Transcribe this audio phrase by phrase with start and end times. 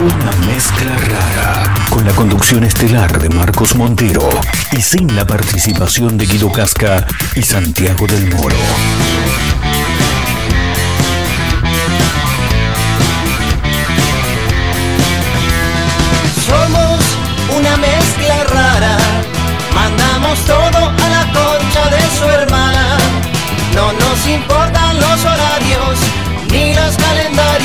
[0.00, 4.28] Una mezcla rara, con la conducción estelar de Marcos Montero
[4.70, 8.54] y sin la participación de Guido Casca y Santiago del Moro.
[16.46, 17.00] Somos
[17.58, 18.96] una mezcla rara,
[19.74, 22.98] mandamos todo a la concha de su hermana.
[23.74, 25.98] No nos importan los horarios
[26.52, 27.27] ni los calendarios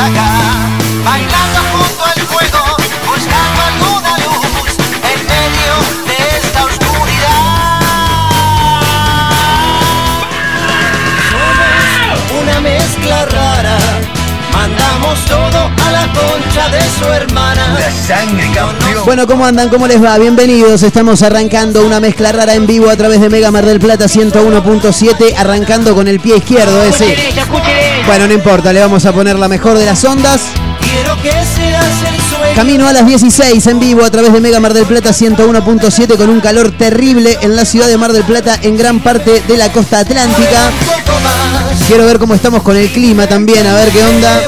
[0.00, 0.30] acá,
[1.04, 4.76] bailando junto al fuego, buscando alguna luz
[5.12, 5.74] en medio
[6.06, 7.80] de esta oscuridad.
[11.30, 13.78] Somos una mezcla rara,
[14.52, 17.58] mandamos todo a la concha de su hermana.
[19.04, 19.68] Bueno, ¿cómo andan?
[19.68, 20.18] ¿Cómo les va?
[20.18, 20.82] Bienvenidos.
[20.82, 25.34] Estamos arrancando una mezcla rara en vivo a través de Mega Mar del Plata 101.7,
[25.36, 27.16] arrancando con el pie izquierdo ese.
[28.08, 30.40] Bueno, no importa, le vamos a poner la mejor de las ondas.
[32.56, 36.30] Camino a las 16 en vivo a través de Mega Mar del Plata 101.7 con
[36.30, 39.70] un calor terrible en la ciudad de Mar del Plata en gran parte de la
[39.70, 40.70] costa atlántica.
[41.86, 44.40] Quiero ver cómo estamos con el clima también, a ver qué onda.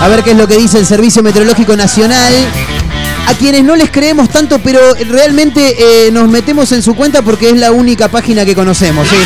[0.00, 2.32] A ver qué es lo que dice el Servicio Meteorológico Nacional.
[3.26, 4.80] A quienes no les creemos tanto, pero
[5.10, 9.06] realmente eh, nos metemos en su cuenta porque es la única página que conocemos.
[9.06, 9.16] ¿sí?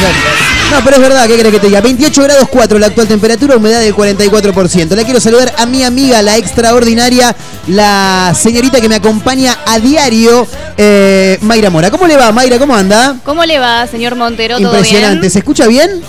[0.70, 1.81] No, pero es verdad, ¿qué crees que te diga?
[1.81, 4.94] 28 grados 4 la actual temperatura, humedad del 44%.
[4.94, 7.34] La quiero saludar a mi amiga, la extraordinaria,
[7.66, 11.91] la señorita que me acompaña a diario, eh, Mayra Mora.
[11.91, 12.59] ¿Cómo le va, Mayra?
[12.59, 13.16] ¿Cómo anda?
[13.25, 14.59] ¿Cómo le va, señor Montero?
[14.59, 15.20] ¿Todo Impresionante.
[15.20, 15.30] bien?
[15.32, 16.03] ¿Se escucha bien?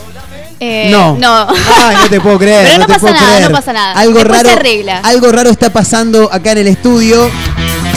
[0.60, 1.18] Eh, No.
[1.18, 1.48] No.
[1.50, 2.68] Ay, no te puedo creer.
[2.68, 3.50] Pero no te pasa puedo nada, creer.
[3.50, 3.94] no pasa nada.
[3.94, 4.50] Algo Después raro.
[4.50, 4.98] se arregla.
[5.00, 7.30] Algo raro está pasando acá en el estudio.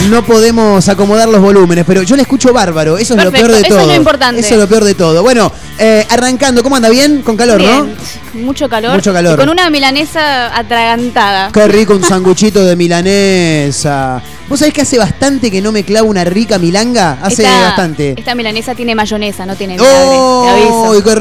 [0.09, 2.95] No podemos acomodar los volúmenes, pero yo le escucho bárbaro.
[2.99, 3.87] Eso es lo peor de eso es todo.
[3.87, 4.39] lo importante.
[4.41, 5.23] Eso es lo peor de todo.
[5.23, 6.89] Bueno, eh, arrancando, ¿cómo anda?
[6.89, 7.23] ¿Bien?
[7.23, 7.87] Con calor, ¿no?
[8.35, 8.93] Mucho calor.
[8.95, 9.33] Mucho calor.
[9.33, 11.51] Y con una milanesa atragantada.
[11.51, 14.21] Qué rico un sanguchito de milanesa.
[14.47, 17.17] ¿Vos sabés que hace bastante que no me clavo una rica milanga?
[17.23, 18.13] Hace Esta- bastante.
[18.15, 19.91] Esta milanesa tiene mayonesa, no tiene vinagre.
[19.91, 20.47] te ¡Oh!
[20.91, 21.03] aviso.
[21.03, 21.15] qué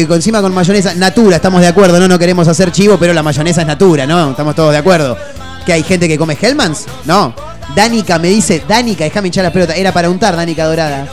[0.00, 0.14] rico!
[0.14, 0.94] Encima con mayonesa.
[0.94, 2.08] Natura, estamos de acuerdo, ¿no?
[2.08, 4.30] No queremos hacer chivo, pero la mayonesa es natura, ¿no?
[4.30, 5.18] Estamos todos de acuerdo.
[5.66, 6.86] ¿Que hay gente que come Hellmans?
[7.04, 7.34] No.
[7.74, 9.74] Danica me dice, Danica, déjame hinchar la pelota.
[9.74, 11.06] Era para untar, Danica Dorada.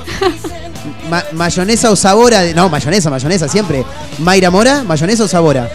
[1.09, 2.41] Ma- mayonesa o sabora.
[2.41, 3.85] de- No, mayonesa, mayonesa, siempre.
[4.19, 5.69] Mayra Mora, mayonesa o sabora.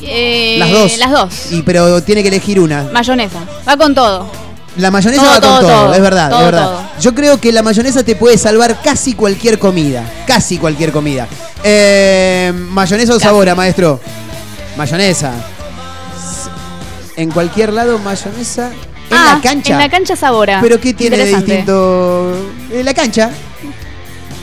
[0.00, 0.98] Eh, Las dos.
[0.98, 1.52] Las dos.
[1.52, 2.84] Y, pero tiene que elegir una.
[2.92, 3.38] Mayonesa.
[3.68, 4.26] Va con todo.
[4.76, 6.70] La mayonesa Todo, va con todo, es verdad, Todo, es verdad.
[7.00, 10.02] Yo creo que la mayonesa te puede salvar casi cualquier comida.
[10.26, 11.28] Casi cualquier comida.
[11.62, 14.00] Eh, ¿Mayonesa o sabora, maestro?
[14.76, 15.32] Mayonesa.
[17.16, 18.70] En cualquier lado, mayonesa.
[19.10, 19.72] En Ah, la cancha.
[19.74, 20.60] En la cancha sabora.
[20.62, 22.36] ¿Pero qué tiene de distinto?
[22.72, 23.30] En la cancha.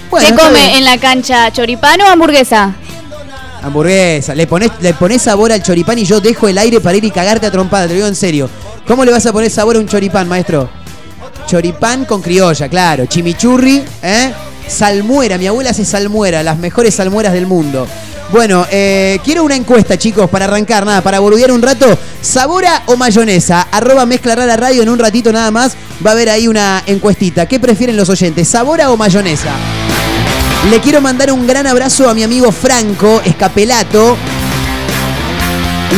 [0.10, 1.52] Bueno, ¿Qué está come en la cancha?
[1.52, 2.74] ¿Choripán o hamburguesa?
[3.64, 4.34] Hamburguesa.
[4.36, 7.12] Le pones, le pones sabor al choripán y yo dejo el aire para ir y
[7.12, 8.50] cagarte a trompada, te lo digo en serio.
[8.88, 10.70] ¿Cómo le vas a poner sabor a un choripán, maestro?
[11.48, 13.06] Choripán con criolla, claro.
[13.06, 14.34] Chimichurri, ¿eh?
[14.68, 17.88] Salmuera, mi abuela hace salmuera, las mejores salmueras del mundo.
[18.32, 21.98] Bueno, eh, quiero una encuesta, chicos, para arrancar, nada, para boludear un rato.
[22.22, 23.68] ¿Sabora o mayonesa?
[23.72, 25.76] Arroba mezcla rara radio en un ratito nada más.
[26.06, 27.46] Va a haber ahí una encuestita.
[27.46, 28.48] ¿Qué prefieren los oyentes?
[28.48, 29.52] ¿Sabora o mayonesa?
[30.70, 34.16] Le quiero mandar un gran abrazo a mi amigo Franco Escapelato,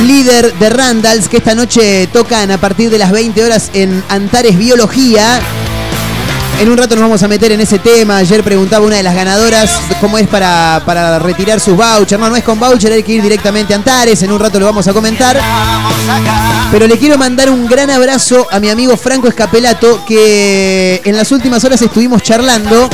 [0.07, 4.57] líder de Randalls, que esta noche tocan a partir de las 20 horas en Antares
[4.57, 5.39] Biología.
[6.59, 8.17] En un rato nos vamos a meter en ese tema.
[8.17, 9.69] Ayer preguntaba una de las ganadoras
[9.99, 12.19] cómo es para, para retirar sus vouchers.
[12.19, 14.21] No, no es con voucher, hay que ir directamente a Antares.
[14.23, 15.39] En un rato lo vamos a comentar.
[16.71, 21.31] Pero le quiero mandar un gran abrazo a mi amigo Franco Escapelato, que en las
[21.31, 22.89] últimas horas estuvimos charlando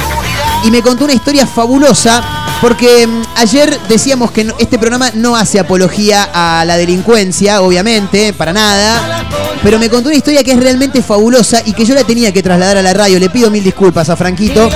[0.63, 2.38] y me contó una historia fabulosa.
[2.61, 8.51] Porque mm, ayer decíamos que este programa no hace apología a la delincuencia, obviamente, para
[8.53, 9.25] nada.
[9.63, 12.43] Pero me contó una historia que es realmente fabulosa y que yo la tenía que
[12.43, 13.17] trasladar a la radio.
[13.19, 14.69] Le pido mil disculpas a Franquito.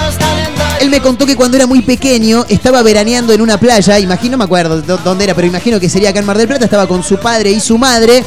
[0.79, 4.37] Él me contó que cuando era muy pequeño estaba veraneando en una playa, imagino, no
[4.39, 6.87] me acuerdo dó- dónde era, pero imagino que sería acá en Mar del Plata, estaba
[6.87, 8.23] con su padre y su madre.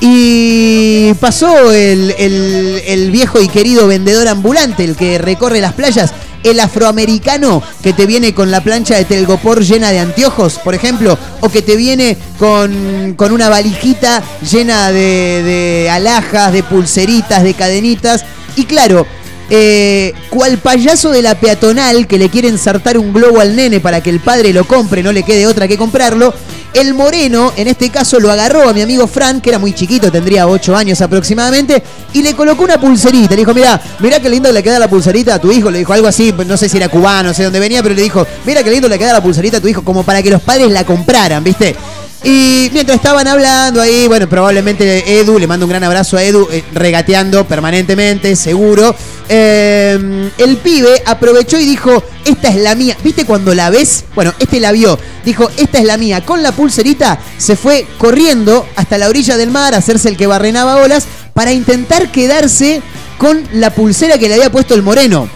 [0.00, 6.12] Y pasó el, el- el viejo y querido vendedor ambulante, el que recorre las playas,
[6.42, 11.18] el afroamericano que te viene con la plancha de telgopor llena de anteojos, por ejemplo,
[11.40, 17.54] o que te viene con, con una valijita llena de, de alhajas, de pulseritas, de
[17.54, 18.24] cadenitas.
[18.56, 19.06] Y claro,
[19.50, 24.00] eh, cual payaso de la peatonal que le quiere ensartar un globo al nene para
[24.00, 26.32] que el padre lo compre, no le quede otra que comprarlo.
[26.72, 30.12] El moreno, en este caso, lo agarró a mi amigo Fran, que era muy chiquito,
[30.12, 31.82] tendría 8 años aproximadamente,
[32.12, 33.34] y le colocó una pulserita.
[33.34, 35.68] Le dijo, mira, mira qué lindo le queda la pulserita a tu hijo.
[35.68, 38.02] Le dijo algo así, no sé si era cubano, no sé dónde venía, pero le
[38.02, 40.42] dijo, mira qué lindo le queda la pulserita a tu hijo, como para que los
[40.42, 41.74] padres la compraran, ¿viste?
[42.22, 46.46] Y mientras estaban hablando ahí, bueno, probablemente Edu, le mando un gran abrazo a Edu,
[46.50, 48.94] eh, regateando permanentemente, seguro.
[49.26, 52.94] Eh, el pibe aprovechó y dijo, esta es la mía.
[53.02, 54.04] ¿Viste cuando la ves?
[54.14, 54.98] Bueno, este la vio.
[55.24, 56.22] Dijo, esta es la mía.
[56.22, 60.26] Con la pulserita se fue corriendo hasta la orilla del mar a hacerse el que
[60.26, 62.82] barrenaba olas para intentar quedarse
[63.16, 65.26] con la pulsera que le había puesto el moreno.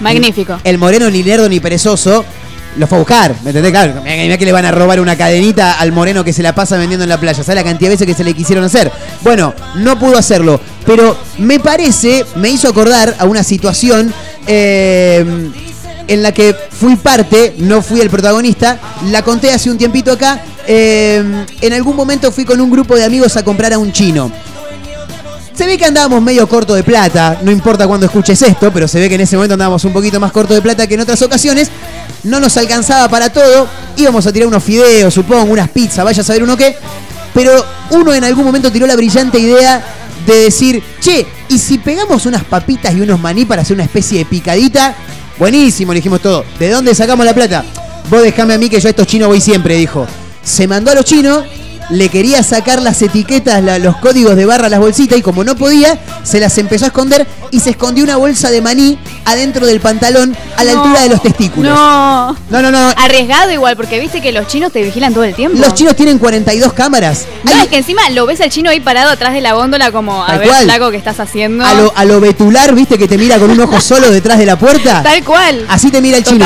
[0.00, 0.58] Magnífico.
[0.64, 2.24] El moreno ni lerdo ni perezoso
[2.76, 3.72] lo fue a buscar, ¿me entendés?
[3.72, 6.76] Claro, mirá, que le van a robar una cadenita al moreno que se la pasa
[6.76, 7.42] vendiendo en la playa.
[7.42, 8.90] ¿Sabes la cantidad de veces que se le quisieron hacer?
[9.22, 14.12] Bueno, no pudo hacerlo, pero me parece, me hizo acordar a una situación
[14.46, 15.24] eh,
[16.06, 18.78] en la que fui parte, no fui el protagonista,
[19.10, 20.42] la conté hace un tiempito acá.
[20.66, 24.30] eh, en algún momento fui con un grupo de amigos a comprar a un chino.
[25.54, 28.98] Se ve que andábamos medio corto de plata, no importa cuándo escuches esto, pero se
[28.98, 31.22] ve que en ese momento andábamos un poquito más corto de plata que en otras
[31.22, 31.70] ocasiones.
[32.24, 36.24] No nos alcanzaba para todo, íbamos a tirar unos fideos, supongo, unas pizzas, vaya a
[36.24, 36.76] saber uno qué.
[37.32, 39.84] Pero uno en algún momento tiró la brillante idea
[40.26, 44.18] de decir, che, ¿y si pegamos unas papitas y unos maní para hacer una especie
[44.18, 44.94] de picadita?
[45.38, 46.44] Buenísimo, le dijimos todo.
[46.58, 47.64] ¿De dónde sacamos la plata?
[48.10, 50.06] Vos dejame a mí que yo a estos chinos voy siempre, dijo.
[50.42, 51.44] Se mandó a los chinos,
[51.90, 55.44] le quería sacar las etiquetas, la- los códigos de barra a las bolsitas y como
[55.44, 59.66] no podía, se las empezó a esconder y se escondió una bolsa de maní adentro
[59.66, 60.82] del pantalón a la No.
[60.82, 61.72] altura de los testículos.
[61.74, 62.32] No.
[62.50, 62.78] No, no, no.
[62.96, 65.58] Arriesgado igual, porque viste que los chinos te vigilan todo el tiempo.
[65.58, 67.26] Los chinos tienen 42 cámaras.
[67.44, 69.92] No, Hay- es que encima lo ves al chino ahí parado atrás de la góndola
[69.92, 70.64] como, a Tal ver, cual.
[70.64, 71.64] flaco, ¿qué estás haciendo?
[71.64, 74.46] a, lo, a lo betular, viste, que te mira con un ojo solo detrás de
[74.46, 75.02] la puerta.
[75.02, 75.64] Tal cual.
[75.68, 76.44] Así te mira el chino.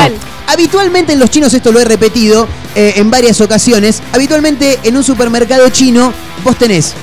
[0.49, 5.03] Habitualmente en los chinos, esto lo he repetido eh, en varias ocasiones, habitualmente en un
[5.03, 6.11] supermercado chino
[6.43, 6.95] vos tenés,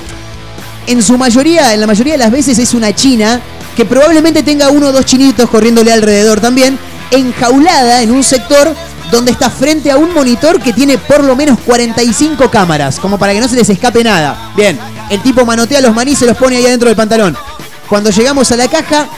[0.88, 3.40] en su mayoría, en la mayoría de las veces es una china
[3.76, 6.76] que probablemente tenga uno o dos chinitos corriéndole alrededor también,
[7.12, 8.74] enjaulada en un sector
[9.12, 13.32] donde está frente a un monitor que tiene por lo menos 45 cámaras, como para
[13.32, 14.52] que no se les escape nada.
[14.56, 14.76] Bien,
[15.08, 17.36] el tipo manotea los maní y se los pone ahí adentro del pantalón.
[17.88, 19.08] Cuando llegamos a la caja,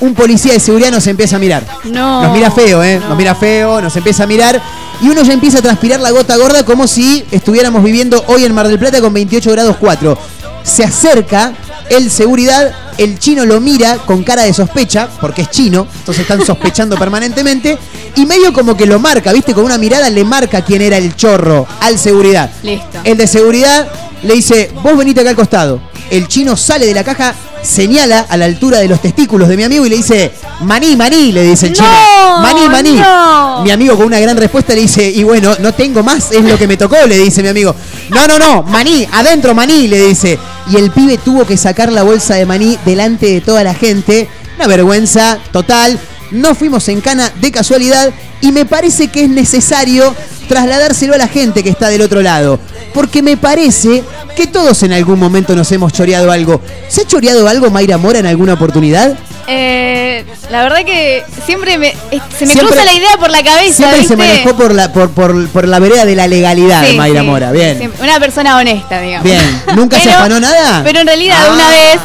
[0.00, 1.66] un policía de seguridad nos empieza a mirar.
[1.84, 2.22] No.
[2.22, 2.98] Nos mira feo, ¿eh?
[3.00, 3.08] No.
[3.10, 4.60] Nos mira feo, nos empieza a mirar.
[5.00, 8.54] Y uno ya empieza a transpirar la gota gorda como si estuviéramos viviendo hoy en
[8.54, 10.18] Mar del Plata con 28 grados 4.
[10.64, 11.54] Se acerca
[11.88, 16.44] el seguridad, el chino lo mira con cara de sospecha, porque es chino, entonces están
[16.44, 17.78] sospechando permanentemente.
[18.16, 19.54] Y medio como que lo marca, ¿viste?
[19.54, 22.50] Con una mirada le marca quién era el chorro al seguridad.
[22.62, 22.98] Listo.
[23.04, 23.88] El de seguridad
[24.22, 25.80] le dice, vos venite acá al costado.
[26.10, 29.64] El chino sale de la caja, señala a la altura de los testículos de mi
[29.64, 31.88] amigo y le dice, maní, maní, le dice el chino.
[31.88, 32.92] No, maní, maní.
[32.92, 33.62] no.
[33.62, 36.56] Mi amigo con una gran respuesta le dice, y bueno, no tengo más, es lo
[36.58, 37.74] que me tocó, le dice mi amigo.
[38.10, 40.38] No, no, no, maní, adentro maní, le dice.
[40.70, 44.28] Y el pibe tuvo que sacar la bolsa de maní delante de toda la gente.
[44.56, 45.98] Una vergüenza total.
[46.30, 50.14] No fuimos en cana de casualidad y me parece que es necesario
[50.48, 52.58] trasladárselo a la gente que está del otro lado.
[52.94, 54.02] Porque me parece
[54.36, 56.60] que todos en algún momento nos hemos choreado algo.
[56.88, 59.16] ¿Se ha choreado algo Mayra Mora en alguna oportunidad?
[59.50, 63.42] Eh, la verdad que siempre me, eh, se me Siempre- cruza la idea por la
[63.42, 63.74] cabeza.
[63.76, 67.20] Siempre se manejó por la, por, por, por la vereda de la legalidad, Sí, Mayra
[67.22, 67.50] sí, Mora.
[67.52, 67.78] Bien.
[67.78, 68.02] siempre.
[68.02, 69.24] Una persona honesta, digamos.
[69.24, 69.62] Bien.
[69.74, 70.82] ¿Nunca se afanó nada?
[70.84, 71.52] Pero en realidad Ah.
[71.54, 71.98] una vez,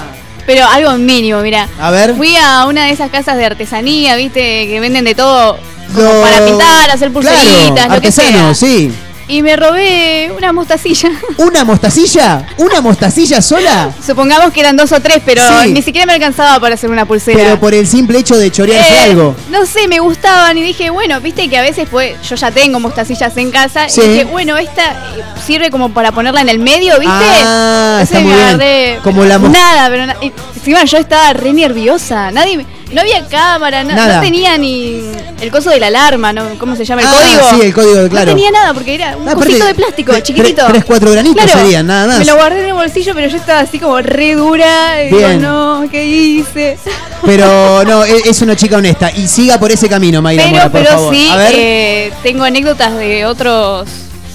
[0.45, 1.67] pero algo mínimo, mira.
[1.81, 2.15] A ver.
[2.15, 5.57] Fui a una de esas casas de artesanía, viste, que venden de todo
[5.93, 8.53] como Lo- para pintar, hacer pulseritas, claro, lo que sea.
[8.53, 8.91] sí.
[9.33, 11.09] Y me robé una mostacilla.
[11.37, 12.45] ¿Una mostacilla?
[12.57, 13.91] ¿Una mostacilla sola?
[14.05, 15.71] Supongamos que eran dos o tres, pero Sí.
[15.71, 17.37] ni siquiera me alcanzaba para hacer una pulsera.
[17.37, 19.35] Pero por el simple hecho de chorearse Eh, algo.
[19.49, 22.79] No sé, me gustaban y dije, bueno, viste que a veces pues yo ya tengo
[22.79, 24.01] mostacillas en casa Sí.
[24.01, 27.15] y dije, bueno, esta eh, sirve como para ponerla en el medio, ¿viste?
[27.15, 28.47] Ah, Entonces está muy me bien.
[28.49, 33.01] agarré, Como la nada, pero na- y encima yo estaba re nerviosa, nadie me- no
[33.01, 34.15] había cámara, na- Nada.
[34.17, 35.01] no tenía ni
[35.41, 36.43] el coso de la alarma, ¿no?
[36.59, 37.01] ¿Cómo se llama?
[37.01, 37.49] El Ah, código.
[37.61, 38.31] sí, el código, claro.
[38.31, 40.61] No tenía nada porque era un Ah, cosito de plástico, tre- chiquitito.
[40.63, 42.19] tre- tres, cuatro granitos serían, nada más.
[42.19, 45.03] Me lo guardé en el bolsillo, pero yo estaba así como re dura.
[45.03, 46.77] Y digo, no, ¿qué hice?
[47.25, 49.11] Pero no, e- es una chica honesta.
[49.11, 51.15] Y siga por ese camino, Mayra Pero, Mora, por pero favor.
[51.15, 53.87] sí, a ver, eh, tengo anécdotas de otros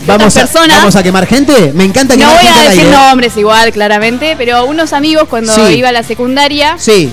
[0.07, 0.77] vamos, a, otras personas.
[0.79, 1.73] vamos a quemar gente.
[1.75, 2.97] Me encanta no quemar voy gente a al decir aire.
[2.97, 5.75] nombres igual, claramente, pero unos amigos cuando Sí.
[5.77, 7.13] iba a la secundaria Sí,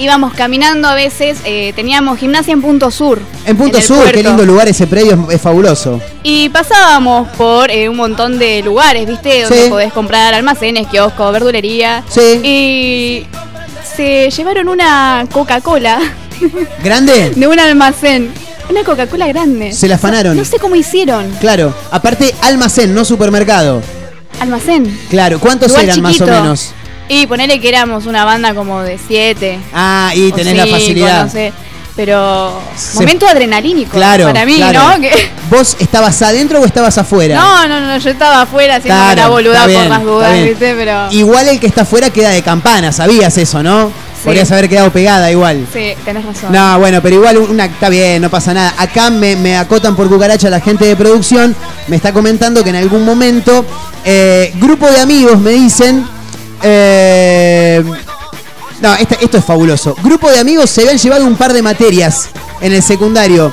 [0.00, 3.20] íbamos caminando a veces, eh, teníamos gimnasia en Punto Sur.
[3.46, 6.00] en Punto Sur, qué lindo lugar ese predio, es, es fabuloso.
[6.22, 9.42] Y pasábamos por eh, un montón de lugares, ¿viste?
[9.42, 9.70] Donde Sí.
[9.70, 12.02] podés comprar almacenes, kioscos, verdulería.
[12.08, 12.40] Sí.
[12.42, 13.26] Y
[13.96, 16.00] se llevaron una Coca-Cola
[16.82, 17.30] ¿Grande?
[17.36, 18.32] de un almacén.
[18.70, 19.72] Una Coca-Cola grande.
[19.72, 20.36] Se la afanaron.
[20.36, 21.28] No sé cómo hicieron.
[21.40, 23.82] Claro, aparte almacén, no supermercado.
[24.38, 24.98] Almacén.
[25.10, 26.72] Claro, ¿cuántos Lugar eran más o menos?
[27.12, 29.58] Y ponele que éramos una banda como de siete.
[29.74, 31.24] Ah, y o tenés la facilidad.
[31.24, 31.52] No sé.
[31.96, 32.60] Pero.
[32.76, 33.90] Se- Momento adrenalínico.
[33.90, 34.80] Claro, Para mí, claro.
[34.96, 35.00] ¿no?
[35.00, 37.34] Que- ¿Vos estabas adentro o estabas afuera?
[37.34, 37.98] No, no, no.
[37.98, 40.44] Yo estaba afuera haciendo Claro, la boluda bien, por las dudas.
[40.44, 40.74] ¿viste?
[40.76, 41.08] Pero.
[41.10, 43.88] Igual el que está afuera queda de campana, sabías eso, ¿no?
[43.88, 44.26] Sí.
[44.26, 45.66] Podrías haber quedado pegada igual.
[45.72, 46.52] Sí, tenés razón.
[46.52, 48.72] No, bueno, pero igual una, está bien, no pasa nada.
[48.78, 51.56] Acá me, me acotan por cucaracha la gente de producción.
[51.88, 53.64] Me está comentando que en algún momento,
[54.04, 56.06] eh, grupo de amigos me dicen.
[56.62, 57.82] Eh,
[58.80, 59.94] no, esta- esto es fabuloso.
[60.02, 62.28] Grupo de amigos se habían llevado un par de materias
[62.60, 63.52] en el secundario.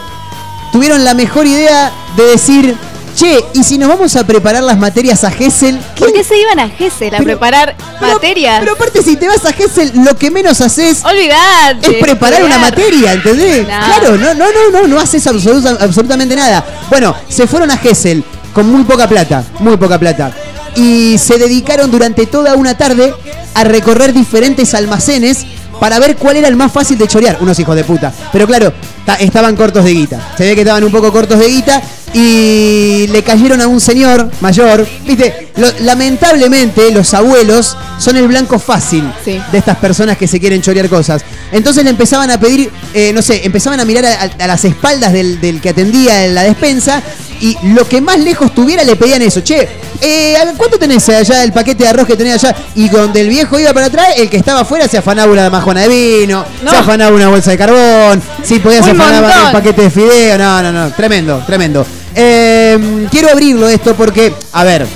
[0.72, 2.76] Tuvieron la mejor idea de decir,
[3.16, 5.78] che, ¿y si nos vamos a preparar las materias a Gessel?
[5.98, 8.60] ¿Por qué se iban a Gessel a Pero- preparar Pero- materias?
[8.60, 11.98] Pero aparte, si te vas a Gessel, lo que menos haces Olvidate.
[11.98, 13.62] es preparar una materia, ¿entendés?
[13.62, 13.68] No.
[13.68, 16.64] Claro, no, no, no, no, no haces absoluta- absolutamente nada.
[16.90, 18.24] Bueno, se fueron a Gessel
[18.54, 20.32] con muy poca plata, muy poca plata.
[20.78, 23.14] Y se dedicaron durante toda una tarde
[23.54, 25.46] a recorrer diferentes almacenes
[25.80, 27.38] para ver cuál era el más fácil de chorear.
[27.42, 28.14] Unos hijos de puta.
[28.32, 28.72] Pero claro,
[29.06, 30.34] ta- estaban cortos de guita.
[30.38, 31.82] Se ve que estaban un poco cortos de guita.
[32.14, 34.88] Y le cayeron a un señor mayor.
[35.06, 39.42] Viste, Lo- lamentablemente los abuelos son el blanco fácil Sí.
[39.52, 41.24] de estas personas que se quieren chorear cosas.
[41.52, 44.64] Entonces le empezaban a pedir, eh, no sé, empezaban a mirar a, a- a las
[44.66, 47.02] espaldas del, del que atendía en la despensa
[47.42, 49.42] y lo que más lejos tuviera le pedían eso.
[49.42, 49.68] Che,
[50.02, 52.56] eh, ¿cuánto tenés allá el paquete de arroz que tenés allá?
[52.76, 55.82] Y donde el viejo iba para atrás, el que estaba afuera se afanaba una majona
[55.82, 56.70] de vino, No.
[56.72, 59.46] se afanaba una bolsa de carbón, si podías Un afanar montón.
[59.48, 60.38] el paquete de fideo.
[60.38, 61.84] No, no, no, tremendo, tremendo.
[62.20, 64.88] Eh, quiero abrirlo esto porque, a ver,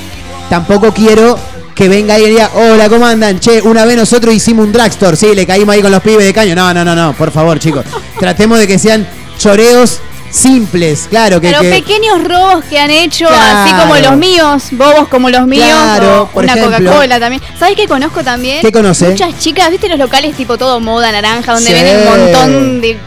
[0.50, 1.38] tampoco quiero
[1.76, 3.40] que venga ahí y diga, hola, ¿cómo andan?
[3.40, 6.34] Che, una vez nosotros hicimos un dragstore, sí, le caímos ahí con los pibes de
[6.34, 6.56] caño.
[6.56, 7.86] No, no, no, no, por favor, chicos.
[8.20, 10.00] Tratemos de que sean choreos
[10.32, 11.50] simples, claro, que...
[11.50, 13.60] Pero que- pequeños robos que han hecho, Claro.
[13.60, 16.56] así como los míos, bobos como los míos, Claro, o una.
[16.58, 17.42] Coca-Cola también.
[17.60, 18.62] ¿Sabes qué conozco también?
[18.62, 19.10] ¿Qué conoce?
[19.10, 21.74] Muchas chicas, ¿viste los locales tipo todo moda naranja, donde Sí.
[21.74, 22.98] venden un montón de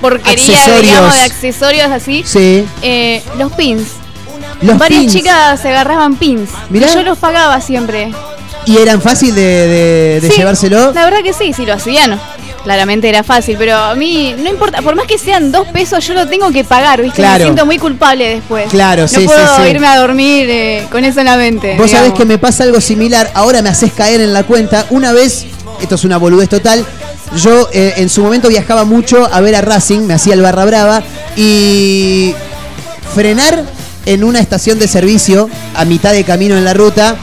[0.00, 0.82] porquería, Accesorios.
[0.82, 2.22] digamos, de accesorios así?
[2.26, 3.88] Sí, Eh, los pins.
[4.62, 5.12] los Varias pins.
[5.12, 6.50] chicas se agarraban pins.
[6.70, 6.92] Mirá.
[6.92, 8.12] Yo los pagaba siempre.
[8.64, 10.92] ¿Y eran fácil de, de- de Sí, llevárselo?
[10.92, 12.18] La verdad que sí, sí lo hacían.
[12.64, 16.14] Claramente era fácil, pero a mí no importa, por más que sean dos pesos, yo
[16.14, 17.18] lo tengo que pagar, ¿viste?
[17.18, 17.38] Claro.
[17.38, 18.68] Me siento muy culpable después.
[18.70, 19.62] Claro, no sí, sí, puedo sí.
[19.70, 21.76] irme a dormir eh, con eso en la mente.
[21.78, 22.18] Vos sabés digamos.
[22.18, 24.84] que me pasa algo similar, ahora me haces caer en la cuenta.
[24.90, 25.46] Una vez,
[25.80, 26.84] esto es una boludez total,
[27.36, 30.64] yo eh, en su momento viajaba mucho a ver a Racing, me hacía el barra
[30.64, 31.02] brava,
[31.36, 32.34] y
[33.14, 33.64] frenar
[34.06, 37.16] en una estación de servicio a mitad de camino en la ruta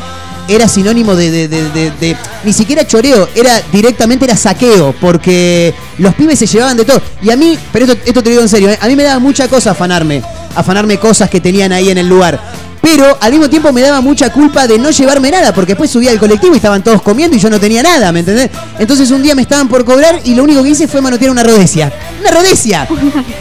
[0.48, 6.76] era sinónimo de, ni siquiera choreo, era directamente era saqueo, porque los pibes se llevaban
[6.76, 7.02] de todo.
[7.22, 8.78] Y a mí, pero esto, esto te digo en serio, ¿eh?
[8.82, 10.22] a mí me daba mucha cosa afanarme,
[10.56, 12.40] afanarme cosas que tenían ahí en el lugar.
[12.84, 16.12] Pero al mismo tiempo me daba mucha culpa de no llevarme nada, porque después subía
[16.12, 18.50] al colectivo y estaban todos comiendo y yo no tenía nada, ¿me entendés?
[18.78, 21.44] Entonces un día me estaban por cobrar y lo único que hice fue manotear una
[21.44, 21.94] rodecia.
[22.20, 22.86] ¡Una rodecia!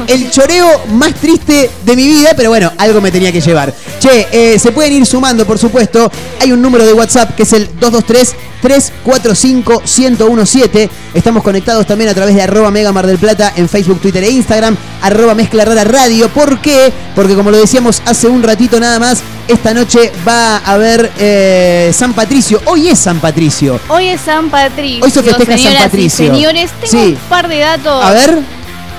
[0.06, 3.74] El choreo más triste de mi vida, pero bueno, algo me tenía que llevar.
[3.98, 6.08] Che, eh, se pueden ir sumando, por supuesto.
[6.40, 10.88] Hay un número de WhatsApp que es el 223 345 1017.
[11.14, 14.30] Estamos conectados también a través de arroba Mega Mar del Plata en Facebook, Twitter e
[14.30, 16.28] Instagram, arroba Mezcla Rara Radio.
[16.28, 16.92] ¿Por qué?
[17.14, 19.18] Porque como lo decíamos hace un ratito nada más,
[19.52, 22.60] esta noche va a haber eh, San Patricio.
[22.66, 23.78] Hoy es San Patricio.
[23.88, 25.04] Hoy es San Patricio.
[25.04, 26.26] Hoy se festeja San y Patricio.
[26.34, 27.12] señores, tengo Sí.
[27.12, 28.04] un par de datos.
[28.04, 28.38] A ver,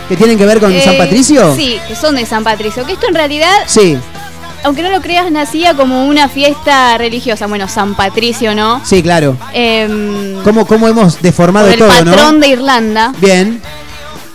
[0.09, 1.55] ¿qué tienen que ver con eh, San Patricio?
[1.55, 2.85] Sí, que son de San Patricio.
[2.85, 3.97] Que esto en realidad Sí.
[4.63, 7.47] aunque no lo creas, nacía como una fiesta religiosa.
[7.47, 8.81] Bueno, San Patricio, ¿no?
[8.85, 9.35] Sí, claro.
[9.53, 12.39] Em, ¿Cómo, cómo hemos deformado por el todo, patrón no?
[12.39, 13.13] de Irlanda.
[13.19, 13.61] Bien,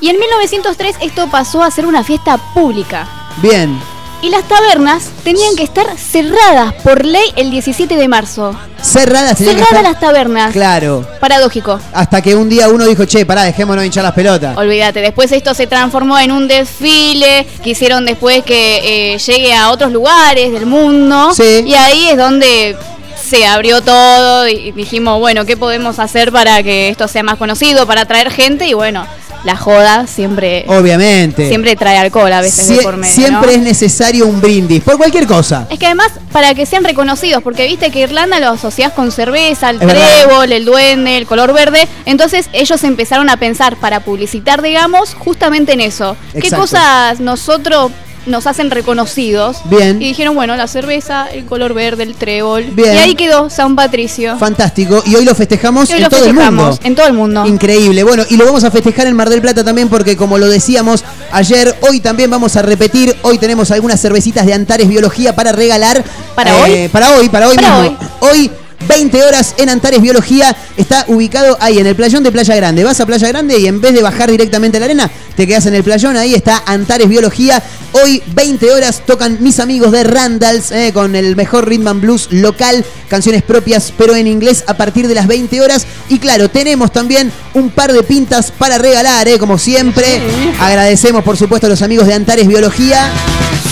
[0.01, 3.07] Y en 1903 esto pasó a ser una fiesta pública.
[3.43, 3.79] bien.
[4.21, 8.53] Y las tabernas tenían que estar cerradas por ley el 17 de marzo.
[8.83, 10.53] Cerradas tenían que Cerradas estar- las tabernas.
[10.53, 11.07] Claro.
[11.21, 11.79] Paradójico.
[11.93, 14.57] Hasta que un día uno dijo, che, pará, dejémonos hinchar las pelotas.
[14.57, 19.93] Olvídate, después esto se transformó en un desfile, quisieron después que eh, llegue a otros
[19.93, 21.33] lugares del mundo.
[21.33, 21.63] Sí.
[21.65, 22.77] Y ahí es donde
[23.23, 27.87] se abrió todo y dijimos, bueno, ¿qué podemos hacer para que esto sea más conocido,
[27.87, 28.67] para atraer gente?
[28.67, 29.07] Y bueno,
[29.45, 31.49] la joda siempre, Obviamente.
[31.49, 33.15] siempre trae alcohol a veces de Sie- por medio.
[33.15, 33.57] siempre ¿no?
[33.57, 35.67] es necesario un brindis, por cualquier cosa.
[35.71, 39.71] Es que además, para que sean reconocidos, porque viste que Irlanda lo asociás con cerveza,
[39.71, 40.25] el Es verdad.
[40.25, 41.87] trébol, el duende, el color verde.
[42.05, 46.17] Entonces ellos empezaron a pensar para publicitar, digamos, justamente en eso.
[46.41, 47.93] ¿Qué cosas nosotros
[48.27, 49.59] nos hacen reconocidos?
[49.65, 50.01] Bien.
[50.03, 52.65] Y dijeron, bueno, la cerveza, el color verde, el trébol.
[52.73, 52.95] Bien.
[52.95, 54.37] Y ahí quedó San Patricio.
[54.39, 55.03] Fantástico.
[55.07, 56.79] Y hoy lo festejamos hoy en lo todo el mundo.
[56.83, 57.47] en todo el mundo.
[57.47, 58.03] Increíble.
[58.05, 61.05] Bueno, y lo vamos a festejar en Mar del Plata también porque como lo decíamos
[61.33, 63.17] ayer, hoy también vamos a repetir.
[63.23, 66.05] Hoy tenemos algunas cervecitas de Antares Biología para regalar.
[66.35, 66.89] ¿Para Eh, hoy?
[66.89, 67.99] Para hoy, para hoy Para mismo.
[68.21, 68.51] Hoy.
[68.87, 72.85] 20 horas en Antares Biología, está ubicado ahí en el playón de Playa Grande.
[72.85, 75.67] Vas a Playa Grande y en vez de bajar directamente a la arena, te quedas
[75.67, 77.63] en el playón, ahí está Antares Biología.
[77.93, 82.29] Hoy 20 horas tocan mis amigos de Randalls eh, con el mejor rhythm and blues
[82.31, 85.87] local, canciones propias pero en inglés a partir de las 20 horas.
[86.09, 90.21] Y claro, tenemos también un par de pintas para regalar, eh, como siempre.
[90.61, 93.11] Agradecemos por supuesto a los amigos de Antares Biología.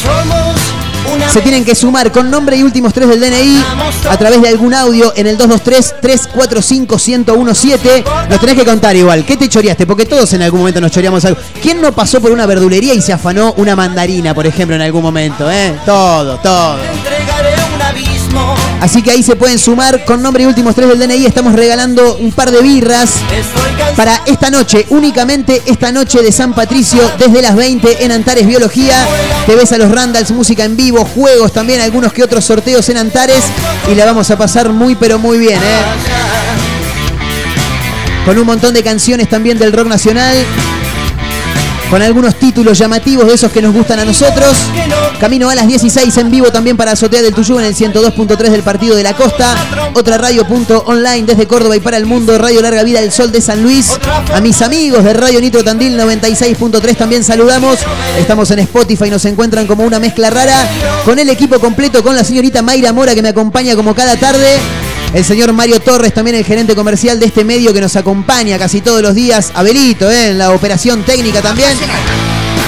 [0.03, 0.66] Somos
[1.33, 3.65] Se tienen que sumar con nombre y últimos tres del DNI
[4.09, 8.05] a través de algún audio en el 223-345-1017.
[8.29, 9.87] Nos tenés que contar igual, ¿qué te choreaste?
[9.87, 11.41] Porque todos en algún momento nos choreamos algo.
[11.63, 15.03] ¿Quién no pasó por una verdulería y se afanó una mandarina, por ejemplo, en algún
[15.03, 15.51] momento?
[15.51, 15.75] ¿eh?
[15.85, 16.77] Todo, todo.
[18.81, 21.27] Así que ahí se pueden sumar con nombre y últimos tres del DNI.
[21.27, 23.11] Estamos regalando un par de birras
[23.97, 29.07] para esta noche, únicamente esta noche de San Patricio, desde las 20 en Antares Biología.
[29.47, 32.99] Te ves a los Randalls, música en vivo, juegos también, algunos que otros sorteos en
[32.99, 33.45] Antares.
[33.91, 35.83] Y la vamos a pasar muy, pero muy bien, ¿eh?
[38.25, 40.35] Con un montón de canciones también del rock nacional.
[41.91, 44.57] Con algunos títulos llamativos de esos que nos gustan a nosotros.
[45.21, 48.63] Camino a las 16 en vivo también para Azotea del Tuyú en el 102.3 del
[48.63, 49.55] Partido de la Costa.
[49.95, 52.37] Otra radio punto online desde Córdoba y para el mundo.
[52.39, 53.93] Radio Larga Vida del Sol de San Luis.
[54.35, 57.79] A mis amigos de Radio Nitro Tandil 96.3 también saludamos.
[58.19, 60.69] Estamos en Spotify, nos encuentran como una mezcla rara.
[61.05, 64.59] Con el equipo completo, con la señorita Mayra Mora que me acompaña como cada tarde.
[65.15, 68.81] El señor Mario Torres, también el gerente comercial de este medio que nos acompaña casi
[68.81, 69.53] todos los días.
[69.55, 70.31] Abelito, ¿eh?
[70.31, 71.77] en la operación técnica también.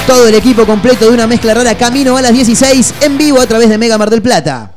[0.07, 3.45] Todo el equipo completo de una mezcla rara camino a las 16 en vivo a
[3.45, 4.71] través de Mega Mar del Plata.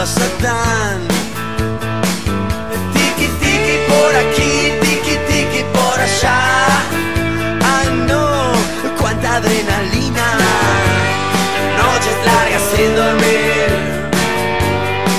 [0.00, 0.98] A Satán.
[2.94, 6.40] Tiki tiki por aquí, tiki tiki por allá.
[7.72, 8.24] Ah no,
[8.98, 10.26] cuánta adrenalina.
[11.80, 13.70] Noches largas sin dormir,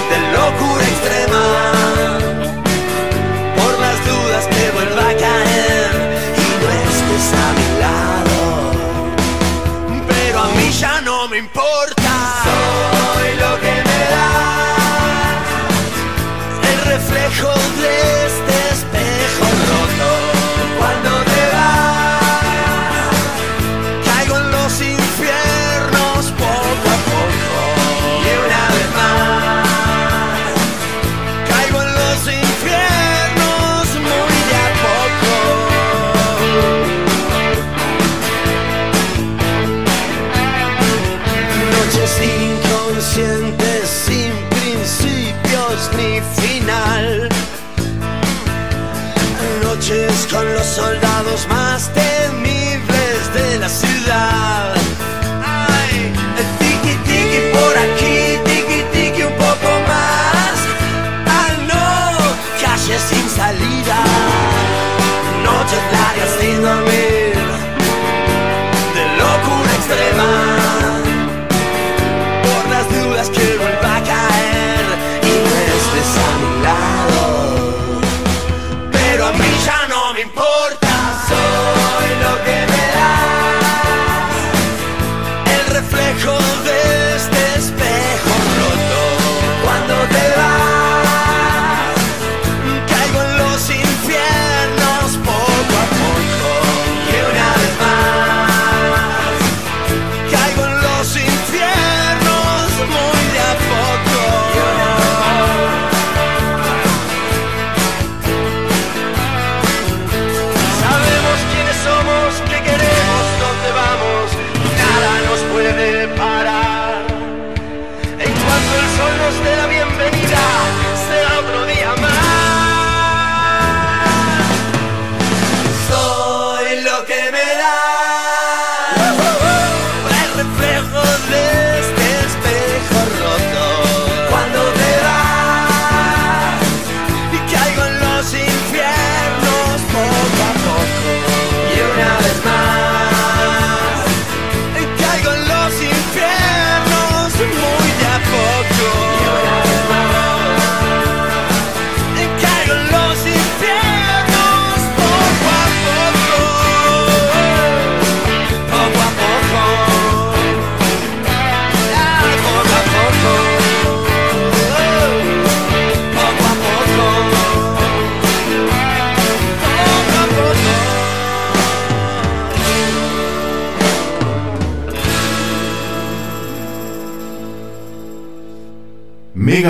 [0.10, 1.46] de locura extrema
[3.58, 5.92] por las dudas que vuelva a caer
[6.44, 8.40] y no estés a mi lado.
[10.08, 12.01] Pero a mí ya no me importa.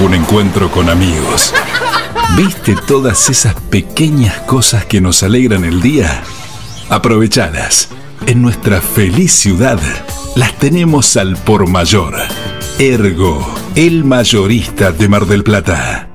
[0.00, 1.52] un encuentro con amigos.
[2.36, 6.22] ¿Viste todas esas pequeñas cosas que nos alegran el día?
[6.88, 7.88] Aprovechadas.
[8.26, 9.80] En nuestra feliz ciudad
[10.36, 12.14] las tenemos al por mayor.
[12.78, 16.08] Ergo, el mayorista de Mar del Plata.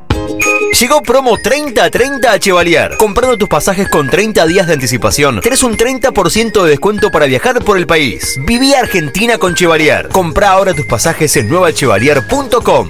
[0.79, 2.97] Llegó promo 30-30 a Chevalier.
[2.97, 7.63] Comprando tus pasajes con 30 días de anticipación, tenés un 30% de descuento para viajar
[7.63, 8.39] por el país.
[8.45, 10.09] Viví Argentina con Chevalier.
[10.09, 12.89] Compra ahora tus pasajes en nuevachevalier.com.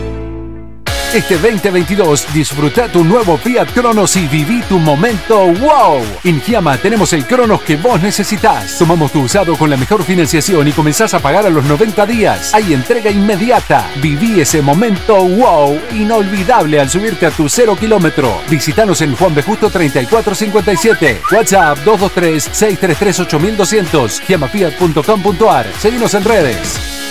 [1.13, 6.01] Este 2022 disfruta tu nuevo Fiat Cronos y viví tu momento wow.
[6.23, 8.77] En Giama tenemos el Cronos que vos necesitas.
[8.77, 12.53] Tomamos tu usado con la mejor financiación y comenzás a pagar a los 90 días.
[12.53, 13.89] Hay entrega inmediata.
[14.01, 18.33] Viví ese momento wow inolvidable al subirte a tu cero kilómetro.
[18.49, 19.43] Visítanos en Juan B.
[19.43, 21.23] Justo 3457.
[21.29, 24.21] WhatsApp 223-633-8200.
[24.25, 25.67] Giamafiat.com.ar.
[25.77, 27.10] Seguimos en redes.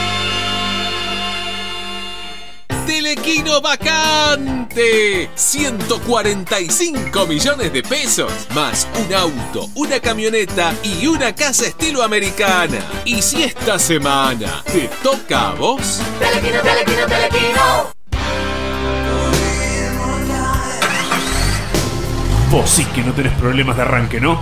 [3.13, 5.29] Telequino vacante.
[5.35, 8.31] 145 millones de pesos.
[8.55, 12.79] Más un auto, una camioneta y una casa estilo americana.
[13.03, 16.01] Y si esta semana te toca a vos.
[16.19, 17.91] Telequino, telequino, telequino.
[22.49, 24.41] Vos sí que no tenés problemas de arranque, ¿no?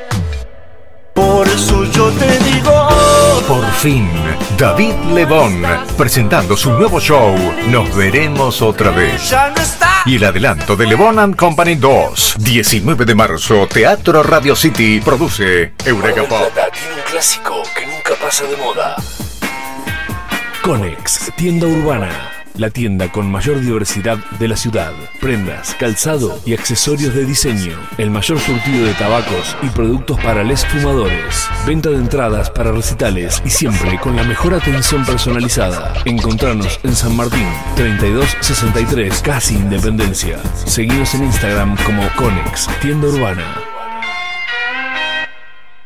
[1.41, 2.87] Por eso yo te digo.
[3.47, 4.07] Por fin,
[4.59, 5.65] David Lebón,
[5.97, 9.33] presentando su nuevo show, Nos veremos otra vez.
[10.05, 15.73] Y el adelanto de Lebón and Company 2, 19 de marzo, Teatro Radio City, produce
[15.83, 16.43] Eureka Pop.
[16.53, 18.95] tiene un clásico que nunca pasa de moda.
[20.61, 22.40] Conex, tienda urbana.
[22.57, 24.91] La tienda con mayor diversidad de la ciudad.
[25.19, 27.77] Prendas, calzado y accesorios de diseño.
[27.97, 31.47] El mayor surtido de tabacos y productos para les fumadores.
[31.65, 35.93] Venta de entradas para recitales y siempre con la mejor atención personalizada.
[36.05, 40.39] Encontranos en San Martín, 3263, casi Independencia.
[40.65, 43.71] Seguinos en Instagram como Conex, tienda urbana.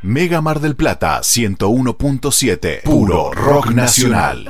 [0.01, 2.83] Mega Mar del Plata 101.7.
[2.83, 4.47] Puro rock nacional.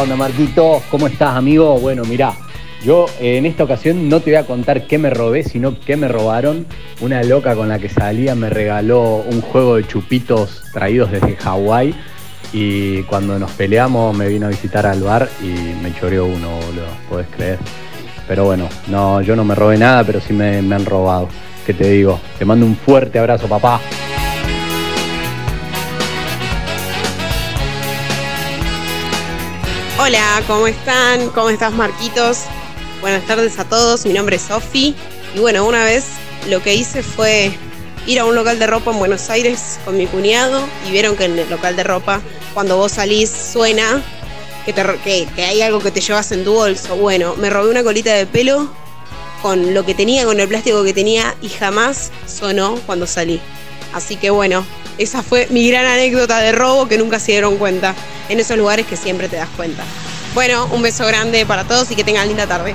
[0.00, 0.80] Onda, Marquito?
[0.90, 1.78] ¿Cómo estás, amigo?
[1.80, 2.32] Bueno, mirá,
[2.84, 5.96] yo eh, en esta ocasión no te voy a contar qué me robé, sino qué
[5.96, 6.66] me robaron.
[7.00, 11.94] Una loca con la que salía me regaló un juego de chupitos traídos desde Hawái
[12.52, 16.86] y cuando nos peleamos me vino a visitar al bar y me choreó uno, boludo,
[17.08, 17.58] podés creer.
[18.28, 21.28] Pero bueno, no, yo no me robé nada, pero sí me, me han robado.
[21.66, 22.20] ¿Qué te digo?
[22.38, 23.80] Te mando un fuerte abrazo, papá.
[30.08, 31.28] Hola, ¿cómo están?
[31.32, 32.44] ¿Cómo estás, Marquitos?
[33.02, 34.96] Buenas tardes a todos, mi nombre es Sofi.
[35.34, 36.06] Y bueno, una vez
[36.48, 37.52] lo que hice fue
[38.06, 41.26] ir a un local de ropa en Buenos Aires con mi cuñado y vieron que
[41.26, 42.22] en el local de ropa,
[42.54, 44.02] cuando vos salís, suena
[44.64, 44.82] que, te
[45.36, 46.96] que hay algo que te llevas en tu bolso.
[46.96, 48.66] Bueno, me robé una colita de pelo
[49.42, 53.42] con lo que tenía, con el plástico que tenía y jamás sonó cuando salí.
[53.92, 54.64] Así que bueno,
[54.98, 57.94] esa fue mi gran anécdota de robo que nunca se dieron cuenta
[58.28, 59.84] en esos lugares que siempre te das cuenta.
[60.34, 62.74] Bueno, un beso grande para todos y que tengan linda tarde.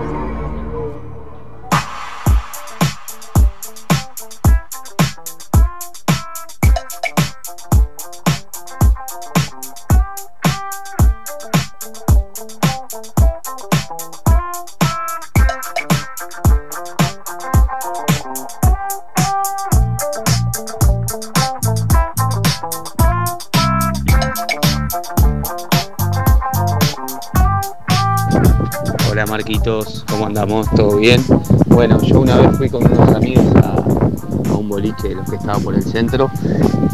[29.63, 30.67] ¿Cómo andamos?
[30.75, 31.23] ¿Todo bien?
[31.67, 33.75] Bueno, yo una vez fui con unos amigos a,
[34.49, 36.31] a un boliche de los que estaba por el centro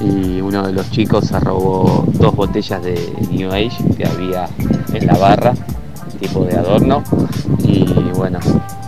[0.04, 4.50] y uno de los chicos se robó dos botellas de New Age que había
[4.94, 5.54] en la barra,
[6.20, 7.04] tipo de adorno,
[7.60, 8.40] y bueno,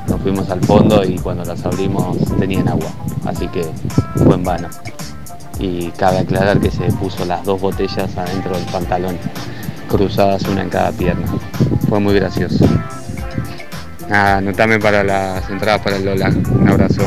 [0.10, 2.90] nos fuimos al fondo y cuando las abrimos tenían agua,
[3.26, 3.66] así que
[4.16, 4.68] fue en vano.
[5.58, 9.18] Y cabe aclarar que se puso las dos botellas adentro del pantalón,
[9.88, 11.28] cruzadas una en cada pierna.
[11.88, 12.66] Fue muy gracioso.
[14.10, 16.30] Nada, anotame para las entradas para el Lola.
[16.30, 17.04] Un abrazo.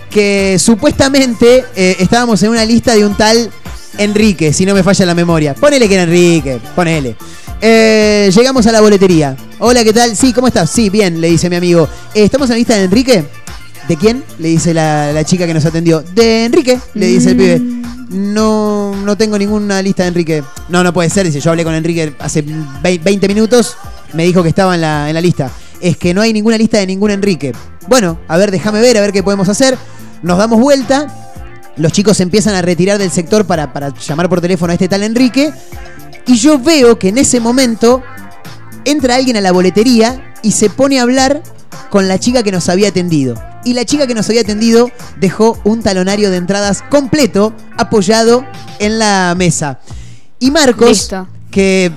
[0.10, 3.52] que supuestamente eh, estábamos en una lista de un tal
[3.98, 5.54] Enrique, si no me falla la memoria.
[5.54, 7.16] Ponele que era Enrique, ponele.
[7.62, 9.36] Eh, llegamos a la boletería.
[9.60, 10.16] Hola, ¿qué tal?
[10.16, 10.70] Sí, ¿cómo estás?
[10.72, 11.88] Sí, bien, le dice mi amigo.
[12.16, 13.26] Eh, ¿Estamos en la lista de Enrique?
[13.88, 14.24] ¿De quién?
[14.40, 16.02] Le dice la, la chica que nos atendió.
[16.02, 17.62] De Enrique, le dice el pibe.
[18.10, 20.44] No, no tengo ninguna lista de Enrique.
[20.70, 21.40] No, no puede ser, dice.
[21.42, 23.76] Yo hablé con Enrique hace vei- 20 minutos.
[24.14, 25.52] Me dijo que estaba en la, en la lista.
[25.82, 27.54] Es que no hay ninguna lista de ningún Enrique.
[27.88, 29.78] Bueno, a ver, déjame ver, a ver qué podemos hacer.
[30.22, 31.08] Nos damos vuelta.
[31.78, 34.88] Los chicos se empiezan a retirar del sector para, para llamar por teléfono a este
[34.88, 35.54] tal Enrique.
[36.28, 38.04] Y yo veo que en ese momento
[38.86, 41.42] entra alguien a la boletería y se pone a hablar
[41.90, 43.42] con la chica que nos había atendido.
[43.64, 48.46] Y la chica que nos había atendido dejó un talonario de entradas completo apoyado
[48.80, 49.80] en la mesa.
[50.40, 51.28] Y Marcos, Listo.
[51.52, 51.92] que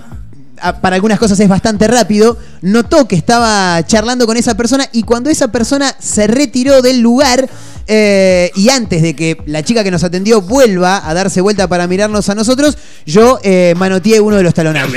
[0.80, 5.30] para algunas cosas es bastante rápido, notó que estaba charlando con esa persona y cuando
[5.30, 7.48] esa persona se retiró del lugar
[7.88, 11.86] eh, y antes de que la chica que nos atendió vuelva a darse vuelta para
[11.88, 14.92] mirarnos a nosotros, yo eh, manoteé uno de los talonarios.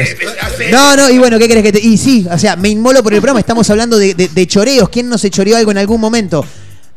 [0.71, 1.79] No, no, y bueno, ¿qué crees que te.?
[1.79, 4.89] Y sí, o sea, me inmolo por el programa, estamos hablando de, de- de choreos.
[4.89, 6.45] ¿Quién no se choreó algo en algún momento?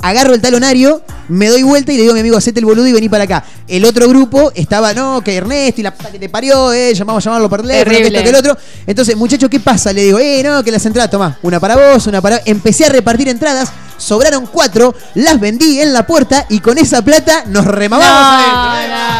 [0.00, 2.86] Agarro el talonario, me doy vuelta y le digo a mi amigo, hacete el boludo
[2.86, 3.44] y vení para acá.
[3.66, 7.24] El otro grupo estaba, no, que Ernesto y la puta que te parió, eh, llamamos
[7.24, 8.56] a llamarlo por teléfono, que esto, que el otro.
[8.86, 9.92] Entonces, muchacho, ¿qué pasa?
[9.92, 12.40] Le digo, eh, no, que las entradas, toma, una para vos, una para.
[12.44, 17.42] Empecé a repartir entradas, sobraron cuatro, las vendí en la puerta y con esa plata
[17.46, 19.17] nos remamamos adentro.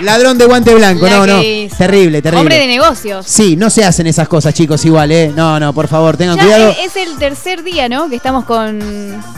[0.00, 1.42] Ladrón de guante blanco, La no, que no.
[1.42, 1.76] hizo.
[1.76, 2.40] Terrible, terrible.
[2.40, 3.26] Hombre de negocios.
[3.28, 5.32] Sí, no se hacen esas cosas, chicos, igual, ¿eh?
[5.34, 6.70] No, no, por favor, tengan Ya cuidado.
[6.70, 8.08] es, es el tercer día, ¿no?
[8.08, 8.78] Que estamos con.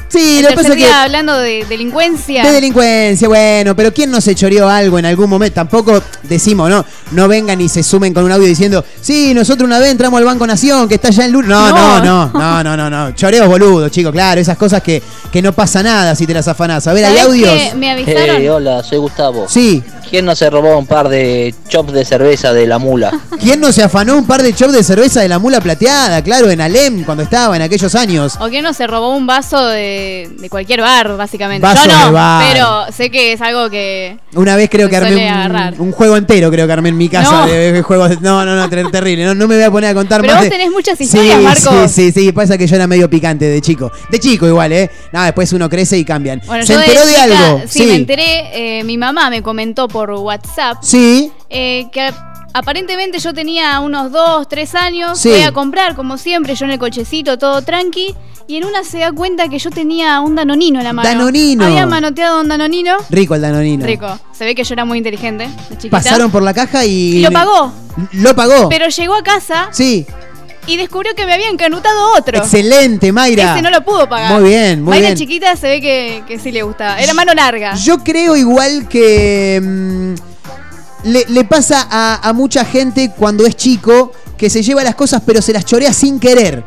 [0.09, 2.43] Sí, el lo que pasa es día que- hablando de delincuencia.
[2.45, 5.55] De delincuencia, bueno, pero ¿quién no se choreó algo en algún momento?
[5.55, 6.85] Tampoco decimos, ¿no?
[7.13, 10.25] No vengan y se sumen con un audio diciendo, sí, nosotros una vez entramos al
[10.25, 11.47] Banco Nación, que está allá en Lur.
[11.47, 12.31] No, no, No.
[12.33, 13.15] no, no, no, no, no.
[13.15, 15.03] Choreos boludos, chicos, claro, esas cosas que,
[15.33, 16.87] que no pasa nada si te las afanás.
[16.87, 17.75] A ver, hay ¿Sabés audios.
[17.77, 18.37] Me avisaron.
[18.37, 19.47] Hey, hola, soy Gustavo.
[19.49, 19.83] Sí.
[20.11, 23.11] ¿Quién no se robó un par de chops de cerveza de la mula?
[23.41, 26.23] ¿Quién no se afanó un par de chops de cerveza de la mula plateada?
[26.23, 28.35] Claro, en Alem, cuando estaba en aquellos años.
[28.41, 31.67] O que no se robó un vaso de, de cualquier bar, básicamente.
[31.67, 32.45] Vaso Yo no, de bar.
[32.53, 34.19] pero sé que es algo que.
[34.35, 35.75] Una vez creo que armé agarrar.
[35.79, 37.47] un, un juego entero, creo que armé en mi casa No.
[37.47, 38.11] de, de juegos.
[38.11, 39.25] de- No, no, no, ter- terrible.
[39.25, 40.43] No, no me voy a poner a contar Pero más.
[40.43, 41.89] vos de- tenés muchas Sí, historias, Marco.
[41.89, 42.33] Sí, sí, sí.
[42.33, 43.91] Pasa que yo era medio picante de chico.
[44.11, 44.91] De chico igual, ¿eh?
[45.13, 46.41] Nada, después uno crece y cambian.
[46.47, 47.63] Bueno, ¿Se enteró de, chica, algo?
[47.69, 48.79] Sí, me enteré.
[48.81, 50.40] eh, mi mamá me comentó por WhatsApp
[50.83, 51.33] Sí.
[51.49, 52.13] eh, que
[52.53, 55.19] aparentemente yo tenía unos 2, 3 años.
[55.19, 55.31] Sí.
[55.31, 58.15] Voy a comprar, como siempre, yo en el cochecito, todo tranqui.
[58.47, 61.09] Y en una se da cuenta que yo tenía un danonino en la mano.
[61.09, 61.65] Danonino.
[61.67, 62.97] Había manoteado un danonino.
[63.09, 63.87] Rico el danonino.
[63.87, 64.19] Rico.
[64.33, 65.97] Se ve que yo era muy inteligente, chiquita.
[65.97, 67.19] Pasaron por la caja y.
[67.19, 67.73] Y lo pagó.
[68.13, 68.69] Lo pagó.
[68.69, 70.05] Pero llegó a casa Sí.
[70.67, 72.39] y descubrió que me habían canutado otro.
[72.39, 73.53] Excelente, Mayra.
[73.53, 74.41] Ese no lo pudo pagar.
[74.41, 75.19] Muy bien, muy Mayra bien.
[75.19, 76.99] chiquita se ve que, que sí le gustaba.
[77.01, 77.77] Era mano larga.
[77.77, 80.15] Yo creo igual que mm,
[81.05, 85.53] le, pasa a, mucha gente cuando es chico que se lleva las cosas pero se
[85.53, 86.65] las chorea sin querer.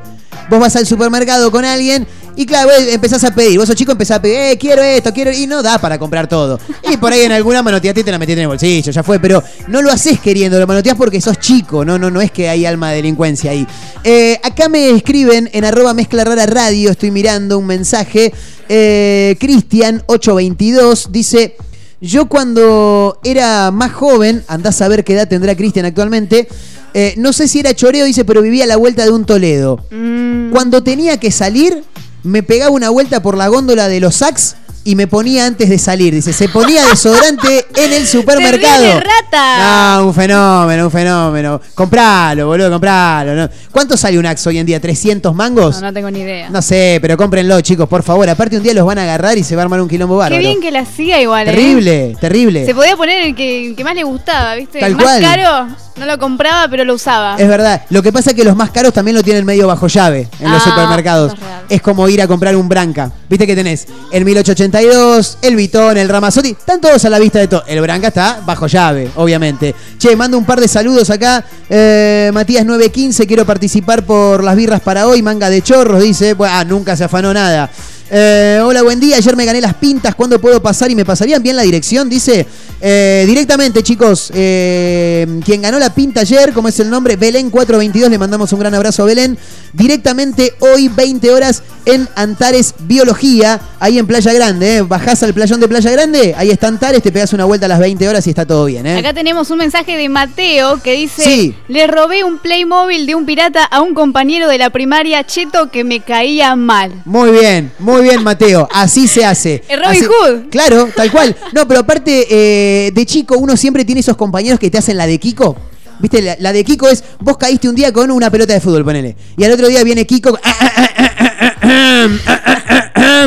[0.49, 3.59] Vos vas al supermercado con alguien y claro, vos empezás a pedir.
[3.59, 5.31] Vos sos chico, empezás a pedir, eh, quiero esto, quiero...
[5.31, 6.59] Y no da para comprar todo.
[6.91, 9.19] Y por ahí en alguna manoteaste te la metiste en el bolsillo, ya fue.
[9.19, 11.85] Pero no lo haces queriendo, lo manoteás porque sos chico.
[11.85, 13.67] No, no, no es que hay alma de delincuencia ahí.
[14.03, 18.33] Eh, acá me escriben en arroba mezcla rara radio, estoy mirando un mensaje.
[18.67, 21.55] Eh, Cristian822 dice...
[22.03, 26.49] Yo cuando era más joven, andás a ver qué edad tendrá Cristian actualmente,
[26.93, 29.79] eh, no sé si era choreo, dice, pero vivía a la vuelta de un Toledo.
[29.89, 30.51] Mm.
[30.51, 31.81] Cuando tenía que salir,
[32.23, 35.77] me pegaba una vuelta por la góndola de los Saks y me ponía antes de
[35.77, 36.13] salir.
[36.13, 38.83] Dice, se ponía desodorante en el supermercado.
[38.83, 38.99] ¡Terrible
[39.31, 39.97] rata!
[39.97, 41.61] No, un fenómeno, un fenómeno.
[41.73, 43.33] Compralo, boludo, compralo.
[43.35, 43.49] ¿no?
[43.71, 44.81] ¿Cuánto sale un Axe hoy en día?
[44.81, 45.75] ¿300 mangos?
[45.81, 46.49] No, no tengo ni idea.
[46.49, 48.29] No sé, pero cómprenlo, chicos, por favor.
[48.29, 50.19] Aparte, un día los van a agarrar y se va a armar un quilombo Qué
[50.19, 50.39] bárbaro.
[50.39, 51.51] bien que la hacía igual, ¿eh?
[51.51, 52.65] Terrible, terrible.
[52.65, 54.79] Se podía poner el que, el que más le gustaba, ¿viste?
[54.79, 55.21] Tal el más cual.
[55.21, 57.35] caro no lo compraba, pero lo usaba.
[57.37, 57.83] Es verdad.
[57.89, 60.51] Lo que pasa es que los más caros también lo tienen medio bajo llave en
[60.51, 61.33] los Ah, supermercados.
[61.69, 63.11] es como ir a comprar un Branca.
[63.29, 64.25] Viste que tenés el
[64.73, 66.49] 1882, el Vitón, el Ramazotti.
[66.49, 67.63] Están todos a la vista de todo.
[67.67, 69.75] El Branca está bajo llave, obviamente.
[69.99, 71.45] Che, mando un par de saludos acá.
[71.69, 75.21] Eh, Matías 915, quiero participar por las birras para hoy.
[75.21, 76.35] Manga de chorros, dice.
[76.39, 77.69] Ah, nunca se afanó nada.
[78.15, 79.17] Eh, hola, buen día.
[79.17, 80.13] Ayer me gané las pintas.
[80.13, 80.91] ¿Cuándo puedo pasar?
[80.91, 82.07] ¿Y me pasarían bien la dirección?
[82.07, 82.45] Dice
[82.79, 84.31] eh, directamente, chicos.
[84.35, 88.11] eh, quien ganó la pinta ayer, como es el nombre, Belén 422.
[88.11, 89.35] Le mandamos un gran abrazo a Belén.
[89.73, 94.83] Directamente hoy, 20 horas, en Antares Biología, ahí en Playa Grande.
[94.83, 97.79] Bajás al playón de Playa Grande, ahí está Antares, te pegas una vuelta a las
[97.79, 98.85] 20 horas y está todo bien.
[98.85, 101.55] Acá tenemos un mensaje de Mateo que dice: Sí.
[101.67, 105.83] Le robé un Playmobil de un pirata a un compañero de la primaria cheto que
[105.83, 107.01] me caía mal.
[107.05, 108.67] Muy bien, muy bien, Mateo.
[108.71, 109.63] Así se hace.
[109.67, 110.49] El Robin Así- Hood.
[110.49, 111.35] Claro, tal cual.
[111.53, 115.07] No, pero aparte, eh, de chico, uno siempre tiene esos compañeros que te hacen la
[115.07, 115.55] de Kiko.
[115.99, 116.21] ¿Viste?
[116.21, 119.15] La, la de Kiko es, vos caíste un día con una pelota de fútbol, ponele.
[119.37, 120.37] Y al otro día viene Kiko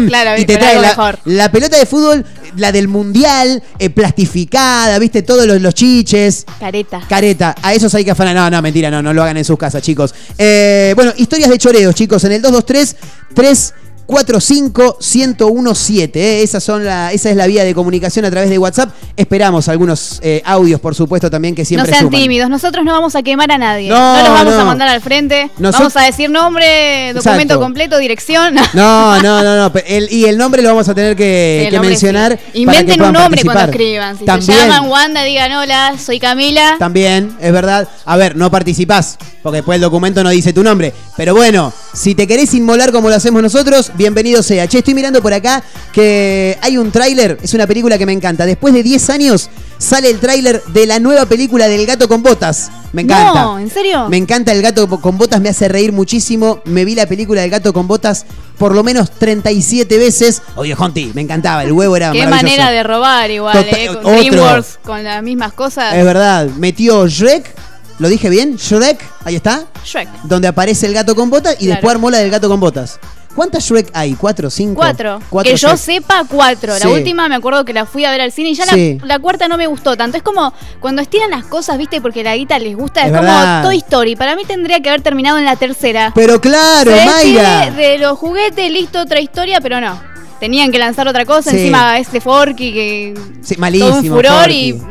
[0.09, 1.19] Claro, y te con trae algo la, mejor.
[1.25, 2.25] la pelota de fútbol,
[2.57, 5.23] la del mundial, eh, plastificada, ¿viste?
[5.23, 6.45] Todos los, los chiches.
[6.61, 7.01] Careta.
[7.09, 8.35] Careta, a esos hay que afanar.
[8.35, 10.15] No, no, mentira, no, no lo hagan en sus casas, chicos.
[10.37, 13.75] Eh, bueno, historias de choreos, chicos, en el 223
[14.07, 16.21] 345 1017.
[16.21, 16.43] ¿eh?
[16.43, 18.91] Esas son la, esa es la vía de comunicación a través de WhatsApp.
[19.17, 22.21] Esperamos algunos eh, audios, por supuesto, también que No siempre sean suman.
[22.21, 23.89] tímidos, nosotros no vamos a quemar a nadie.
[23.89, 24.61] No, No, los vamos no.
[24.61, 25.51] a mandar al frente.
[25.59, 27.61] Nosot- Vamos a decir nombre, documento Exacto.
[27.61, 28.55] completo, dirección.
[28.75, 29.73] No, no, no, no.
[29.87, 32.33] el- y el nombre lo vamos a tener que, mencionar.
[32.33, 32.39] sí.
[32.39, 32.59] para que
[32.93, 34.19] Inventen un nombre cuando escriban.
[34.19, 34.59] Si También.
[34.61, 36.77] se llaman Wanda, digan hola, soy Camila.
[36.79, 37.89] También, es verdad.
[38.05, 40.93] A ver, no participás, porque después el documento no dice tu nombre.
[41.17, 44.67] Pero bueno, si te querés inmolar como lo hacemos nosotros, bienvenido sea.
[44.69, 48.47] Che, estoy mirando por acá que hay un tráiler, es una película que me encanta.
[48.47, 52.71] Después de 10 años sale el tráiler de la nueva película del gato con botas.
[52.93, 53.43] Me encanta.
[53.43, 54.09] No, ¿en serio?
[54.09, 56.61] Me encanta el gato con botas, me hace reír muchísimo.
[56.65, 58.25] Me vi la película del gato con botas
[58.59, 60.41] por lo menos 37 veces.
[60.55, 63.97] Oye, Jonti, me encantaba, el huevo era Qué manera de robar igual, Total- eh, con
[63.99, 64.13] otro.
[64.17, 65.95] DreamWorks, con las mismas cosas.
[65.95, 67.55] Es verdad, metió Shrek,
[67.99, 68.57] ¿lo dije bien?
[68.57, 69.67] Shrek, ahí está.
[69.85, 70.09] Shrek.
[70.25, 71.73] Donde aparece el gato con botas y Claro.
[71.73, 72.99] después armó la del gato con botas.
[73.37, 74.15] ¿Cuántas Shrek hay?
[74.15, 74.51] ¿Cuatro?
[74.51, 74.77] ¿Cinco?
[74.77, 75.21] Cuatro.
[75.31, 76.75] Cuatro que yo sepa, cuatro.
[76.75, 76.83] Sí.
[76.85, 78.99] La última me acuerdo que la fui a ver al cine y ya la- Sí.
[79.05, 80.17] la, cuarta no me gustó tanto.
[80.17, 82.01] Es como cuando estiran las cosas, ¿viste?
[82.01, 83.03] Porque la guita les gusta.
[83.03, 83.63] Es, Es como verdad.
[83.63, 84.17] Toy Story.
[84.17, 86.13] Para mí tendría que haber terminado en la tercera.
[86.15, 87.71] Pero claro, Se Mayra.
[87.71, 90.01] de los juguetes, listo, otra historia, pero no.
[90.41, 91.51] Tenían que lanzar otra cosa.
[91.51, 91.59] Sí.
[91.59, 93.15] Encima este Forky que.
[93.43, 93.97] Sí, todo malísimo.
[93.97, 94.69] un furor Forky.
[94.71, 94.83] y.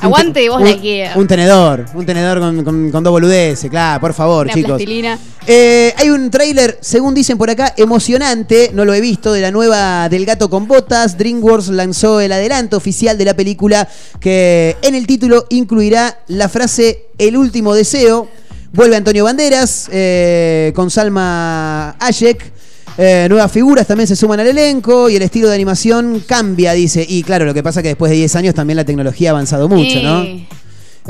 [0.00, 1.12] Aguante vos un, la IKEA.
[1.16, 4.68] Un tenedor, un tenedor con, con, con dos boludeces, claro, por favor, Una chicos.
[4.70, 5.18] plastilina.
[5.46, 9.50] Eh, hay un tráiler, según dicen por acá, emocionante, no lo he visto, de la
[9.50, 11.16] nueva del gato con botas.
[11.18, 13.88] DreamWorks lanzó el adelanto oficial de la película
[14.20, 18.28] que en el título incluirá la frase El último deseo.
[18.72, 22.52] Vuelve Antonio Banderas eh, con Salma Hayek.
[23.00, 27.06] Eh, nuevas figuras también se suman al elenco y el estilo de animación cambia, dice.
[27.08, 29.68] Y claro, lo que pasa que después de 10 años también la tecnología ha avanzado
[29.68, 30.24] mucho, ¿no?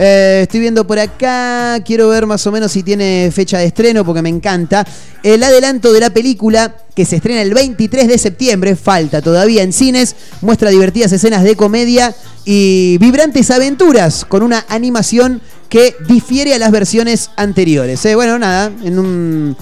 [0.00, 4.04] Eh, estoy viendo por acá, quiero ver más o menos si tiene fecha de estreno
[4.04, 4.86] porque me encanta.
[5.22, 9.72] El adelanto de la película que se estrena el 23 de septiembre, falta todavía en
[9.72, 12.14] cines, muestra divertidas escenas de comedia
[12.44, 18.04] y vibrantes aventuras con una animación que difiere a las versiones anteriores.
[18.04, 19.56] Eh, bueno, nada, en un...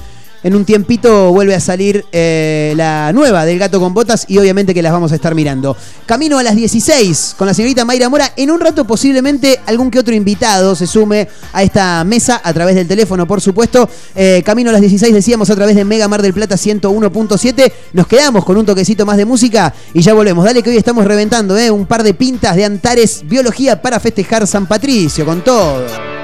[0.47, 4.75] En un tiempito vuelve a salir eh, la nueva del gato con botas y obviamente
[4.75, 5.77] que las vamos a estar mirando.
[6.07, 8.33] Camino a las 16 con la señorita Mayra Mora.
[8.37, 12.77] En un rato posiblemente algún que otro invitado se sume a esta mesa a través
[12.77, 13.89] del teléfono, por supuesto.
[14.15, 17.73] Eh, camino a las 16 decíamos a través de Mega Mar del Plata 101.7.
[17.93, 20.45] Nos quedamos con un toquecito más de música y ya volvemos.
[20.45, 24.47] Dale que hoy estamos reventando eh, un par de pintas de Antares Biología para festejar
[24.47, 26.16] San Patricio con todo.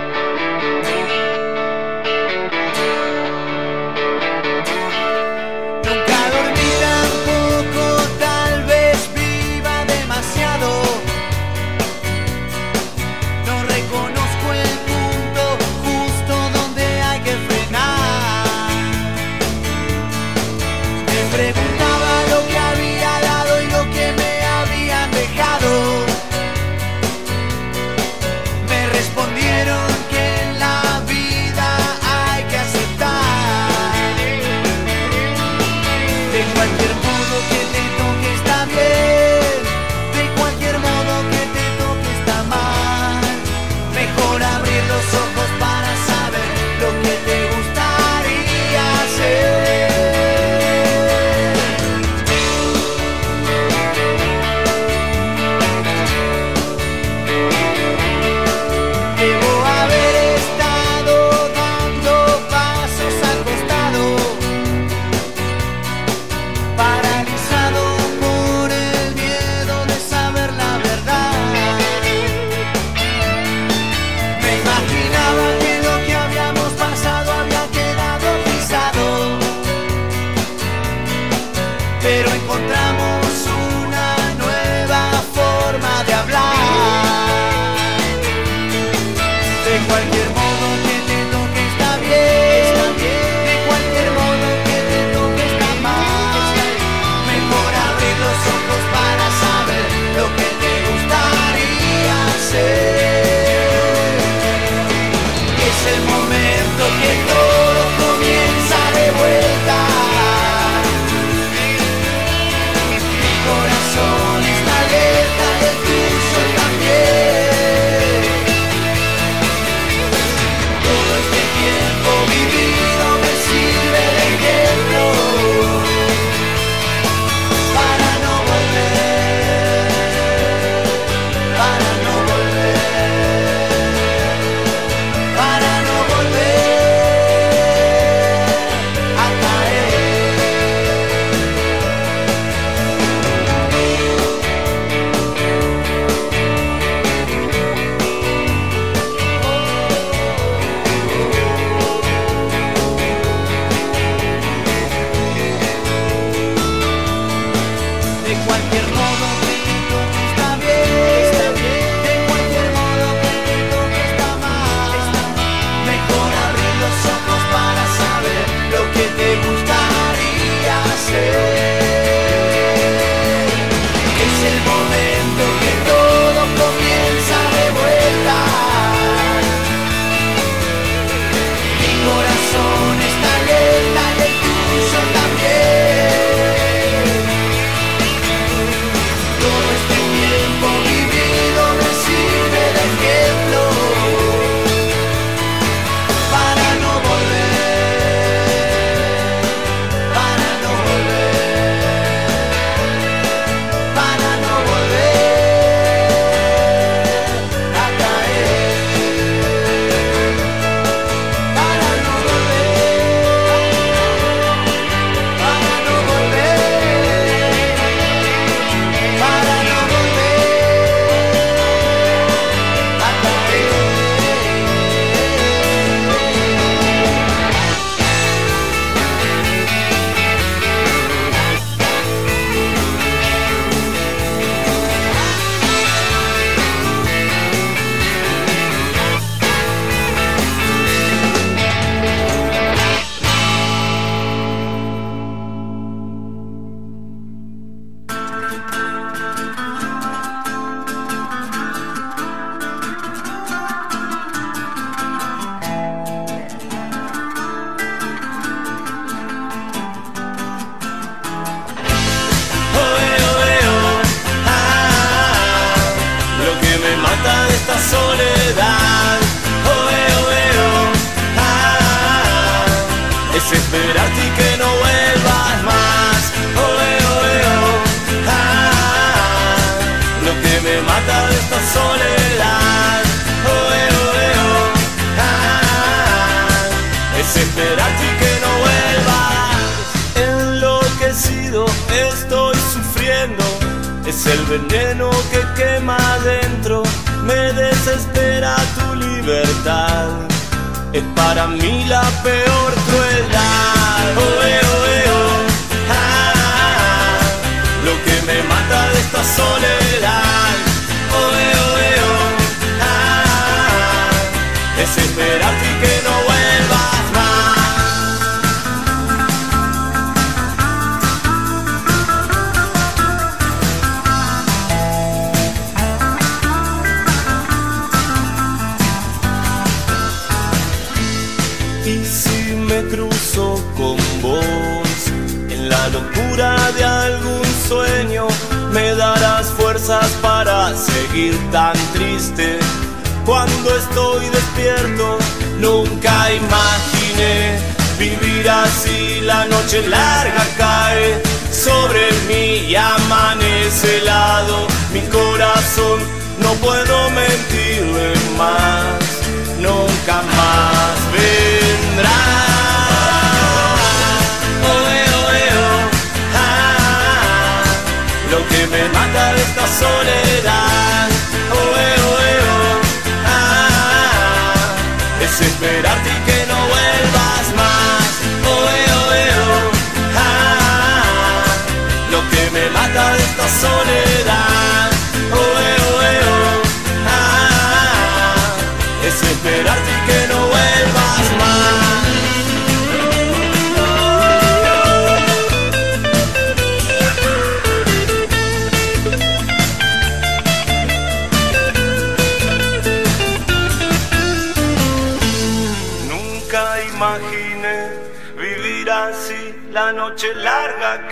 [369.72, 370.41] Soledad.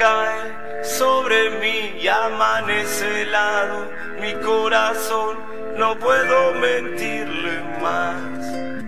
[0.01, 5.37] Cae sobre mí y amanece helado mi corazón,
[5.77, 8.17] no puedo mentirle más,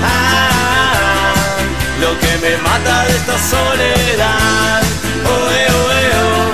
[0.02, 1.34] Ah,
[2.00, 4.82] lo que me mata de esta soledad.
[5.32, 6.50] Oh, eh, oh, eh, oh.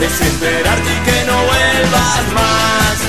[0.00, 3.07] Desesperarte y que no vuelvas más.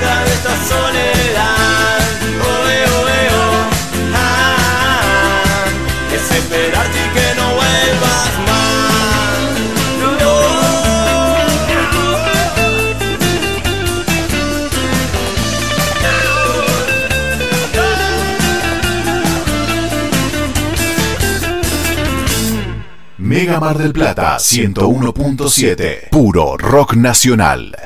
[0.00, 1.98] De esta soledad.
[2.42, 3.70] Oh, eh, oh, eh, oh.
[4.14, 5.64] Ah,
[6.10, 9.50] desesperarte y que no vuelvas más.
[10.00, 10.36] No.
[23.18, 26.10] Mega Mar del Plata 101.7.
[26.10, 27.85] Puro rock nacional.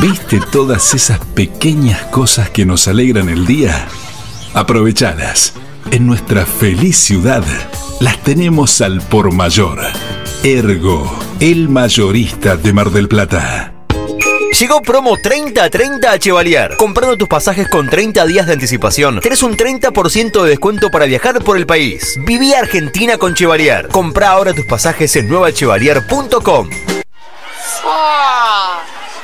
[0.00, 3.86] ¿Viste todas esas pequeñas cosas que nos alegran el día?
[4.54, 5.54] Aprovechadas.
[5.90, 7.44] En nuestra feliz ciudad
[8.00, 9.80] las tenemos al por mayor.
[10.42, 13.74] Ergo, el mayorista de Mar del Plata.
[14.58, 16.76] Llegó promo 30-30 a Chevalier.
[16.76, 21.42] Comprando tus pasajes con 30 días de anticipación, tenés un 30% de descuento para viajar
[21.44, 22.18] por el país.
[22.26, 23.88] Viví Argentina con Chevalier.
[23.88, 26.68] Compra ahora tus pasajes en nuevachevalier.com.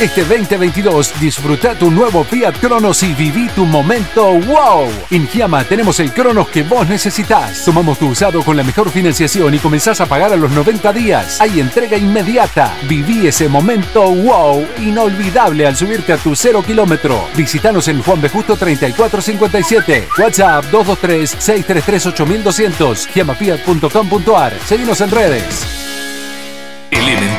[0.00, 4.86] Este 2022 disfruta tu nuevo Fiat Cronos y viví tu momento wow.
[5.10, 7.64] En Giamma tenemos el Cronos que vos necesitas.
[7.64, 11.40] Tomamos tu usado con la mejor financiación y comenzás a pagar a los 90 días.
[11.40, 12.76] Hay entrega inmediata.
[12.86, 17.18] Viví ese momento wow inolvidable al subirte a tu cero kilómetro.
[17.34, 18.28] Visítanos en Juan B.
[18.28, 20.08] Justo 3457.
[20.18, 23.08] WhatsApp 223-633-8200.
[23.14, 24.52] Giamafiat.com.ar.
[24.66, 25.95] Seguimos en redes.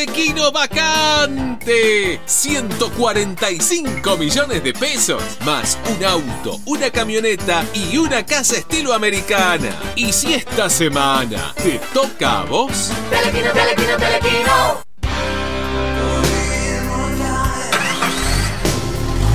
[0.00, 2.20] Telequino vacante.
[2.24, 5.22] 145 millones de pesos.
[5.44, 9.68] Más un auto, una camioneta y una casa estilo americana.
[9.96, 12.90] Y si esta semana te toca a vos.
[13.10, 14.82] Telequino, telequino, telequino.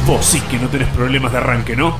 [0.08, 2.00] Vos sí que no tenés problemas de arranque, ¿no?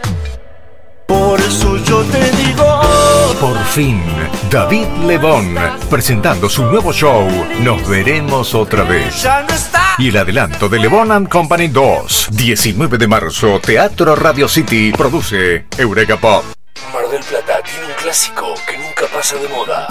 [1.21, 2.81] Por eso yo te digo.
[3.39, 4.01] Por fin,
[4.49, 5.55] David Lebón,
[5.87, 7.27] presentando su nuevo show,
[7.59, 9.21] Nos veremos otra vez.
[9.21, 9.93] Ya no está.
[9.99, 15.67] Y el adelanto de Lebon and Company 2, 19 de marzo, Teatro Radio City, produce
[15.77, 16.43] Eureka Pop.
[16.91, 19.87] Mar del Plata tiene un clásico que nunca pasa de moda.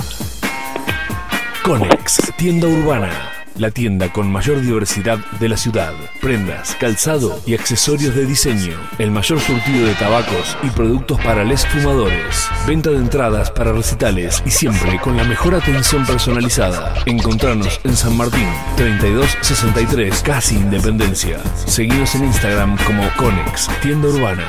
[1.62, 3.39] Conex, tienda urbana.
[3.56, 5.92] La tienda con mayor diversidad de la ciudad.
[6.20, 8.76] Prendas, calzado y accesorios de diseño.
[8.98, 12.48] El mayor surtido de tabacos y productos para les fumadores.
[12.66, 16.94] Venta de entradas para recitales y siempre con la mejor atención personalizada.
[17.06, 21.40] Encontrarnos en San Martín, 3263, casi Independencia.
[21.66, 24.46] Seguinos en Instagram como Conex, tienda urbana.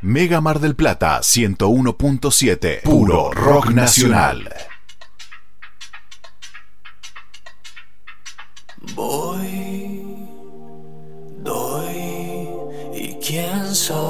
[0.00, 2.82] Mega Mar del Plata 101.7.
[2.82, 4.52] Puro rock nacional.
[8.94, 10.28] Voy,
[11.38, 12.48] doy
[12.94, 14.02] y quién soy.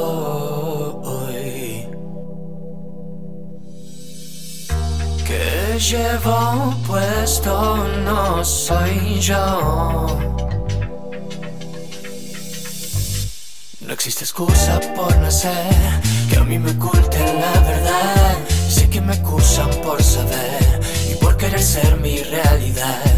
[5.27, 10.07] Que llevo puesto no soy yo.
[13.81, 18.39] No existe excusa por nacer que a mí me oculten la verdad.
[18.68, 23.12] Sé que me acusan por saber y por querer ser mi realidad.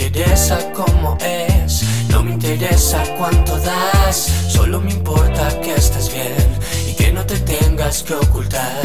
[0.00, 4.32] Interesa cómo es, no me interesa cuánto das.
[4.48, 8.80] Solo me importa que estés bien y que no te tengas que ocultar.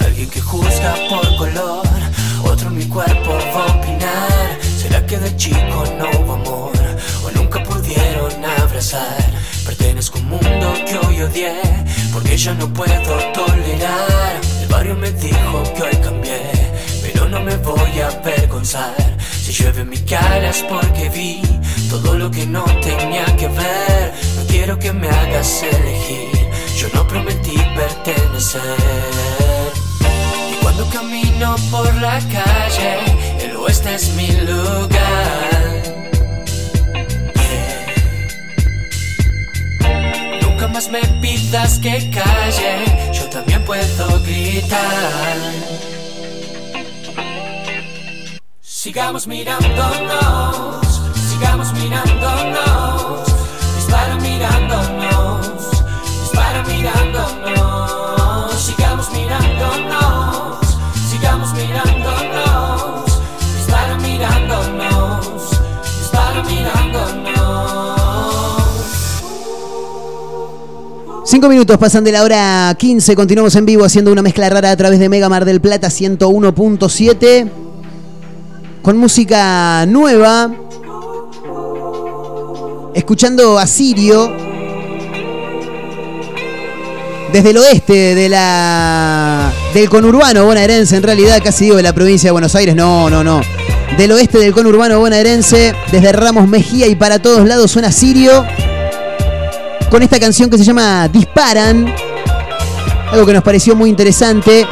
[0.00, 1.86] Alguien que juzga por color,
[2.42, 4.58] otro mi cuerpo va a opinar.
[4.80, 6.72] ¿Será que de chico no hubo amor
[7.24, 9.30] o nunca pudieron abrazar?
[9.64, 11.52] Pertenezco a un mundo que hoy odié,
[12.14, 14.40] porque ya no puedo tolerar.
[14.62, 16.50] El barrio me dijo que hoy cambié,
[17.02, 19.15] pero no me voy a avergonzar.
[19.58, 21.40] Llueve mi cara es porque vi
[21.88, 24.12] todo lo que no tenía que ver.
[24.36, 26.28] No quiero que me hagas elegir,
[26.76, 28.60] yo no prometí pertenecer.
[30.52, 32.98] Y cuando camino por la calle,
[33.40, 35.82] el oeste es mi lugar.
[40.42, 45.95] Nunca más me pidas que calle, yo también puedo gritar.
[48.86, 50.76] Sigamos mirándonos,
[51.28, 53.26] sigamos mirándonos,
[53.74, 55.50] dispara mirándonos,
[56.22, 60.58] dispara mirándonos, sigamos mirándonos,
[61.10, 63.06] sigamos mirándonos,
[63.56, 65.50] dispara mirándonos,
[65.98, 67.32] dispara mirándonos.
[71.24, 74.76] Cinco minutos pasan de la hora 15, continuamos en vivo haciendo una mezcla rara a
[74.76, 77.65] través de Mega Mar del Plata 101.7
[78.86, 80.48] con música nueva,
[82.94, 84.32] escuchando a Sirio
[87.32, 92.28] desde el oeste de la del conurbano bonaerense, en realidad casi digo de la provincia
[92.28, 93.40] de Buenos Aires, no, no, no.
[93.98, 98.46] Del oeste del conurbano bonaerense, desde Ramos Mejía y para todos lados suena Sirio
[99.90, 101.92] con esta canción que se llama Disparan.
[103.10, 104.64] Algo que nos pareció muy interesante.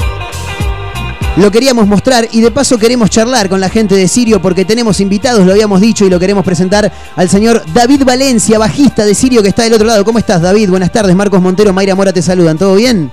[1.36, 5.00] Lo queríamos mostrar y de paso queremos charlar con la gente de Sirio porque tenemos
[5.00, 9.42] invitados, lo habíamos dicho y lo queremos presentar al señor David Valencia, bajista de Sirio
[9.42, 10.04] que está del otro lado.
[10.04, 10.70] ¿Cómo estás David?
[10.70, 13.10] Buenas tardes, Marcos Montero, Mayra Mora te saludan, ¿todo bien?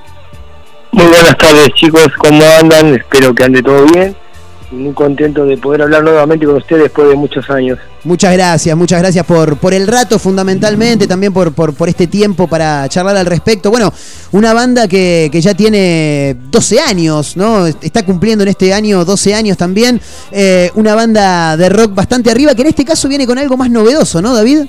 [0.91, 2.93] Muy buenas tardes chicos, ¿cómo andan?
[2.93, 4.15] Espero que ande todo bien
[4.71, 7.77] muy contento de poder hablar nuevamente con usted después de muchos años.
[8.03, 12.87] Muchas gracias, muchas gracias por, por el rato fundamentalmente, también por, por, este tiempo para
[12.89, 13.69] charlar al respecto.
[13.69, 13.93] Bueno,
[14.31, 17.67] una banda que, ya tiene 12 años, ¿no?
[17.67, 19.99] Está cumpliendo en este año 12 años también.
[20.31, 23.69] Eh, una banda de rock bastante arriba, que en este caso viene con algo más
[23.69, 24.65] novedoso, ¿no, David?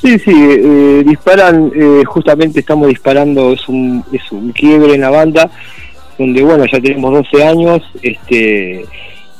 [0.00, 5.10] Sí, sí, eh, disparan, eh, justamente estamos disparando, es un, es un quiebre en la
[5.10, 5.48] banda
[6.22, 8.84] donde bueno, ya tenemos 12 años, este,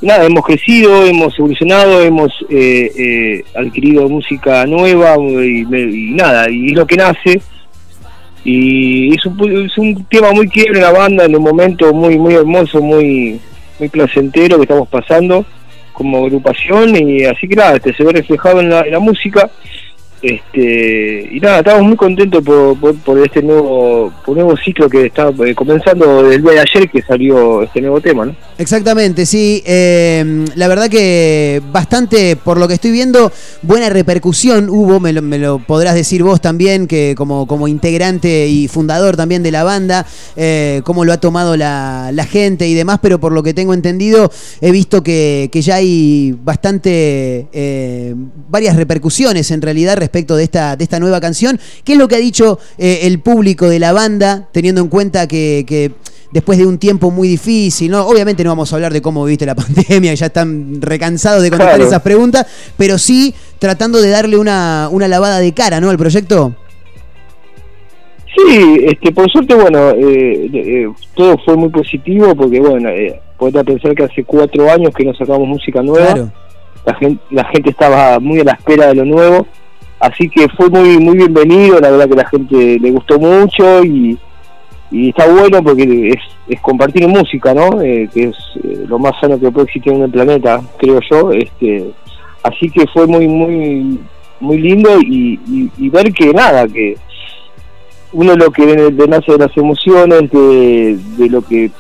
[0.01, 5.65] nada, hemos crecido, hemos evolucionado, hemos eh, eh, adquirido música nueva y,
[6.13, 7.41] nada, y es lo que nace.
[8.45, 12.35] Y es un, es un tema muy quiebre la banda, en un momento muy muy
[12.35, 13.39] hermoso, muy
[13.79, 15.47] muy placentero que estamos pasando
[15.93, 19.49] como agrupación y así que nada, este, se ve reflejado en la música
[20.23, 25.33] este, y nada, estamos muy contentos por, por, este nuevo por nuevo ciclo que está
[25.45, 28.37] eh, comenzando el día de ayer que salió este nuevo tema, ¿no?
[28.57, 29.65] Exactamente, sí.
[29.67, 35.59] Eh, la verdad que bastante, por lo que estoy viendo, buena repercusión hubo, me lo,
[35.59, 40.07] podrás decir vos también, que como, como integrante y fundador también de la banda,
[40.37, 43.75] eh, cómo lo ha tomado la, la, gente y demás, pero por lo que tengo
[43.75, 47.49] entendido, he visto que, que ya hay bastante,
[48.49, 51.59] varias repercusiones en realidad respecto de esta, de esta nueva canción.
[51.85, 55.27] ¿Qué es lo que ha dicho eh, el público de la banda, teniendo en cuenta
[55.27, 55.91] que,
[56.31, 58.07] después de un tiempo muy difícil, ¿no?
[58.07, 61.81] Obviamente no vamos a hablar de cómo viviste la pandemia, ya están recansados de contestar
[61.81, 62.47] esas preguntas,
[62.77, 65.91] pero sí tratando de darle una, una lavada de cara, ¿no?
[65.91, 66.55] Al proyecto.
[68.35, 73.21] Sí, este, por suerte, bueno, eh, eh, todo fue muy positivo porque, bueno, eh,
[73.65, 76.33] pensar que hace cuatro años que no sacamos música nueva.
[76.85, 79.47] La, gente, la gente estaba muy a la espera de lo nuevo
[80.03, 84.19] Así que fue muy muy bienvenido, la verdad que la gente le gustó mucho y,
[84.91, 87.81] está bueno porque es, es compartir música, ¿no?
[87.81, 91.31] Eh, que es eh, lo más sano que puede existir en el planeta, creo yo.
[91.31, 91.93] Este,
[92.43, 94.01] así que fue muy muy
[94.41, 95.39] muy lindo y,
[95.89, 96.97] ver que nada, que
[98.13, 98.67] uno lo que
[99.09, 101.71] nace de las emociones, de, de lo que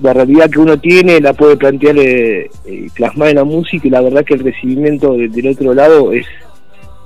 [0.00, 3.90] la realidad que uno tiene la puede plantear eh, eh, plasmar en la música y
[3.90, 6.26] la verdad que el recibimiento del otro lado es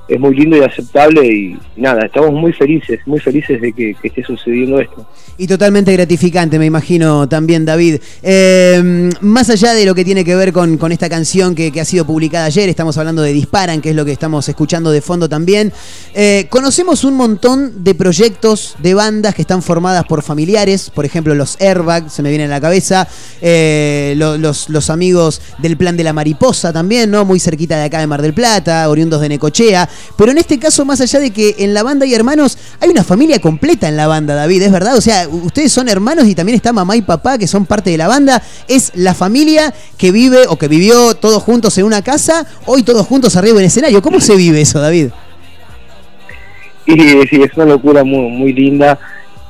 [0.08, 4.24] es muy lindo y aceptable y, nada, estamos muy felices, muy felices de que, esté
[4.24, 5.06] sucediendo esto.
[5.36, 8.00] Y totalmente gratificante, me imagino también, David.
[8.22, 12.06] Eh, más allá de lo que tiene que ver con, esta canción que, ha sido
[12.06, 15.72] publicada ayer, estamos hablando de Disparan, que es lo que estamos escuchando de fondo también.
[16.14, 21.34] Eh, conocemos un montón de proyectos, de bandas que están formadas por familiares, por ejemplo,
[21.34, 23.06] los Airbag, se me viene a la cabeza,
[23.42, 27.26] eh, los, los amigos del Plan de la Mariposa también, ¿no?
[27.26, 29.88] Muy cerquita de acá de Mar del Plata, oriundos de Necochea.
[30.16, 33.04] Pero en este caso, más allá de que en la banda hay hermanos, hay una
[33.04, 34.96] familia completa en la banda, David, ¿es verdad?
[34.96, 37.98] O sea, ustedes son hermanos y también está mamá y papá que son parte de
[37.98, 38.42] la banda.
[38.68, 43.06] Es la familia que vive o que vivió todos juntos en una casa, hoy todos
[43.06, 44.02] juntos arriba en escenario.
[44.02, 45.08] ¿Cómo se vive eso, David?
[46.86, 48.98] Sí, es una locura muy, muy linda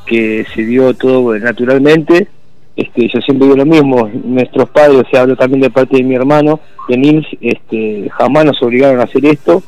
[0.07, 2.29] que se dio todo naturalmente.
[2.75, 6.05] Este, yo siempre digo lo mismo, nuestros padres, o sea, hablo también de parte de
[6.05, 9.65] mi hermano, de Nils, este, jamás nos obligaron a hacer esto,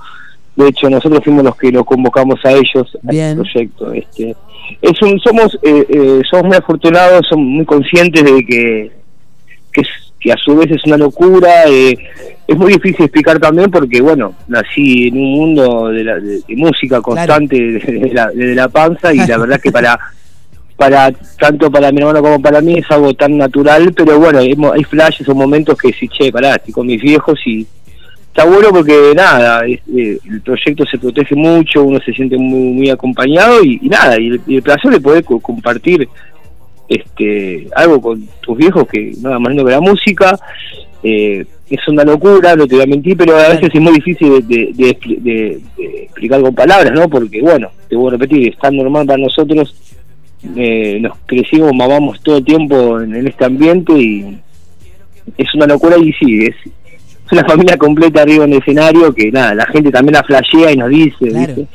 [0.56, 3.92] de hecho, nosotros fuimos los que lo convocamos a ellos al proyecto.
[3.92, 4.36] Este,
[4.82, 8.90] es un, somos, eh, eh, somos muy afortunados, somos muy conscientes de que,
[9.72, 11.64] que, a su vez es una locura.
[11.68, 11.96] Eh,
[12.46, 17.00] es muy difícil explicar también porque, bueno, nací en un mundo de, la, de, música
[17.00, 19.98] constante desde, la, la panza y la verdad que para
[20.80, 24.84] para tanto para mi hermano como para mí es algo tan natural, pero bueno, hay
[24.84, 27.66] flashes o momentos que sí, che, pará, estoy con mis viejos y
[28.30, 29.80] está bueno porque nada, eh,
[30.28, 34.62] el proyecto se protege mucho, uno se siente muy, muy acompañado y, nada, y el,
[34.62, 36.08] placer de poder compartir
[36.88, 40.38] este algo con tus viejos que nada más lindo que la música,
[41.02, 44.46] eh, es una locura, no te voy a mentir, pero a veces es muy difícil
[44.46, 47.08] de, de- de de- explicar con palabras, ¿no?
[47.08, 49.74] Porque, bueno, te voy a repetir, es tan normal para nosotros,
[50.56, 54.38] eh, nos crecimos, mamamos todo el tiempo en, este ambiente y
[55.36, 56.56] es una locura y sí, es
[57.38, 60.76] una familia completa arriba en el escenario que nada, la gente también la flashea y
[60.76, 61.66] nos dice, ¿viste?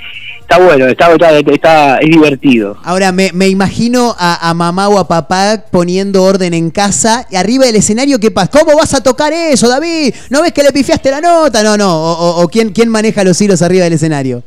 [0.41, 2.77] Está bueno, está, está, está- es divertido.
[2.83, 7.35] Ahora, me, me imagino a, a mamá o a papá poniendo orden en casa y
[7.35, 8.51] arriba del escenario, ¿qué pasa?
[8.51, 10.13] ¿Cómo vas a tocar eso, David?
[10.29, 11.63] ¿No ves que le pifiaste la nota?
[11.63, 11.91] No, no.
[11.95, 14.43] O, o- o ¿quién, quién maneja los hilos arriba del escenario?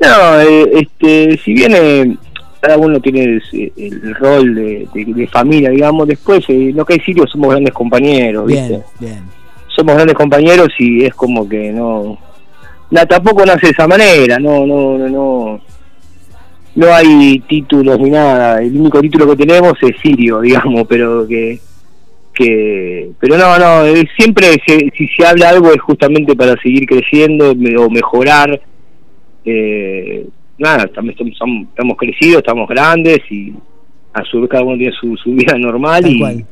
[0.00, 2.16] No, eh, este, si bien eh,
[2.60, 3.42] cada uno tiene el,
[3.76, 7.72] el rol de, de- de familia, digamos, después eh, lo que hay sitio somos grandes
[7.74, 8.68] compañeros, ¿viste?
[8.68, 9.39] Bien, bien.
[9.74, 12.18] Somos grandes compañeros y es como que no,
[13.08, 15.60] tampoco nace de esa manera, no, no, no, no,
[16.74, 21.58] no hay títulos ni nada, el único título que tenemos es Sirio, digamos, pero que
[22.32, 23.84] que pero no no
[24.16, 28.60] siempre se- si se habla algo es justamente para seguir creciendo me- o mejorar
[29.44, 30.26] eh,
[30.58, 33.52] nada estamos, estamos, estamos crecidos estamos grandes y
[34.12, 36.44] a su vez cada uno tiene su, su vida normal Tal y cual.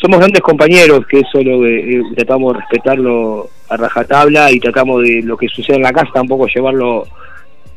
[0.00, 5.02] Somos grandes compañeros que eso lo que, eh, tratamos de respetarlo a rajatabla y tratamos
[5.02, 7.06] de lo que sucede en la casa tampoco llevarlo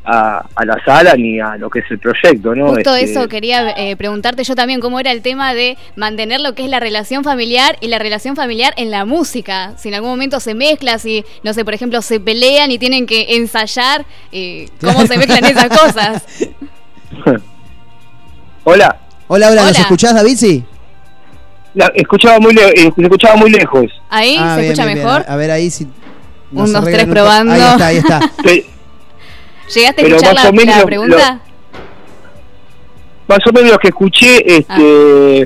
[0.04, 3.28] a, a la sala ni a lo que es el proyecto no Justo Este, eso
[3.28, 6.80] quería eh, preguntarte yo también, cómo era el tema de mantener lo que es la
[6.80, 9.74] relación familiar y la relación familiar en la música.
[9.76, 13.06] Si en algún momento se mezcla, si, no sé, por ejemplo, se pelean y tienen
[13.06, 16.24] que ensayar, eh, ¿cómo se mezclan esas cosas?
[18.64, 18.98] hola
[19.34, 19.80] Hola, hola, ¿nos Hola.
[19.80, 20.36] escuchás, David?
[20.36, 20.62] Sí.
[21.74, 24.96] La- escuchaba muy le- eh, se escuchaba muy lejos ¿Ahí Ah, se bien, escucha bien,
[24.98, 25.06] bien.
[25.08, 25.24] mejor?
[25.28, 25.86] A ver ahí si.
[26.52, 27.52] Un, dos, tres, un- probando.
[27.54, 28.20] Ahí está, ahí está.
[28.42, 28.66] Pe-
[29.74, 31.40] ¿Llegaste a escuchar la, o menos la lo- pregunta?
[33.28, 35.42] más o menos lo que escuché este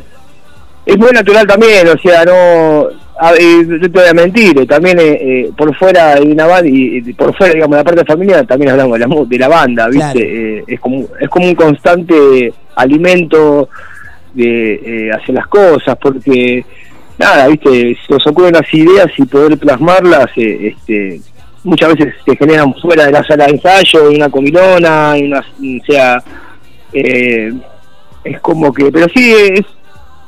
[0.87, 2.89] es muy natural también o sea no
[3.20, 6.68] a- eh, no te voy a mentir también eh, eh, por fuera hay una banda
[6.68, 9.89] y, y por fuera digamos la parte familiar también hablamos de la, de la banda
[9.89, 10.20] viste Claro.
[10.20, 13.68] Eh, es como es como un constante alimento
[14.37, 16.64] de eh, hacer las cosas porque
[17.18, 21.20] nada viste si nos ocurren las ideas y poder plasmarlas eh, este
[21.64, 25.41] muchas veces se generan fuera de la sala de ensayo en una comilona en una
[25.41, 26.22] o sea
[26.93, 27.53] eh,
[28.22, 29.62] es como que pero sí es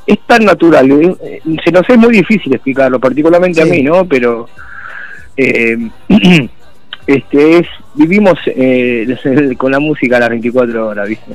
[0.06, 0.90] es tan natural
[1.22, 4.48] eh, se nos es muy difícil explicarlo particularmente a mí no pero
[5.36, 5.76] eh,
[7.06, 9.06] este es vivimos eh,
[9.58, 11.32] con la música a las 24 horas viste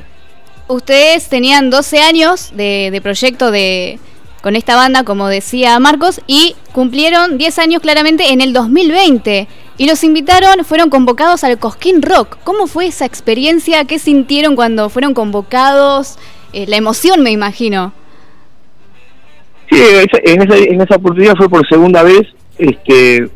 [0.68, 4.00] Ustedes tenían 12 años de, de proyecto de
[4.44, 9.48] con esta banda, como decía Marcos, y cumplieron 10 años claramente en el 2020.
[9.78, 12.38] Y los invitaron, fueron convocados al Cosquín Rock.
[12.44, 13.86] ¿Cómo fue esa experiencia?
[13.86, 16.18] ¿Qué sintieron cuando fueron convocados?
[16.52, 17.94] Eh, la emoción, me imagino.
[19.72, 19.82] Sí,
[20.26, 23.30] en esa, en esa oportunidad fue por segunda vez, este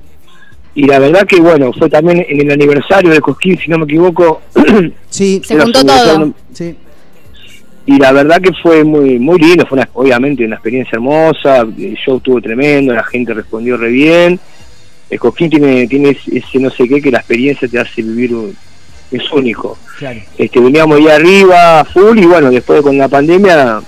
[0.76, 3.86] y la verdad que bueno, fue también en el aniversario de Cosquín, si no me
[3.86, 4.42] equivoco.
[5.10, 6.34] Sí, Se juntó todo.
[6.54, 6.76] Sí.
[7.88, 11.96] Y la verdad que fue muy muy lindo, fue una, obviamente una experiencia hermosa, el
[11.96, 14.40] show estuvo tremendo, la gente respondió re bien.
[15.10, 18.56] El Cosquín tiene, tiene ese, no sé qué que la experiencia te hace vivir, un-
[19.10, 19.78] es único.
[19.98, 20.20] Claro.
[20.38, 23.80] este, veníamos ahí arriba, full, y bueno, después con la pandemia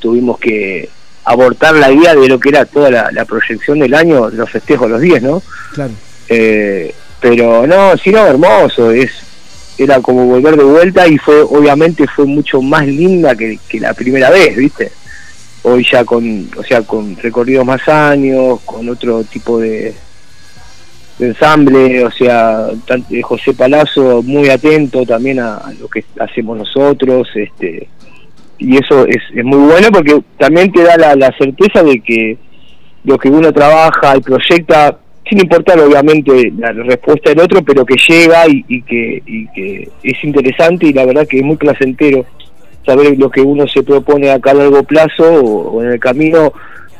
[0.00, 0.88] tuvimos que
[1.24, 4.90] abortar la idea de lo que era toda la, la proyección del año, los festejos
[4.90, 5.40] los 10, ¿no?
[5.74, 5.92] Claro.
[6.28, 9.12] Eh, pero no, sí, no, hermoso, es
[9.82, 13.94] era como volver de vuelta y fue, obviamente, fue mucho más linda que, que la
[13.94, 14.92] primera vez, ¿viste?
[15.62, 19.94] Hoy ya con, o sea, con recorridos más años, con otro tipo de,
[21.18, 22.68] ensamble, o sea,
[23.22, 27.88] José Palazzo muy atento también a, a lo que hacemos nosotros, este
[28.58, 32.38] y eso es, es muy bueno porque también te da la, la certeza de que
[33.02, 34.98] lo que uno trabaja y proyecta,
[35.28, 40.24] sin importar obviamente la respuesta del otro, pero que llega y, que, y que es
[40.24, 42.24] interesante y la verdad que es muy placentero
[42.84, 46.52] saber lo que uno se propone acá a largo plazo o, o en el camino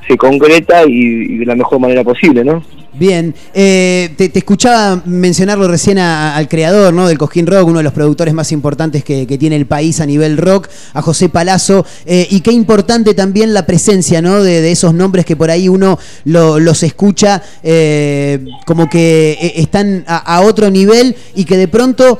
[0.07, 2.63] se concreta y, y de la mejor manera posible, ¿no?
[2.95, 7.09] Bien, eh, te, escuchaba mencionarlo recién a- al creador ¿no?
[7.09, 10.37] del Cosquín Rock, uno de los productores más importantes que, tiene el país a nivel
[10.37, 14.43] rock, a José Palazzo, eh, y qué importante también la presencia ¿no?
[14.43, 20.05] de, esos nombres que por ahí uno lo- los escucha eh, como que eh, están
[20.07, 22.19] a, otro nivel y que de pronto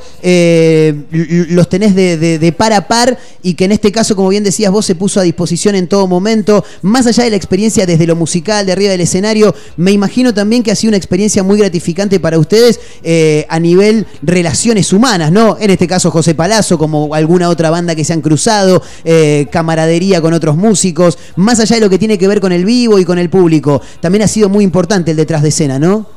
[1.51, 4.71] los tenés de- de par a par y que en este caso, como bien decías
[4.71, 8.15] vos, se puso a disposición en todo momento, más allá de la experiencia desde lo
[8.15, 12.19] musical, de arriba del escenario, me imagino también que ha sido una experiencia muy gratificante
[12.19, 15.57] para ustedes eh, a nivel relaciones humanas, ¿no?
[15.59, 20.21] En este caso José Palazzo, como alguna otra banda que se han cruzado, eh, camaradería
[20.21, 23.05] con otros músicos, más allá de lo que tiene que ver con el vivo y
[23.05, 26.07] con el público, también ha sido muy importante el detrás de escena, ¿no?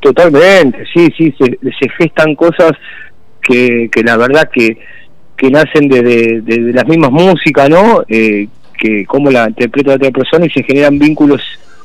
[0.00, 2.72] Totalmente, sí, sí, se, se gestan cosas
[3.42, 4.78] que, que la verdad que,
[5.36, 8.02] que nacen de, de, de- las mismas músicas, ¿no?
[8.08, 8.48] Eh,
[8.78, 11.42] que como la interpreta otra persona y se generan vínculos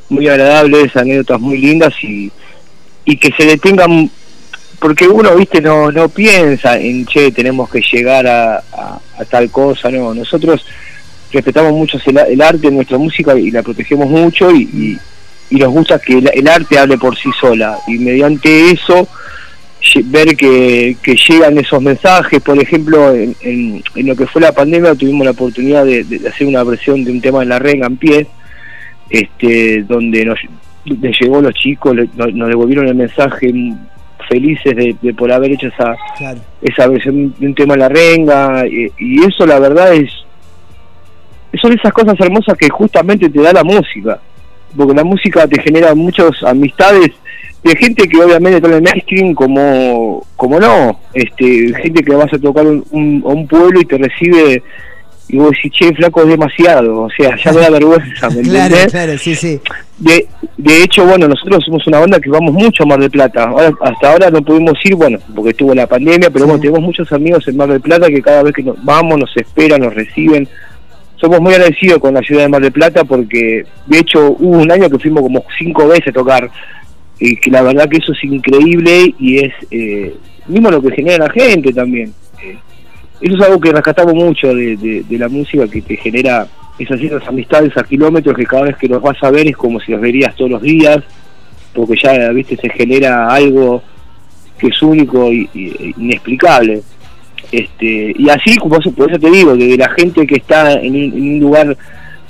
[0.10, 2.32] muy agradables, anécdotas muy lindas y,
[3.06, 4.10] y que se detengan,
[4.80, 9.00] porque uno, viste, no, no piensa en, che, tenemos que llegar a, a-
[9.30, 10.66] tal cosa, no, nosotros
[11.32, 14.98] respetamos mucho el, el arte nuestra música y la protegemos mucho y, y-
[15.58, 19.08] nos gusta que el, arte hable por sí sola y mediante eso
[20.06, 24.52] ver que, que llegan esos mensajes, por ejemplo, en, en- en lo que fue la
[24.52, 27.88] pandemia tuvimos la oportunidad de, de hacer una versión de un tema en la renga
[27.88, 28.28] en pie,
[29.10, 30.40] este, donde nos,
[30.86, 33.78] les llegó los chicos, le- nos, nos devolvieron el mensaje mm,
[34.30, 35.96] felices de, de por haber hecho esa,
[36.62, 40.10] esa versión de un tema en la renga, y, y eso la verdad es,
[41.62, 44.20] son esas cosas hermosas que justamente te da la música,
[44.76, 47.12] porque la música te genera muchas amistades
[47.64, 52.32] de gente que obviamente está en el mainstream como, como no, este, gente que vas
[52.34, 54.62] a tocar un, un- a un pueblo y te recibe
[55.28, 58.76] y vos decís, che, flaco, es demasiado, o sea, ya me da vergüenza, ¿me Claro,
[58.76, 58.92] entendés?
[58.92, 59.60] claro, sí, sí.
[59.98, 63.46] De, de hecho, bueno, nosotros somos una banda que vamos mucho a Mar del Plata.
[63.46, 67.12] Ahora, hasta ahora no pudimos ir, bueno, porque estuvo la pandemia, pero bueno, tenemos muchos
[67.12, 70.48] amigos en Mar del Plata que cada vez que nos vamos nos esperan, nos reciben.
[71.16, 74.72] Somos muy agradecidos con la ciudad de Mar del Plata porque, de hecho, hubo un
[74.72, 76.52] año que fuimos como cinco veces a tocar.
[77.18, 80.14] Y que la verdad que eso es increíble y es eh,
[80.48, 82.14] mismo lo que genera la gente también.
[82.44, 82.58] Eh,
[83.22, 86.48] eso es algo que rescatamos mucho de, de- de la música que te genera
[86.78, 89.80] esas ciertas amistades a kilómetros que cada vez que los vas a ver es como
[89.80, 90.98] si los verías todos los días
[91.74, 93.82] porque ya viste se genera algo
[94.58, 96.82] que es único y, y- e inexplicable.
[97.52, 100.96] Este y así como eso- por eso te digo de la gente que está en
[100.96, 101.78] un, en un lugar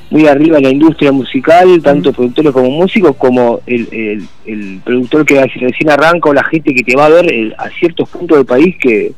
[0.10, 5.26] muy arriba en la industria musical tanto productores como músicos como el, el, el productor
[5.26, 8.38] que recién arranca o la gente que te va a ver eh, a ciertos puntos
[8.38, 9.14] del país que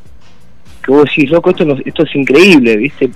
[0.88, 3.10] que vos decís, loco, esto, no- esto es increíble, ¿viste?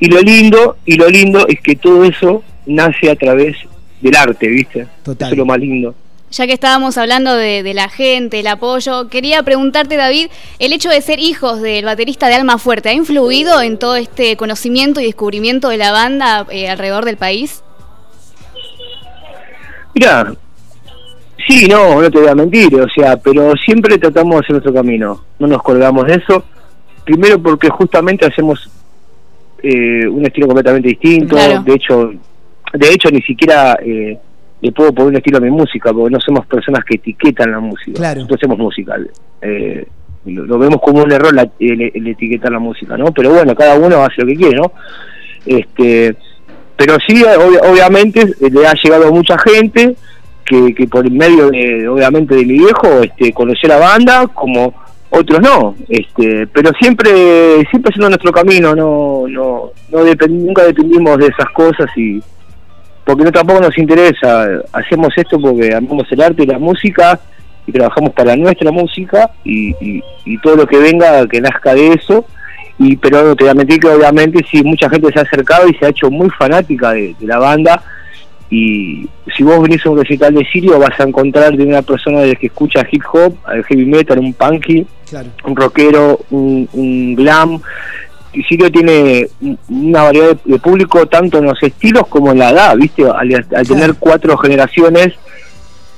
[0.00, 3.56] Y lo lindo, y lo lindo es que todo eso nace a través
[4.00, 4.86] del arte, ¿viste?
[5.26, 5.94] Eso es lo más lindo.
[6.30, 10.28] Ya que estábamos hablando de, de la gente, el apoyo, quería preguntarte, David,
[10.58, 14.36] ¿el hecho de ser hijos del baterista de Alma Fuerte ha influido en todo este
[14.36, 17.62] conocimiento y descubrimiento de la banda eh, alrededor del país?
[19.94, 20.32] Mira,
[21.48, 24.74] sí, no, no te voy a mentir, o sea, pero siempre tratamos de hacer nuestro
[24.74, 26.44] camino, no nos colgamos de eso.
[27.08, 28.68] Primero porque justamente hacemos
[29.62, 31.62] eh, un estilo completamente distinto, Claro.
[31.62, 32.12] de hecho,
[32.74, 34.18] de hecho ni siquiera eh,
[34.60, 37.60] le puedo poner un estilo a mi música, porque no somos personas que etiquetan la
[37.60, 38.16] música, Claro.
[38.20, 38.96] nosotros hacemos música.
[39.40, 39.86] Eh,
[40.26, 43.06] lo, lo vemos como un error la- el, el etiquetar la música, ¿no?
[43.14, 44.70] Pero bueno, cada uno hace lo que quiere, ¿no?
[45.46, 46.14] Este,
[46.76, 49.96] pero sí, ob- obviamente le ha llegado mucha gente
[50.44, 54.74] que, que por medio de, obviamente de mi viejo este, conoció la banda como
[55.10, 57.10] otros no este pero siempre
[57.70, 62.20] siempre haciendo nuestro camino no no no depend- nunca dependimos de esas cosas y
[63.04, 67.18] porque no tampoco nos interesa hacemos esto porque amamos el arte y la música
[67.68, 69.74] y trabajamos para nuestra música y,
[70.24, 72.24] y, todo lo que venga que nazca de eso.
[72.78, 75.74] Y pero te voy a mentir que obviamente sí mucha gente se ha acercado y
[75.74, 77.82] se ha hecho muy fanática de la banda
[78.50, 79.06] y
[79.36, 82.34] si vos venís a un recital de Sirio vas a encontrar de una persona de
[82.36, 85.28] que escucha hip hop, al heavy metal, un punky, Claro.
[85.44, 87.60] un rockero, un, un glam.
[88.32, 92.38] Y Sirio tiene un- una variedad de, de público tanto en los estilos como en
[92.38, 93.04] la edad, ¿viste?
[93.04, 95.14] Al, al tener cuatro generaciones,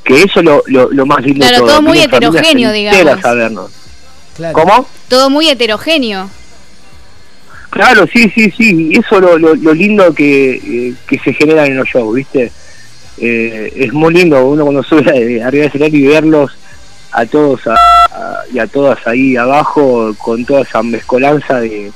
[0.04, 3.24] que eso es lo, lo, lo más lindo Claro, todo muy Vienen familias heterogéneo, digamos.
[3.24, 3.70] a vernos.
[4.52, 4.86] ¿Cómo?
[5.08, 6.30] Todo muy heterogéneo.
[7.70, 8.90] Claro, sí, sí, sí.
[8.92, 12.50] Eso es lo, lo, lo lindo que, eh, que se genera en los shows, ¿viste?
[13.18, 16.52] Eh, es muy lindo uno cuando sube arriba del escenario y verlos
[17.12, 17.76] a todos a-
[18.52, 21.92] y a todas ahí abajo con toda esa mezcolanza de...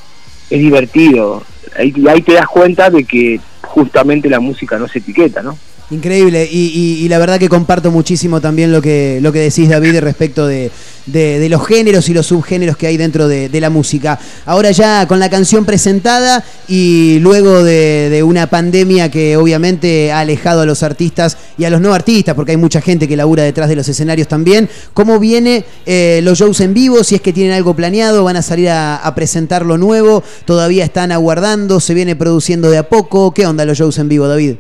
[0.50, 1.42] Es divertido.
[1.76, 5.58] Ahí, ahí te das cuenta de que justamente la música no se etiqueta, ¿no?
[5.90, 10.46] Increíble, y, la verdad que comparto muchísimo también lo que, lo que decís, David, respecto
[10.46, 10.70] de,
[11.04, 14.18] de- los géneros y los subgéneros que hay dentro de, de la música.
[14.46, 20.62] Ahora ya con la canción presentada y luego de, una pandemia que obviamente ha alejado
[20.62, 23.68] a los artistas y a los no artistas, porque hay mucha gente que labura detrás
[23.68, 27.04] de los escenarios también, ¿cómo viene eh, los shows en vivo?
[27.04, 31.12] Si es que tienen algo planeado, van a salir a presentar lo nuevo, todavía están
[31.12, 34.54] aguardando, se viene produciendo de a poco, ¿qué onda los shows en vivo, David?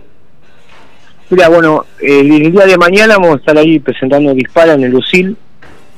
[1.30, 4.90] Mira, bueno, eh, el día de mañana vamos a estar ahí presentando Dispara en el
[4.90, 5.36] Lucil.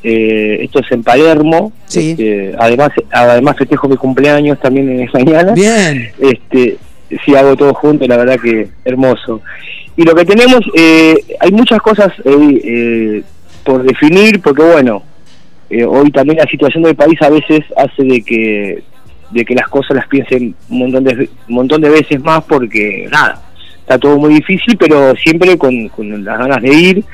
[0.02, 1.72] Eh, esto es en Palermo.
[1.86, 2.10] Sí.
[2.10, 5.52] Este, además, además festejo mi cumpleaños también en mañana.
[5.52, 6.10] Bien.
[6.18, 6.78] Este,
[7.24, 9.42] sí, hago todo junto, la verdad que hermoso.
[9.96, 13.22] Y lo que tenemos, eh, hay muchas cosas eh, eh,
[13.64, 15.02] por definir, porque bueno,
[15.70, 18.82] eh, hoy también la situación del país a veces hace de que
[19.30, 23.08] de que las cosas las piensen un montón de un montón de veces más porque
[23.10, 23.42] nada
[23.86, 27.04] está todo muy difícil pero siempre con, con las ganas de ir.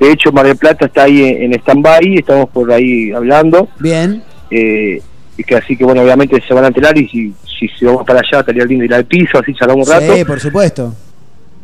[0.00, 3.68] De hecho Mar del Plata está ahí en, en stand-by estamos por ahí hablando.
[3.78, 4.22] Bien.
[4.50, 5.00] eh,
[5.36, 8.04] y que así que bueno obviamente se van a enterar y si, si, si vamos
[8.06, 10.14] para allá estaría lindo ir al piso así charlamos un rato.
[10.16, 10.94] Sí, por supuesto.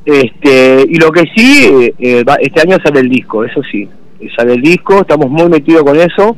[0.05, 3.89] este y lo que sí eh, eh, va- este año sale el disco eso sí
[4.37, 6.37] sale el disco estamos muy metidos con eso.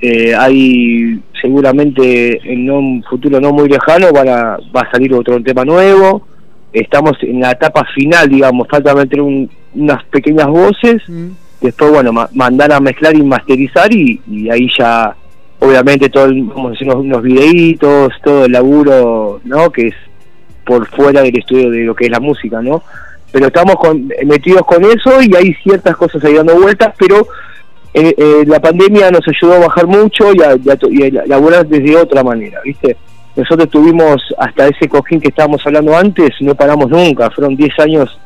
[0.00, 5.40] Eh, hay seguramente en un futuro no muy lejano van a, va a salir otro
[5.42, 6.26] tema nuevo
[6.74, 11.02] estamos en la etapa final digamos falta meter un- unas pequeñas voces
[11.60, 15.14] después bueno ma- mandar a mezclar y masterizar y, y ahí ya
[15.60, 19.94] obviamente todo el- vamos a hacer unos, unos videitos todo el laburo no que es
[20.66, 22.82] por fuera del estudio de lo que es la música no
[23.32, 27.26] pero estamos con- metidos con eso y hay ciertas cosas ahí dando vueltas pero
[27.94, 31.04] eh, eh, la pandemia nos ayudó a bajar mucho y a, y a to- y
[31.16, 32.96] a laburar desde otra manera, ¿viste?
[33.36, 38.18] Nosotros tuvimos hasta ese cojín que estábamos hablando antes, no paramos nunca, fueron 10 años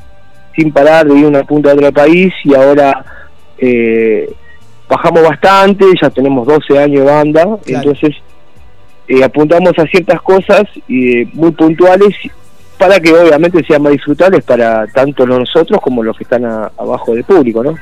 [0.55, 3.05] sin parar de ir una punta a otro país y ahora
[3.59, 4.31] eh,
[4.89, 8.17] bajamos bastante, ya tenemos 12 años de banda, entonces
[9.07, 12.15] eh, apuntamos a ciertas cosas eh, muy puntuales
[12.77, 17.15] para que obviamente sean más disfrutables para tanto nosotros como los que están a- abajo
[17.15, 17.75] del público, ¿no?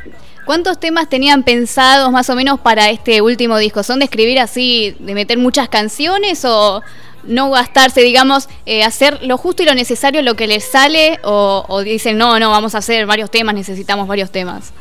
[0.46, 3.82] ¿Cuántos temas tenían pensados más o menos para este último disco?
[3.82, 6.82] ¿Son de escribir así, de meter muchas canciones o
[7.26, 11.18] no gastarse, digamos, eh, hacer lo justo y lo necesario, lo que les sale?
[11.22, 14.72] O, o dicen, no, no, vamos a hacer varios temas, necesitamos varios temas?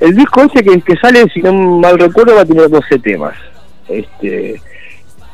[0.00, 3.34] El disco ese que, que sale, si no mal recuerdo, va a tener 12 temas.
[3.88, 4.60] Este,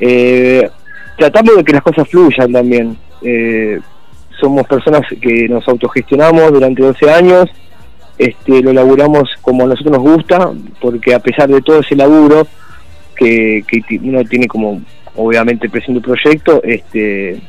[0.01, 0.71] eh,
[1.19, 2.97] tratamos de que las cosas fluyan también.
[3.23, 3.81] Eh,
[4.41, 7.49] somos personas que nos autogestionamos durante 12 años,
[8.19, 12.47] este, lo laburamos como a nosotros nos gusta, porque a pesar de todo ese laburo
[13.17, 14.81] que, que uno tiene como,
[15.17, 17.41] obviamente, presente un proyecto, este,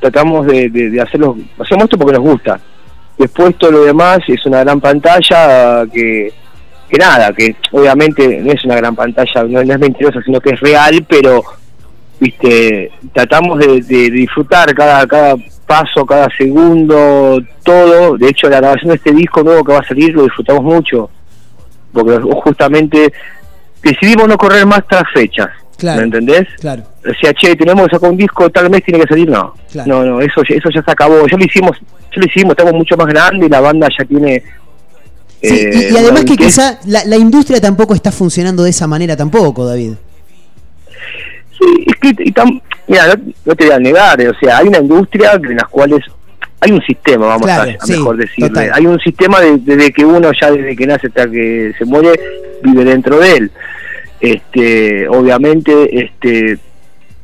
[0.00, 2.60] tratamos de, de, de hacerlo, hacemos esto porque nos gusta.
[3.18, 6.32] Después todo lo demás es una gran pantalla que,
[6.88, 10.50] que nada, que obviamente no es una gran pantalla, no, no es mentirosa, sino que
[10.50, 11.42] es real, pero
[12.18, 15.36] viste tratamos de, de disfrutar cada, cada
[15.66, 18.16] paso, cada segundo, todo.
[18.16, 21.10] De hecho, la grabación de este disco nuevo que va a salir lo disfrutamos mucho,
[21.92, 23.12] porque justamente
[23.82, 25.50] decidimos no correr más tras fechas.
[25.84, 25.98] Claro.
[26.00, 26.46] ¿Me entendés?
[26.60, 26.82] Claro.
[27.04, 29.54] O sea, che, tenemos que sacar un disco, tal mes tiene que salir, no.
[29.70, 29.88] Claro.
[29.88, 31.26] No, no, eso, ya- eso ya se acabó.
[31.26, 34.42] Ya lo hicimos, ya lo hicimos, estamos mucho más grandes, la banda ya tiene...
[35.42, 38.86] Sí, eh, y, y además que quizá la, la industria tampoco está funcionando de esa
[38.86, 39.92] manera tampoco, David.
[41.58, 44.58] Sí, es que y tam- mira, no, no te voy a negar, eh, o sea,
[44.58, 46.00] hay una industria en las cuales
[46.60, 48.48] hay un sistema, vamos Claro, a, a sí, mejor decirle.
[48.48, 48.70] total.
[48.72, 52.18] Hay un sistema de- desde que uno ya desde que nace hasta que se muere
[52.62, 53.50] vive dentro de él.
[54.20, 56.58] Este, obviamente, este,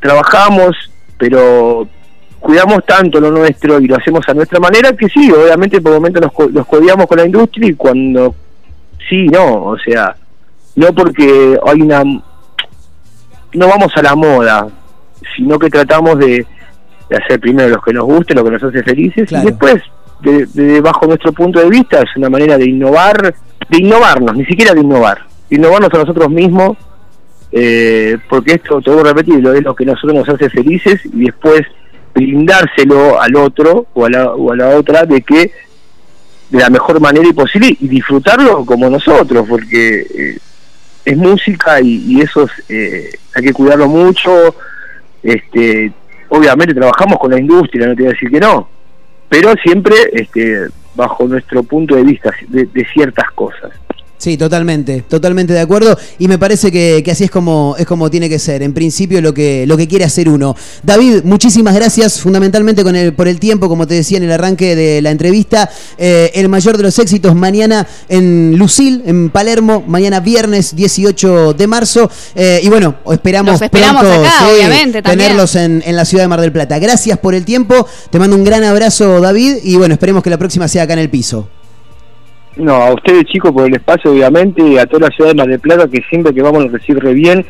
[0.00, 0.76] trabajamos,
[1.18, 1.88] pero
[2.40, 6.22] cuidamos tanto lo nuestro y lo hacemos a nuestra manera que sí, obviamente por momentos
[6.22, 8.34] nos, nos codeamos con la industria y cuando
[9.08, 10.16] sí, no, o sea,
[10.76, 12.02] no porque hay una
[13.52, 14.68] no vamos a la moda,
[15.36, 16.46] sino que tratamos de,
[17.08, 19.48] de hacer primero lo que nos guste, lo que nos hace felices, Claro.
[19.48, 19.82] y después,
[20.20, 23.34] de, de- bajo nuestro punto de vista, es una manera de innovar,
[23.68, 25.18] de innovarnos, ni siquiera de innovar,
[25.50, 26.78] innovarnos a nosotros mismos,
[27.52, 31.00] eh, porque esto, te voy a repetir, lo es lo que nosotros nos hace felices,
[31.04, 31.62] y después
[32.14, 35.52] brindárselo al otro o a la, o a la otra de que
[36.50, 40.38] de la mejor manera posible y disfrutarlo como nosotros, porque eh,
[41.04, 44.54] es música y, eso es, eh, hay que cuidarlo mucho.
[45.22, 45.92] Este,
[46.28, 48.68] obviamente trabajamos con la industria, no te voy a decir que no,
[49.28, 53.70] pero siempre este, bajo nuestro punto de vista de ciertas cosas.
[54.20, 55.96] Sí, totalmente, totalmente de acuerdo.
[56.18, 58.62] Y me parece que, que así es como, es como tiene que ser.
[58.62, 60.54] En principio lo que, lo que quiere hacer uno.
[60.82, 64.76] David, muchísimas gracias fundamentalmente con el, por el tiempo, como te decía en el arranque
[64.76, 65.70] de la entrevista.
[65.96, 71.66] Eh, el mayor de los éxitos mañana en Lucil, en Palermo, mañana viernes 18 de
[71.66, 72.10] marzo.
[72.34, 75.28] Eh, y bueno, esperamos, Los esperamos pronto acá, sí, obviamente, también.
[75.28, 76.78] tenerlos en, en la ciudad de Mar del Plata.
[76.78, 77.86] Gracias por el tiempo.
[78.10, 79.60] Te mando un gran abrazo, David.
[79.64, 81.48] Y bueno, esperemos que la próxima sea acá en el piso.
[82.56, 85.48] No, a ustedes chicos por el espacio obviamente, y a toda la ciudad de Mar
[85.48, 87.46] del Plata que siempre que vamos nos recibe re bien.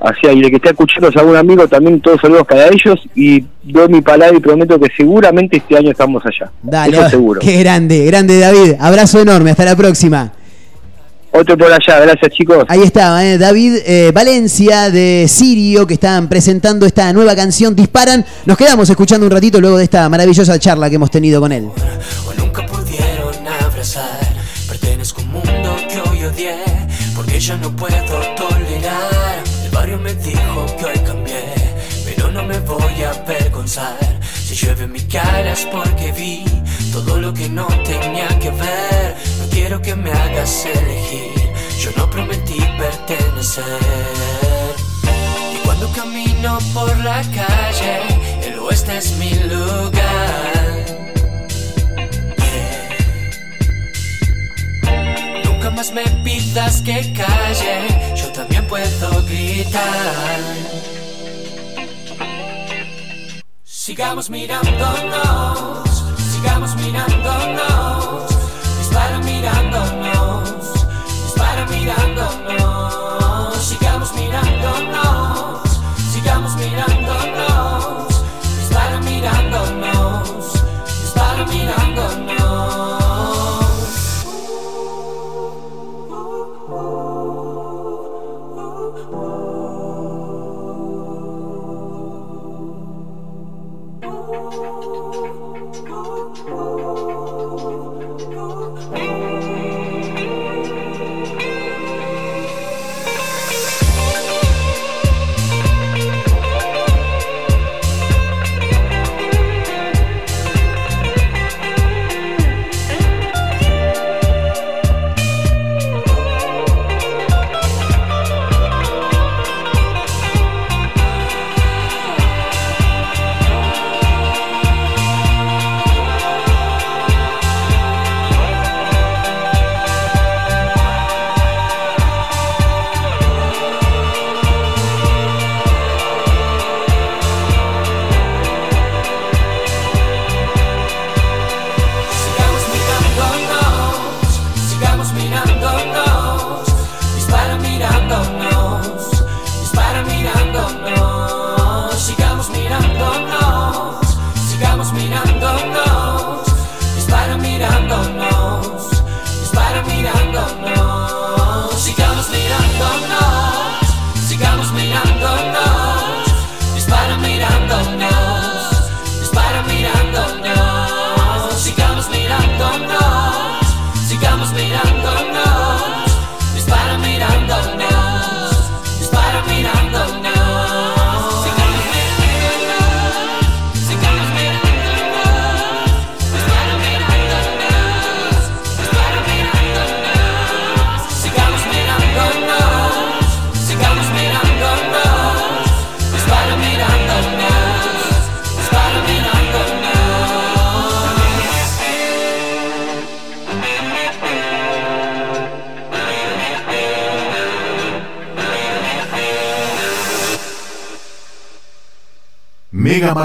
[0.00, 3.44] Así y de que esté escuchando a algún amigo, también todos saludos para ellos y
[3.64, 6.52] doy mi palabra y prometo que seguramente este año estamos allá.
[6.62, 7.40] Dale, Eso seguro.
[7.40, 8.74] qué grande, grande David.
[8.78, 10.32] Abrazo enorme, hasta la próxima.
[11.32, 12.64] Otro por allá, gracias chicos.
[12.68, 13.38] Ahí estaba, ¿eh?
[13.38, 18.24] David eh, Valencia de Sirio, que están presentando esta nueva canción Disparan.
[18.46, 21.68] Nos quedamos escuchando un ratito luego de esta maravillosa charla que hemos tenido con él.
[23.88, 24.34] Abrazar.
[24.68, 26.56] Pertenezco a un mundo que hoy odié,
[27.14, 29.42] porque ya no puedo tolerar.
[29.64, 31.54] El barrio me dijo que hoy cambié,
[32.04, 33.98] pero no me voy a avergonzar.
[34.46, 36.44] Si llueve mi cara es porque vi
[36.92, 39.16] todo lo que no tenía que ver.
[39.38, 41.50] No quiero que me hagas elegir,
[41.80, 43.64] yo no prometí pertenecer.
[45.54, 48.00] Y cuando camino por la calle,
[48.42, 50.57] el oeste es mi lugar.
[55.78, 57.86] Más me pidas que calle,
[58.16, 60.40] yo también puedo gritar.
[63.62, 65.87] Sigamos mirándonos,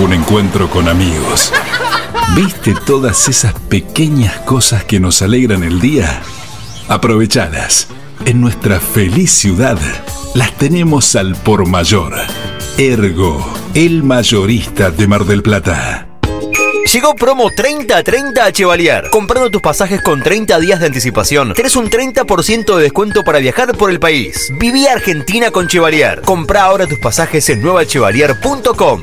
[0.00, 1.52] un encuentro con amigos.
[2.34, 6.22] ¿Viste todas esas pequeñas cosas que nos alegran el día?
[6.88, 7.88] Aprovechadas.
[8.24, 9.78] En nuestra feliz ciudad
[10.34, 12.14] las tenemos al por mayor.
[12.78, 16.06] Ergo, el mayorista de Mar del Plata.
[16.90, 19.10] Llegó promo 30-30 a Chevalier.
[19.10, 23.76] Comprando tus pasajes con 30 días de anticipación, tenés un 30% de descuento para viajar
[23.76, 24.50] por el país.
[24.58, 26.22] Viví Argentina con Chevalier.
[26.22, 29.02] Compra ahora tus pasajes en nuevachevalier.com.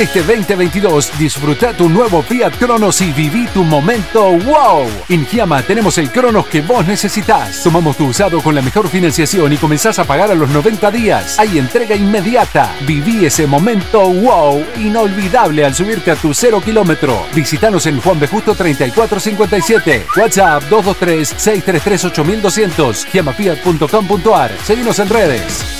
[0.00, 4.88] Este 2022 disfruta tu nuevo Fiat Cronos y viví tu momento wow.
[5.10, 7.62] En Giamma tenemos el Cronos que vos necesitas.
[7.62, 11.38] Tomamos tu usado con la mejor financiación y comenzás a pagar a los 90 días.
[11.38, 12.74] Hay entrega inmediata.
[12.86, 17.26] Viví ese momento wow inolvidable al subirte a tu cero kilómetro.
[17.34, 18.26] Visítanos en Juan B.
[18.26, 20.06] Justo 3457.
[20.16, 23.04] WhatsApp 223-633-8200.
[23.04, 24.50] giamafiat.com.ar.
[24.64, 25.79] Seguimos en redes.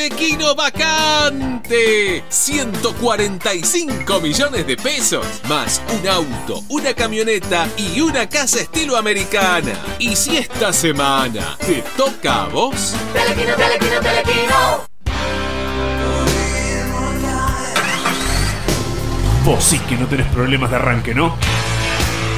[0.00, 2.24] Telequino vacante.
[2.30, 5.26] 145 millones de pesos.
[5.46, 9.72] Más un auto, una camioneta y una casa estilo americana.
[9.98, 12.94] Y si esta semana te toca a vos.
[13.12, 14.86] Telequino, telequino, telequino.
[19.44, 21.36] Vos sí que no tenés problemas de arranque, ¿no?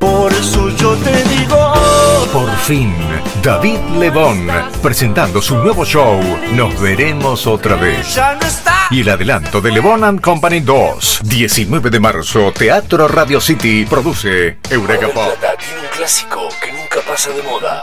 [0.00, 1.74] Por eso yo te digo.
[2.32, 2.94] Por fin,
[3.42, 4.48] David Lebón,
[4.82, 6.18] presentando su nuevo show,
[6.54, 8.18] Nos veremos otra vez.
[8.90, 14.58] Y el adelanto de Lebón and Company 2, 19 de marzo, Teatro Radio City, produce
[14.70, 15.34] Eureka Pop.
[15.58, 17.82] tiene un clásico que nunca pasa de moda.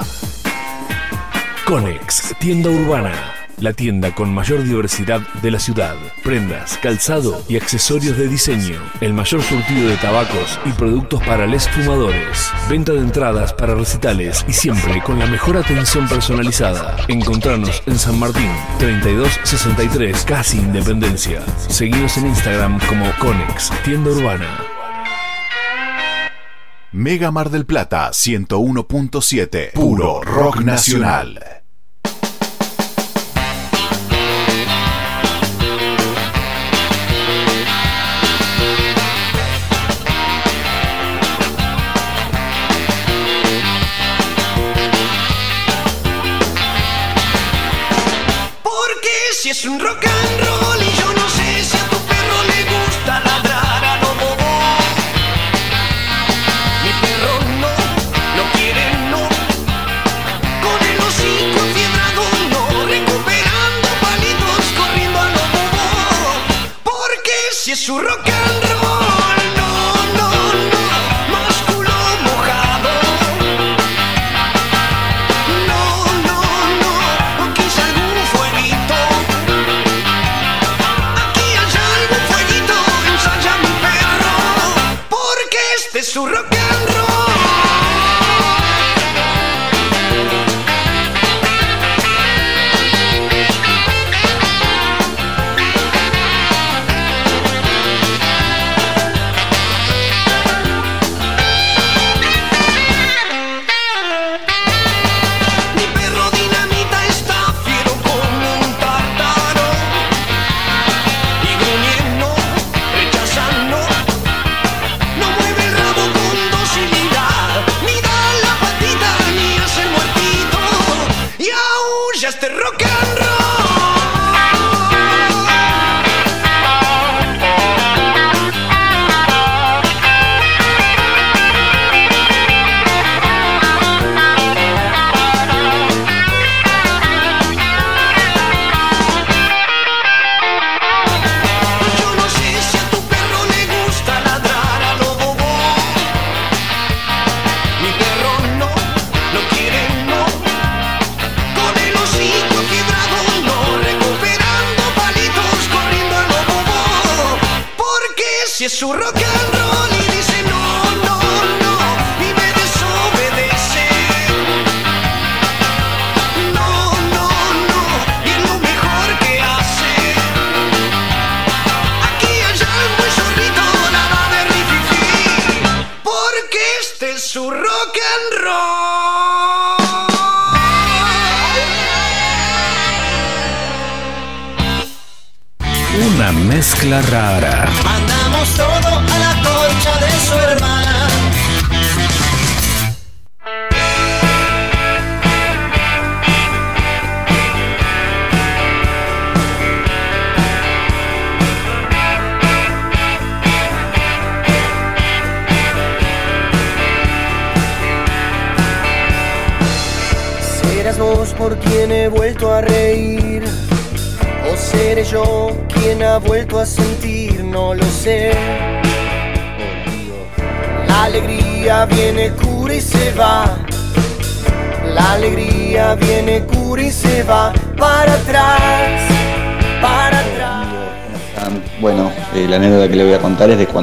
[1.66, 3.47] Conex, tienda urbana.
[3.60, 5.96] La tienda con mayor diversidad de la ciudad.
[6.24, 8.80] Prendas, calzado y accesorios de diseño.
[9.02, 12.52] El mayor surtido de tabacos y productos para les fumadores.
[12.70, 16.98] Venta de entradas para recitales y siempre con la mejor atención personalizada.
[17.08, 21.42] Encontrarnos en San Martín, 3263, casi Independencia.
[21.68, 24.60] Seguinos en Instagram como Conex, tienda urbana.
[26.92, 29.72] Mega Mar del Plata 101.7.
[29.74, 31.57] Puro rock nacional.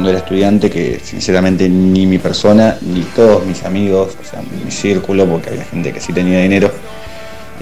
[0.05, 4.71] Cuando era estudiante, que sinceramente ni mi persona, ni todos mis amigos, o sea, mi
[4.71, 6.71] círculo, porque había gente que sí tenía dinero,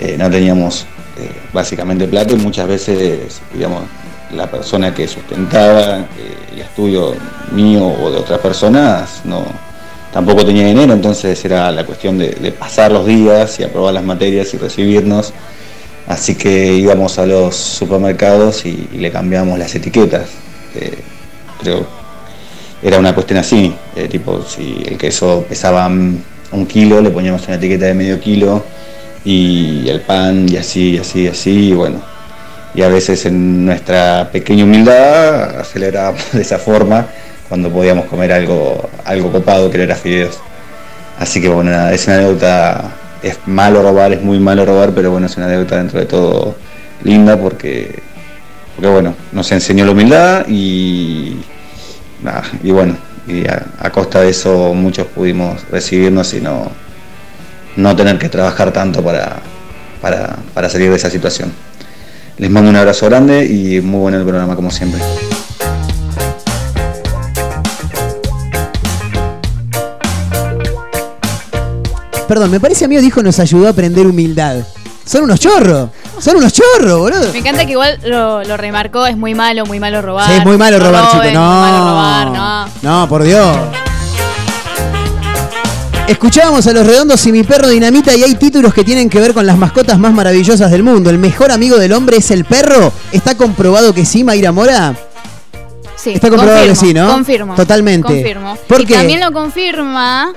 [0.01, 0.85] eh, no teníamos
[1.21, 3.85] eh, básicamente plata y muchas veces, digamos,
[4.35, 6.05] la persona que sustentaba eh,
[6.53, 7.15] el estudio
[7.53, 9.45] mío o de otras personas no
[10.13, 14.53] tampoco tenía dinero, entonces era la cuestión de, pasar los días y aprobar las materias
[14.53, 15.33] y recibirnos.
[16.09, 20.27] Así que íbamos a los supermercados y, le cambiábamos las etiquetas.
[20.75, 20.99] Eh,
[21.63, 22.02] pero
[22.83, 26.23] era una cuestión así, eh, tipo si el queso pesaba mm,
[26.53, 28.65] un kilo, le poníamos una etiqueta de medio kilo
[29.25, 32.03] y el pan y así, y así, y así, y bueno.
[32.75, 37.07] Y a veces en nuestra pequeña humildad acelerábamos de esa forma
[37.49, 40.39] cuando podíamos comer algo, algo copado que era fideos.
[41.19, 42.91] Así que bueno, nada, es una anécdota,
[43.23, 46.57] es malo robar, es muy malo robar, pero bueno, es una anécdota dentro de todo
[47.05, 48.01] linda porque,
[48.75, 51.37] porque bueno, nos enseñó la humildad y,
[52.63, 52.97] y bueno,
[53.27, 56.71] y a, a costa de eso muchos pudimos recibirnos y no,
[57.77, 59.41] no tener que trabajar tanto para,
[60.01, 61.53] para, para salir de esa situación.
[62.39, 65.01] Les mando un abrazo grande y muy bueno el programa como siempre.
[72.29, 74.65] Perdón, me parece amigo dijo nos ayudó a aprender humildad.
[75.05, 75.91] Son unos chorros.
[76.21, 77.33] Son unos chorros, boludo.
[77.33, 80.29] Me encanta que igual lo, lo remarcó, es muy malo, muy malo robar.
[80.29, 81.33] Sí, es muy malo robar, roben, chicos.
[81.35, 81.51] No.
[81.51, 83.01] Muy malo robar, no.
[83.01, 83.57] No, por Dios.
[86.07, 89.33] Escuchábamos a los redondos y mi perro dinamita y hay títulos que tienen que ver
[89.33, 91.11] con las mascotas más maravillosas del mundo.
[91.11, 92.93] El mejor amigo del hombre es el perro.
[93.13, 94.95] ¿Está comprobado que sí, Mayra Mora?
[95.97, 97.09] Sí, Está comprobado confirmo, que sí, ¿no?
[97.13, 97.55] Confirmo.
[97.55, 98.09] Totalmente.
[98.09, 98.59] Confirmo.
[98.67, 98.95] ¿Por y qué?
[98.95, 100.33] también lo confirma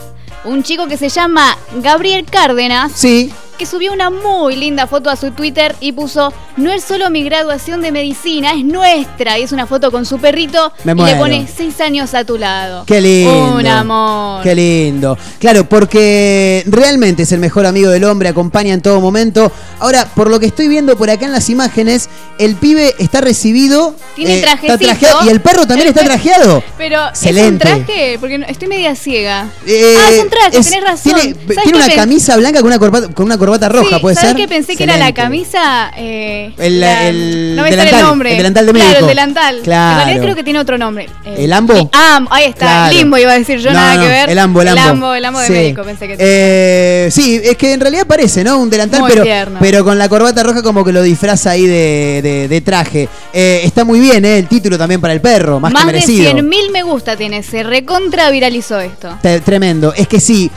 [0.46, 2.92] un chico que se llama Gabriel Cárdenas.
[2.96, 3.34] Sí.
[3.58, 7.24] Que subió una muy linda foto a su Twitter y puso: No es solo mi
[7.24, 9.40] graduación de medicina, es nuestra.
[9.40, 11.14] Y es una foto con su perrito Me y muero.
[11.16, 12.84] le pone seis años a tu lado.
[12.86, 13.56] Qué lindo.
[13.56, 14.44] Un amor.
[14.44, 15.18] Qué lindo.
[15.40, 19.50] Claro, porque realmente es el mejor amigo del hombre, acompaña en todo momento.
[19.80, 22.10] Ahora, por lo que estoy viendo por acá en las imágenes,
[22.40, 23.96] el pibe está recibido.
[24.18, 24.78] Tiene eh, está trajecito.
[24.86, 26.62] trajeado y el perro también está trajeado.
[26.78, 27.66] Pero Excelente.
[27.70, 29.48] es un traje, porque estoy media ciega.
[29.66, 31.14] Eh, ah, es un traje, es- tenés razón.
[31.16, 34.02] Tiene, ¿Sabes tiene qué una camisa blanca con una corbata, con una corbata roja, Sí,
[34.02, 34.38] ¿puede ¿sabes ser?
[34.38, 35.92] qué pensé que era la camisa?
[35.98, 38.32] Eh, El- la- el no me sale delantal, el nombre.
[38.32, 39.02] el delantal de Claro, médico.
[39.02, 39.60] el delantal.
[39.64, 39.92] Claro.
[39.92, 41.06] En realidad creo que tiene otro nombre.
[41.26, 41.90] Eh, ¿El ambo?
[41.94, 42.66] Ah, ahí está.
[42.66, 42.96] Claro.
[42.98, 44.30] Limbo iba a decir yo, No, nada no, que ver.
[44.30, 44.82] El ambo, el ambo.
[44.82, 45.54] El ambo, el ambo de Sí.
[45.54, 48.58] médico, pensé que Eh, sí, es que en realidad parece, ¿no?
[48.58, 49.60] Un delantal, Muy pero, tierno.
[49.62, 53.08] pero con la corbata roja como que lo disfraza ahí de, de- de traje.
[53.34, 54.38] Eh, está muy bien, ¿eh?
[54.40, 56.32] El título también para el perro, más, Más, que de merecido.
[56.32, 57.44] 100.000 me gusta tiene.
[57.44, 59.18] Se recontra viralizó esto.
[59.44, 59.94] Tremendo.
[59.96, 60.50] Es que sí.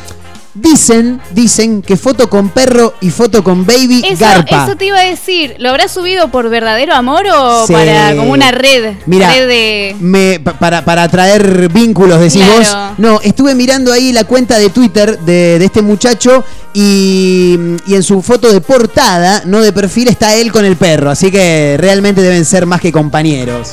[0.55, 4.65] Dicen, dicen que foto con perro y foto con baby Eso, garpa.
[4.65, 5.55] eso te iba a decir.
[5.59, 7.73] ¿Lo habrás subido por verdadero amor o Sí.
[7.73, 8.95] para como una red?
[9.07, 9.97] Mira, red de.
[10.01, 12.57] me, pa- para, para atraer vínculos, decís Claro.
[12.59, 12.99] vos.
[12.99, 16.43] No, estuve mirando ahí la cuenta de Twitter de, de este muchacho
[16.75, 17.57] y,
[17.87, 21.11] y en su foto de portada, no de perfil, está él con el perro.
[21.11, 23.69] Así que realmente deben ser más que compañeros.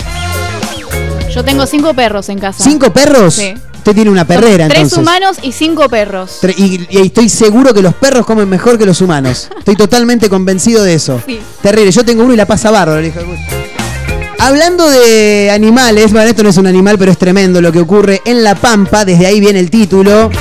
[1.33, 2.63] Yo tengo cinco perros en casa.
[2.63, 3.33] ¿Cinco perros?
[3.35, 3.53] Sí.
[3.85, 4.97] Usted tiene una perrera, Tres entonces.
[4.97, 6.39] humanos y cinco perros.
[6.41, 9.47] Tre- Y, y estoy seguro que los perros comen mejor que los humanos.
[9.59, 11.21] Estoy totalmente convencido de eso.
[11.23, 11.39] Sí.
[11.61, 11.91] Terrible.
[11.91, 12.99] Yo tengo uno y la pasa bárbaro.
[12.99, 13.39] de puta.
[14.39, 18.21] Hablando de animales, bueno, esto no es un animal, pero es tremendo lo que ocurre
[18.25, 19.05] en La Pampa.
[19.05, 20.31] Desde ahí viene el título.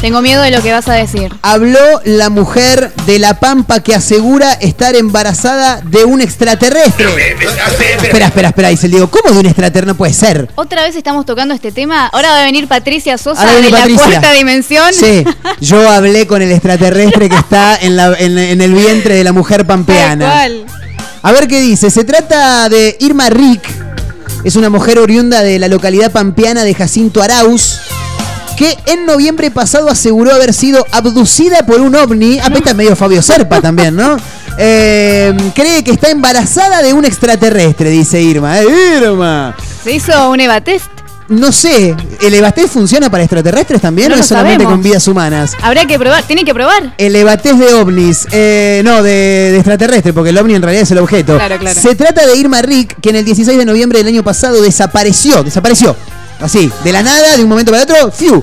[0.00, 1.32] Tengo miedo de lo que vas a decir.
[1.42, 7.06] Habló la mujer de La Pampa que asegura estar embarazada de un extraterrestre.
[8.02, 9.08] Espera, espera, espera, dice el Diego.
[9.10, 9.86] ¿Cómo de un extraterrestre?
[9.86, 10.48] No puede ser.
[10.54, 12.06] Otra vez estamos tocando este tema.
[12.08, 13.78] Ahora va a venir Patricia Sosa Ahora de la
[14.10, 14.92] cuarta dimensión.
[14.92, 15.24] Sí,
[15.60, 19.32] yo hablé con el extraterrestre que está en, la- en- en el vientre de la
[19.32, 20.44] mujer pampeana.
[21.22, 21.90] A ver qué dice.
[21.90, 23.62] Se trata de Irma Rick.
[24.44, 27.80] Es una mujer oriunda de la localidad pampeana de Jacinto Arauz.
[28.56, 32.38] Que en noviembre pasado aseguró haber sido abducida por un ovni.
[32.38, 34.16] Ah, está medio Fabio Serpa también, ¿no?
[34.58, 38.58] Eh, cree que está embarazada de un extraterrestre, dice Irma.
[38.62, 38.64] ¡Eh,
[38.96, 39.54] Irma!
[39.84, 40.86] Se hizo un Eva test.
[41.28, 44.72] No sé, ¿el Evatest funciona para extraterrestres también No o es solamente sabemos.
[44.72, 45.52] con vidas humanas?
[45.60, 46.22] Habrá que probar.
[46.22, 46.94] Tiene que probar.
[46.96, 49.10] El Evatest de ovnis, eh, no, de,
[49.50, 51.34] de extraterrestre, porque el ovni en realidad es el objeto.
[51.36, 51.78] Claro, claro.
[51.78, 55.42] Se trata de Irma Rick, que en el 16 de noviembre del año pasado desapareció,
[55.42, 55.94] desapareció.
[56.40, 58.42] Así, de la nada, de un momento para otro, ¡fiu!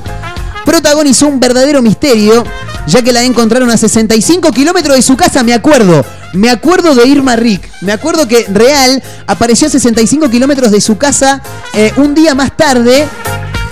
[0.65, 2.43] Protagonizó un verdadero misterio,
[2.87, 6.05] ya que la encontraron a 65 kilómetros de su casa, me acuerdo.
[6.33, 7.69] Me acuerdo de Irma Rick.
[7.81, 11.41] Me acuerdo que Real apareció a 65 kilómetros de su casa
[11.73, 13.05] eh, un día más tarde.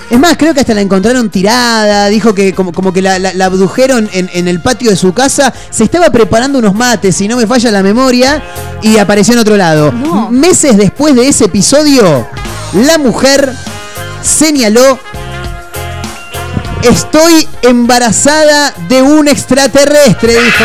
[0.09, 3.33] Es más, creo que hasta la encontraron tirada, dijo que como, como que la, la-
[3.33, 7.29] la abdujeron en, en el patio de su casa, se estaba preparando unos mates, si
[7.29, 8.43] no me falla la memoria,
[8.83, 9.93] y apareció en otro lado.
[9.93, 10.29] No.
[10.29, 12.27] Meses después de ese episodio,
[12.73, 13.53] la mujer
[14.21, 14.99] señaló,
[16.83, 20.63] estoy embarazada de un extraterrestre, dijo.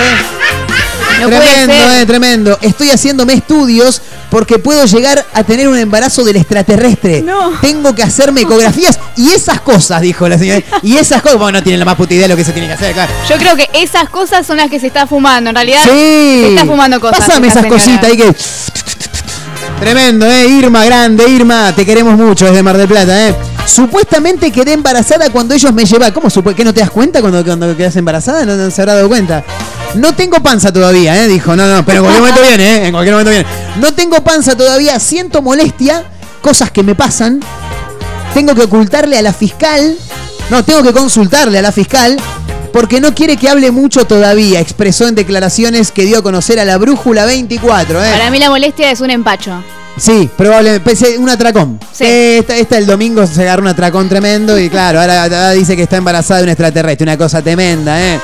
[1.29, 2.59] tremendo, eh, tremendo.
[2.61, 7.23] Estoy haciéndome estudios porque puedo llegar a tener un embarazo del extraterrestre.
[7.23, 7.53] No.
[7.61, 10.63] Tengo que hacerme ecografías y esas cosas, dijo la señora.
[10.83, 12.69] Y esas cosas, bueno, no tienen la más puta idea de lo que se tiene
[12.69, 13.09] que hacer acá.
[13.31, 15.51] Yo creo que esas cosas son las que se está fumando.
[15.51, 15.89] En realidad, Sí.
[16.43, 17.21] se está fumando cosas.
[17.21, 17.79] Pásame esas señora.
[17.81, 18.35] cositas ahí que.
[19.81, 20.47] Tremendo, ¿eh?
[20.49, 21.73] Irma, grande, Irma.
[21.75, 23.35] Te queremos mucho desde Mar del Plata, ¿eh?
[23.67, 26.13] Supuestamente quedé embarazada cuando ellos me llevaban.
[26.13, 26.29] ¿Cómo?
[26.55, 28.47] ¿Qué no te das cuenta cuando, cuando quedas embarazada?
[28.47, 29.45] No, no se habrá dado cuenta.
[29.95, 31.29] No tengo panza todavía, ¿eh?
[31.29, 32.87] Dijo, no, no, pero en cualquier momento viene, ¿eh?
[32.87, 33.47] En cualquier momento viene.
[33.79, 36.05] No tengo panza todavía, siento molestia,
[36.41, 37.41] cosas que me pasan.
[38.33, 39.97] Tengo que ocultarle a la fiscal.
[40.51, 42.17] No, tengo que consultarle a la fiscal.
[42.77, 46.65] Porque no quiere que hable mucho todavía, expresó en declaraciones que dio a conocer a
[46.67, 48.11] la Brújula 24, ¿eh?
[48.11, 49.65] Para mí la molestia es un empacho.
[49.97, 50.85] Sí, probablemente.
[50.85, 51.81] Pensé, Un atracón.
[51.99, 55.85] Esta, esta el domingo se agarró un atracón tremendo y claro, ahora, ahora dice que
[55.85, 57.05] está embarazada de un extraterrestre.
[57.05, 58.21] Una cosa tremenda, ¿eh?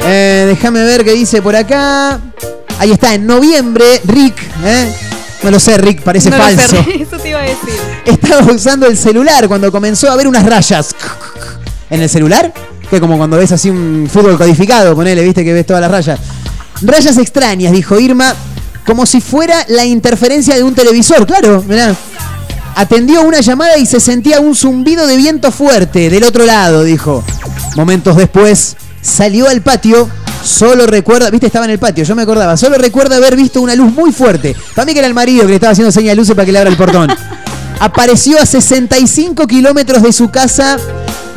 [0.00, 2.20] Eh, Déjame ver qué dice por acá.
[2.78, 4.36] Ahí está, en noviembre, Rick,
[4.66, 4.94] ¿eh?
[5.42, 6.76] No lo sé, Rick, parece No lo sé, falso.
[7.00, 7.80] Eso te iba a decir.
[8.04, 10.94] Estaba usando el celular cuando comenzó a ver unas rayas.
[11.88, 12.52] ¿En el celular?
[12.90, 16.20] Que como cuando ves así un fútbol codificado, ponele, viste que ves todas las rayas.
[16.82, 18.34] Rayas extrañas, dijo Irma,
[18.86, 21.94] como si fuera la interferencia de un televisor, claro, mirá.
[22.76, 27.24] Atendió una llamada y se sentía un zumbido de viento fuerte del otro lado, dijo.
[27.76, 30.08] Momentos después, salió al patio.
[30.42, 32.56] Solo recuerda, viste, estaba en el patio, yo me acordaba.
[32.56, 34.54] Solo recuerda haber visto una luz muy fuerte.
[34.74, 36.52] Para mí que era el marido que le estaba haciendo señas de luces para que
[36.52, 37.10] le abra el portón.
[37.80, 40.76] Apareció a 65 kilómetros de su casa,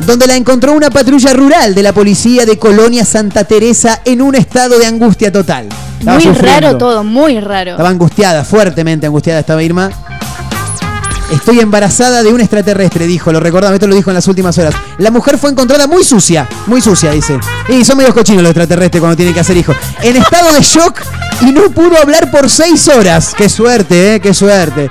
[0.06, 4.34] donde la encontró una patrulla rural de la policía de Colonia Santa Teresa en un
[4.34, 5.68] estado de angustia total.
[5.98, 6.60] Estaba Muy sufriendo.
[6.60, 7.72] raro todo, muy raro.
[7.72, 9.90] Estaba angustiada, fuertemente angustiada estaba Irma.
[11.32, 14.74] Estoy embarazada de un extraterrestre, dijo, lo recordaba, esto lo dijo en las últimas horas.
[14.96, 17.38] La mujer fue encontrada muy sucia, muy sucia, dice.
[17.68, 19.76] Y son medios cochinos los extraterrestres cuando tienen que hacer hijos.
[20.00, 21.02] En estado de shock
[21.42, 23.34] y no pudo hablar por seis horas.
[23.36, 24.88] Qué suerte, eh, qué suerte.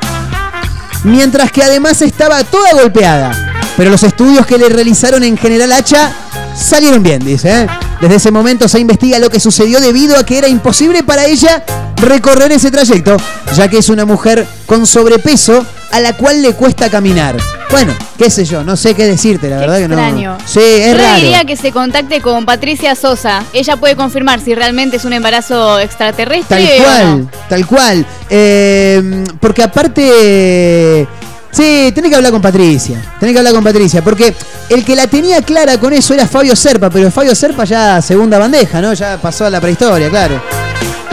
[1.04, 3.54] Mientras que además estaba toda golpeada.
[3.78, 6.12] Pero los estudios que le realizaron en General Hacha
[6.58, 7.64] salieron bien, dice.
[7.64, 7.68] ¿eh?
[8.02, 11.64] Desde ese momento se investiga lo que sucedió debido a que era imposible para ella
[11.98, 13.18] recorrer ese trayecto,
[13.56, 17.36] ya que es una mujer con sobrepeso a la cual le cuesta caminar.
[17.72, 20.38] Bueno, qué sé yo, no sé qué decirte, la verdad que no.
[20.46, 21.16] Sí, es Yo raro.
[21.16, 23.44] diría que se contacte con Patricia Sosa.
[23.52, 27.30] Ella puede confirmar si realmente es un embarazo extraterrestre Tal o cual, no.
[27.50, 28.06] tal cual.
[28.30, 31.08] Eh, porque aparte.
[31.52, 33.02] Sí, tenés que hablar con Patricia.
[33.20, 34.04] Tenés que hablar con Patricia.
[34.04, 34.34] Porque
[34.70, 36.90] el que la tenía clara con eso era Fabio Serpa.
[36.90, 38.94] Pero Fabio Serpa ya segunda bandeja, ¿no?
[38.94, 40.42] Ya pasó a la prehistoria, claro.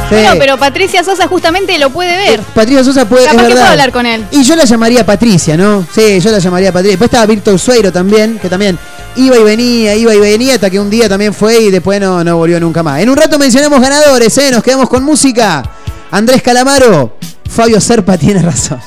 [0.08, 0.16] Sí.
[0.16, 2.40] Bueno, pero Patricia Sosa justamente lo puede ver.
[2.54, 3.24] Patricia Sosa puede.
[3.24, 3.60] Capaz es que verdad.
[3.62, 4.26] puedo hablar con él.
[4.30, 5.86] Y yo la llamaría Patricia, ¿no?
[5.94, 6.92] Sí, yo la llamaría Patricia.
[6.92, 8.78] Después estaba Víctor Sueiro también, que también
[9.16, 12.22] iba y venía, iba y venía, hasta que un día también fue y después no,
[12.22, 13.00] no volvió nunca más.
[13.00, 14.50] En un rato mencionamos ganadores, ¿eh?
[14.50, 15.62] Nos quedamos con música.
[16.10, 17.16] Andrés Calamaro,
[17.48, 18.80] Fabio Serpa tiene razón.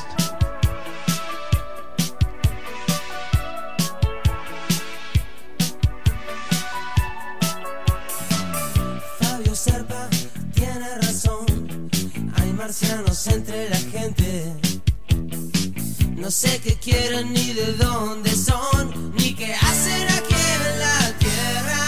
[16.28, 21.86] No sé qué quieren ni de dónde son, ni qué hacen aquí en la tierra.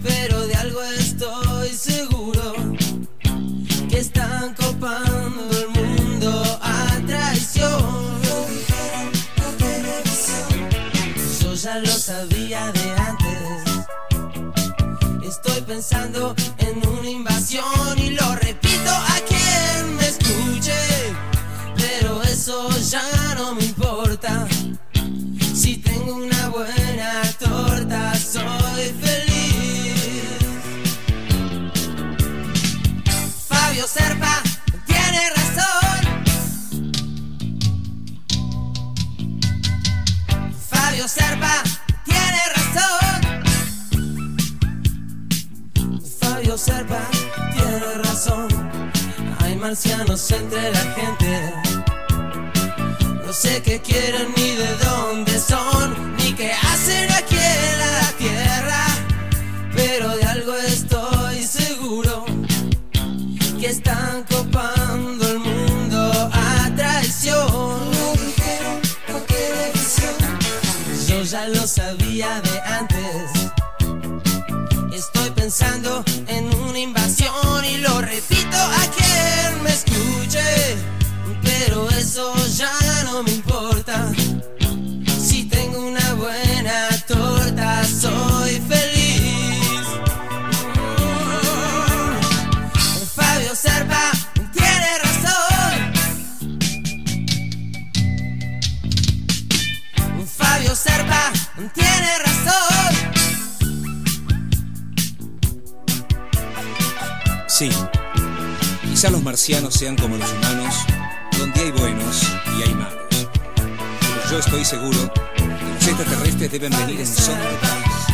[0.00, 2.54] pero de algo estoy seguro.
[3.90, 8.20] Que están copando el mundo a traición.
[11.42, 13.88] Yo ya lo sabía de antes.
[15.24, 16.36] Estoy pensando
[41.08, 41.62] Serpa
[42.04, 43.20] tiene razón.
[46.20, 47.00] Fabio Serpa
[47.54, 48.48] tiene razón.
[49.38, 51.54] Hay marcianos entre la gente.
[53.24, 55.67] No sé qué quieren ni de dónde son,
[107.58, 107.70] Sí,
[108.82, 110.76] quizá los marcianos sean como los humanos,
[111.36, 112.22] donde hay buenos
[112.56, 113.26] y hay malos.
[113.98, 118.06] Pero yo estoy seguro que los extraterrestres deben venir en son de paz.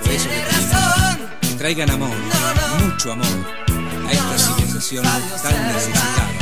[0.00, 2.16] Por eso digo, que traigan amor,
[2.82, 3.26] mucho amor,
[4.08, 5.04] a esta civilización
[5.42, 6.33] tan necesitada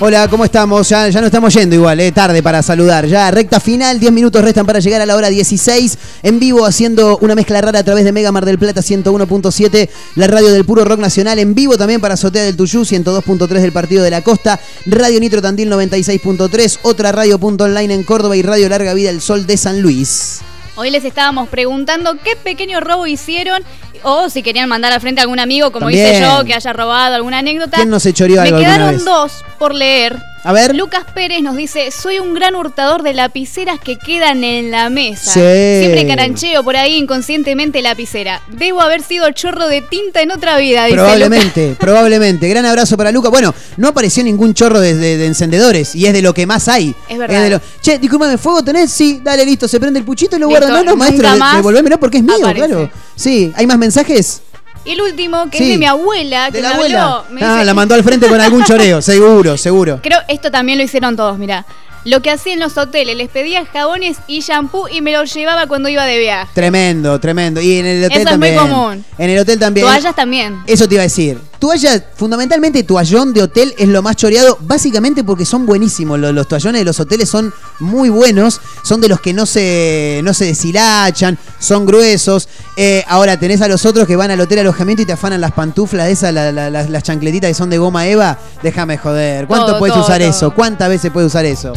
[0.00, 0.88] Hola ¿cómo estamos?
[0.88, 3.06] Ya, ya no estamos yendo igual, eh, tarde para saludar.
[3.06, 5.98] Ya recta final, 10 minutos restan para llegar a la hora 16.
[6.22, 10.26] En vivo haciendo una mezcla rara a través de Mega Mar del Plata 101.7, la
[10.26, 11.38] radio del puro rock nacional.
[11.38, 15.42] En vivo también para Azotea del Tuyú 102.3 del Partido de la Costa, Radio Nitro
[15.42, 19.58] Tandil 96.3, otra radio punto online en Córdoba y Radio Larga Vida El Sol de
[19.58, 20.40] San Luis.
[20.76, 23.62] Hoy les estábamos preguntando qué pequeño robo hicieron
[24.02, 27.14] o si querían mandar al frente a algún amigo, como hice yo, que haya robado
[27.14, 27.76] alguna anécdota.
[27.76, 29.04] ¿Quién no se choreó Me algo alguna quedaron vez?
[29.04, 30.20] dos, por leer.
[30.42, 30.74] A ver.
[30.74, 35.34] Lucas Pérez nos dice, soy un gran hurtador de lapiceras que quedan en la mesa.
[35.34, 35.40] Sí.
[35.40, 38.42] Siempre carancheo por ahí inconscientemente lapicera.
[38.48, 42.48] Debo haber sido chorro de tinta en otra vida, dice Probablemente, probablemente.
[42.48, 43.28] Gran abrazo para Luca.
[43.28, 46.66] Bueno, no apareció ningún chorro de, de- de encendedores y es de lo que más
[46.66, 46.92] hay.
[47.08, 47.40] Es verdad.
[47.44, 48.90] de lo- Che, disculpame, ¿fuego tenés?
[48.90, 49.68] Sí, dale, listo.
[49.68, 50.84] Se prende el puchito y lo Listo, guardan.
[50.84, 52.66] No, no, maestro, de- devolvémelo porque es mío, aparece.
[52.66, 52.90] claro.
[53.14, 54.42] Sí, ¿hay más mensajes?
[54.84, 55.64] Y el último, que Sí.
[55.64, 57.02] es de mi abuela, que ¿De la me abuela?
[57.04, 60.00] habló, me Ah, dice- la mandó al frente con algún choreo, seguro, seguro.
[60.02, 61.64] Creo esto también lo hicieron todos, mira.
[62.04, 65.68] Lo que hacía en los hoteles, les pedía jabones y shampoo y me los llevaba
[65.68, 66.50] cuando iba de viaje.
[66.52, 67.60] Tremendo, tremendo.
[67.60, 68.56] Y en el hotel Eso es muy también.
[68.72, 69.04] común.
[69.18, 69.86] En el hotel también.
[69.86, 70.58] Toallas también.
[70.66, 71.38] Eso te iba a decir.
[71.62, 76.18] Toalla, fundamentalmente toallón de hotel es lo más choreado, básicamente porque son buenísimos.
[76.18, 80.22] Los, los toallones de los hoteles son muy buenos, son de los que no se,
[80.24, 82.48] no se deshilachan, son gruesos.
[82.76, 85.52] Eh, ahora tenés a los otros que van al hotel alojamiento y te afanan las
[85.52, 88.36] pantuflas de esas, la- la- la- las chancletitas que son de goma eva.
[88.60, 89.46] Déjame joder.
[89.46, 90.30] ¿Cuánto Todo, puedes todo, usar todo.
[90.30, 90.50] eso?
[90.52, 91.74] ¿Cuántas veces puedes usar eso?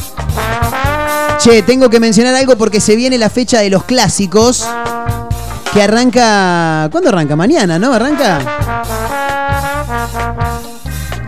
[1.38, 4.66] Che, tengo que mencionar algo porque se viene la fecha de los clásicos.
[5.76, 6.88] Que arranca.
[6.92, 7.36] ¿Cuándo arranca?
[7.36, 7.94] Mañana, ¿no?
[7.94, 9.15] ¿Arranca?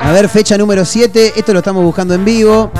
[0.07, 1.33] A ver, fecha número 7.
[1.35, 2.71] Esto lo estamos buscando en vivo.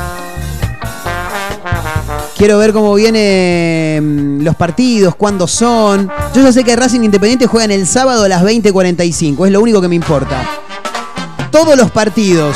[2.38, 6.10] Quiero ver cómo vienen los partidos, cuándo son.
[6.34, 9.46] Yo ya sé que Racing Independiente juegan el sábado a las 20.45.
[9.46, 10.42] Es lo único que me importa.
[11.52, 12.56] Todos los partidos.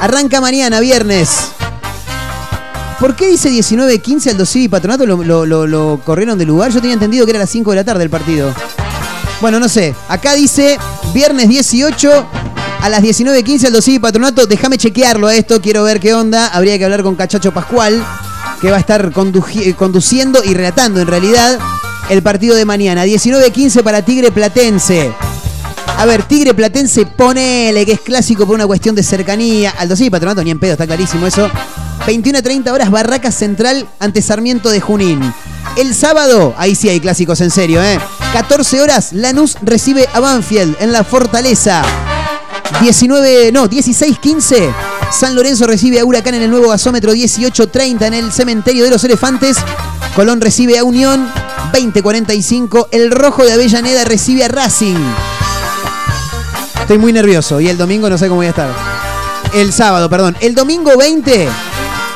[0.00, 1.48] Arranca mañana, viernes.
[2.98, 6.72] ¿Por qué dice 19.15 Aldo Civi y Patronato lo, corrieron de lugar?
[6.72, 8.50] Yo tenía entendido que era a las 5 de la tarde el partido.
[9.42, 9.94] Bueno, no sé.
[10.08, 10.78] Acá dice
[11.12, 12.26] viernes 18
[12.84, 14.46] a las 19.15 Aldo Civi y Patronato.
[14.46, 16.48] Déjame chequearlo a esto, quiero ver qué onda.
[16.48, 18.04] Habría que hablar con Cachacho Pascual,
[18.60, 21.58] que va a estar eh, conduciendo y relatando en realidad
[22.10, 23.06] el partido de mañana.
[23.06, 25.10] 19.15 para Tigre Platense.
[25.96, 29.70] A ver, Tigre Platense, ponele que es clásico por una cuestión de cercanía.
[29.78, 31.50] Aldo sí, Patronato, ni en pedo, está clarísimo eso.
[32.06, 35.20] 21 a 30 horas, Barraca Central ante Sarmiento de Junín.
[35.78, 37.98] El sábado, ahí sí hay clásicos en serio, ¿eh?
[38.34, 41.82] 14 horas, Lanús recibe a Banfield en la Fortaleza.
[42.80, 44.74] 19, no, 16-15.
[45.12, 49.04] San Lorenzo recibe a Huracán en el nuevo gasómetro 18-30 en el cementerio de los
[49.04, 49.56] elefantes.
[50.14, 51.30] Colón recibe a Unión
[51.72, 52.88] 20-45.
[52.90, 54.96] El Rojo de Avellaneda recibe a Racing.
[56.80, 58.70] Estoy muy nervioso y el domingo no sé cómo voy a estar.
[59.54, 60.36] El sábado, perdón.
[60.40, 61.48] El domingo 20,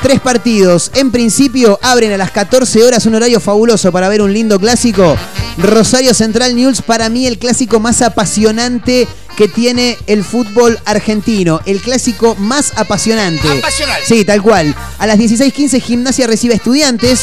[0.02, 0.90] tres partidos.
[0.94, 5.16] En principio abren a las 14 horas un horario fabuloso para ver un lindo clásico.
[5.56, 9.08] Rosario Central News, para mí el clásico más apasionante
[9.38, 11.60] que tiene el fútbol argentino.
[11.64, 13.48] El clásico más apasionante.
[13.48, 14.04] Apasionante.
[14.04, 14.74] Sí, tal cual.
[14.98, 17.20] A las 16.15 Gimnasia recibe a Estudiantes.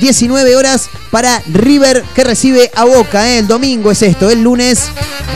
[0.00, 3.28] 19 horas para River que recibe a Boca.
[3.28, 3.38] ¿eh?
[3.38, 4.30] El domingo es esto.
[4.30, 4.84] El lunes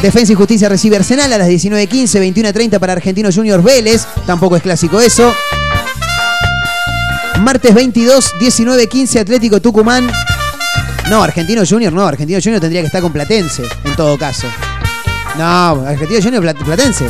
[0.03, 2.33] Defensa y Justicia recibe Arsenal a las 19.15.
[2.33, 4.07] 21.30 para Argentinos Juniors Vélez.
[4.25, 5.35] Tampoco es clásico eso.
[7.41, 10.09] Martes 22, 19.15 Atlético Tucumán.
[11.11, 12.07] No, Argentino Junior no.
[12.07, 14.47] Argentino Junior tendría que estar con Platense, en todo caso.
[15.39, 17.09] No, Argentino Junior Plat- Platense.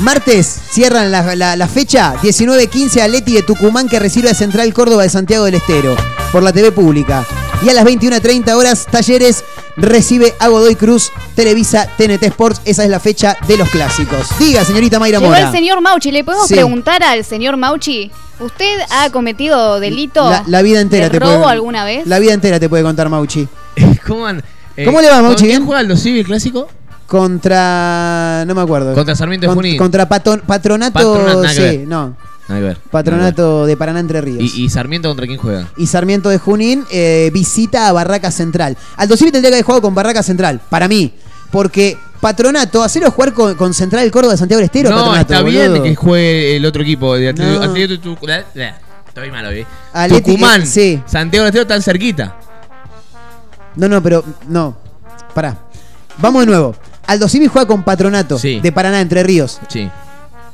[0.00, 5.02] Martes cierran la, la- la fecha 19-15 Atleti de Tucumán que recibe a Central Córdoba
[5.02, 5.94] de Santiago del Estero
[6.32, 7.24] por la TV pública.
[7.62, 9.44] Y a las 21.30 horas Talleres
[9.76, 12.62] recibe a Godoy Cruz Televisa TNT Sports.
[12.64, 14.26] Esa es la fecha de los clásicos.
[14.38, 15.46] Diga, señorita Mayra Llegó Mora.
[15.46, 16.10] el señor Mauchi.
[16.12, 16.54] ¿Le podemos Sí.
[16.54, 18.10] preguntar al señor Mauchi?
[18.38, 22.06] ¿Usted ha cometido delito La, la vida entera de te robo puede, alguna vez?
[22.06, 23.46] La vida entera te puede contar Mauchi.
[24.06, 25.44] ¿Cómo, eh, ¿Cómo le va, ¿con Mauchi?
[25.44, 25.66] quién ¿Bien?
[25.66, 26.68] juega el clásico?
[27.10, 28.44] Contra.
[28.46, 28.94] No me acuerdo.
[28.94, 29.76] Contra Sarmiento de Con- Junín.
[29.78, 30.46] Contra Patronato.
[30.46, 31.88] Patronato, nada que sí, ver.
[31.88, 32.16] no.
[32.48, 32.76] Nada que ver.
[32.90, 34.40] Patronato de Paraná Entre Ríos.
[34.54, 35.68] ¿Y, y Sarmiento contra quién juega?
[35.76, 38.76] y Sarmiento de Junín eh, visita a Barraca Central.
[38.96, 41.12] Aldo Civi tendría que haber jugado con Barraca Central, para mí.
[41.50, 45.20] Porque Patronato, hacerlo jugar con, con Central del Córdoba de Santiago del Estero, no, Patronato,
[45.34, 45.82] está bien boludo.
[45.84, 47.16] que juegue el otro equipo.
[47.16, 47.64] De Atlético, No.
[47.70, 48.72] Atlético Tucu- eh, eh,
[49.08, 49.66] Estoy malo, ¿eh?
[49.94, 51.02] Atleti- Tucumán, sí.
[51.06, 52.36] Santiago del Estero están cerquita.
[53.76, 54.76] No, no, pero no.
[55.34, 55.56] Pará.
[56.18, 56.74] Vamos de nuevo.
[57.10, 58.60] Aldo Civi juega con Patronato Sí.
[58.60, 59.58] de Paraná, Entre Ríos.
[59.68, 59.88] Sí.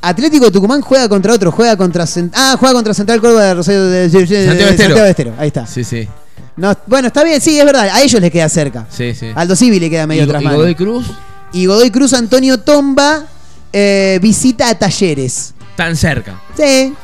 [0.02, 3.84] Atlético Tucumán juega contra otro, juega contra Cent- Ah, juega contra Central Córdoba de Rosario
[3.84, 4.68] de, de- de- Santiago Estero.
[4.76, 5.34] Santiago del Estero.
[5.38, 5.66] Ahí está.
[5.66, 6.08] Sí, sí.
[6.56, 7.88] No, bueno, está bien, sí, es verdad.
[7.90, 8.86] A ellos les queda cerca.
[8.90, 9.30] Sí, sí.
[9.34, 10.46] Aldo Civi le queda medio ¿Y, tras y.
[10.46, 11.06] Godoy Cruz?
[11.52, 13.24] Y Godoy Cruz Antonio Tomba
[13.72, 15.52] eh, visita a Talleres.
[15.76, 16.40] Tan cerca.
[16.56, 16.94] Sí,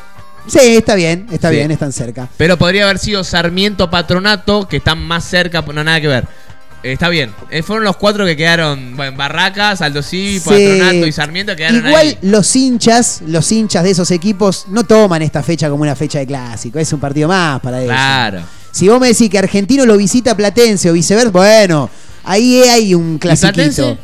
[0.47, 1.57] sí, está bien, está Sí.
[1.57, 2.29] bien, están cerca.
[2.39, 6.27] Pero podría haber sido Sarmiento Patronato, que están más cerca, no nada que ver.
[6.83, 7.33] Está bien.
[7.51, 8.97] Eh, fueron los cuatro que quedaron.
[8.97, 10.45] Bueno, Barracas, Aldo Civi, Sí.
[10.49, 12.19] Patronato y Sarmiento quedaron Igual ahí.
[12.23, 16.27] los hinchas, los hinchas de esos equipos no toman esta fecha como una fecha de
[16.27, 17.93] clásico, es un partido más para ellos.
[17.93, 18.41] Claro.
[18.73, 21.89] Si vos me decís que Argentino lo visita Platense o viceversa, bueno,
[22.25, 23.97] ahí hay un clasiquito.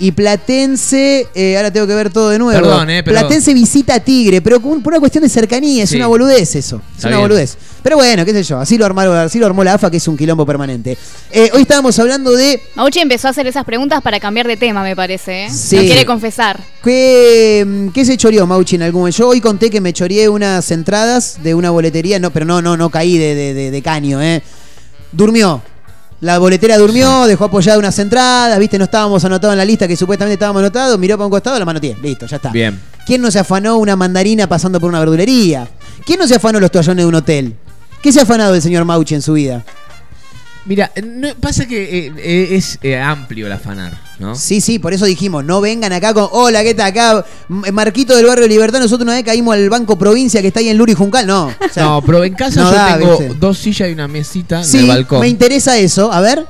[0.00, 2.60] Y Platense, eh, ahora tengo que ver todo de nuevo.
[2.60, 5.96] Perdón, eh, pero- Platense visita a Tigre, pero por una cuestión de cercanía, es Sí.
[5.96, 6.76] una boludez eso.
[6.90, 7.28] Es Está una bien.
[7.28, 7.56] boludez.
[7.82, 10.06] Pero bueno, qué sé yo, así lo, armaron, así lo armó la AFA, que es
[10.08, 10.96] un quilombo permanente.
[11.32, 14.82] Eh, hoy estábamos hablando de Mauchi empezó a hacer esas preguntas para cambiar de tema,
[14.82, 15.46] me parece.
[15.46, 15.50] ¿eh?
[15.50, 15.76] Sí.
[15.76, 16.60] No quiere confesar.
[16.84, 19.18] ¿Qué, mm, qué se choreó, Mauchi, en algún momento?
[19.18, 22.76] Yo hoy conté que me choreé unas entradas de una boletería, no, pero no, no,
[22.76, 24.42] no caí de, de- de- de caño, ¿eh?
[25.12, 25.62] Durmió.
[26.20, 29.96] La boletera durmió, dejó apoyadas unas entradas, viste, no estábamos anotados en la lista que
[29.96, 32.50] supuestamente estábamos anotados, miró para un costado, la manoteé, listo, ya está.
[32.50, 32.80] Bien.
[33.06, 35.68] ¿Quién no se afanó una mandarina pasando por una verdulería?
[36.04, 37.54] ¿Quién no se afanó los toallones de un hotel?
[38.02, 39.64] ¿Qué se ha afanado el señor Mauchi en su vida?
[40.68, 44.34] Mira, eh, no- pasa que eh, eh, es eh, amplio el afanar, ¿no?
[44.34, 46.88] Sí, sí, por eso dijimos, no vengan acá con, hola, ¿qué tal?
[46.88, 50.68] Acá, Marquito del barrio Libertad, nosotros una vez caímos al Banco Provincia que está ahí
[50.68, 51.46] en Luri Juncal, no.
[51.46, 53.34] o sea, no, pero en casa no yo da, tengo ¿viste?
[53.40, 55.20] dos sillas y una mesita en Sí, el balcón.
[55.20, 56.44] me interesa eso, a ver.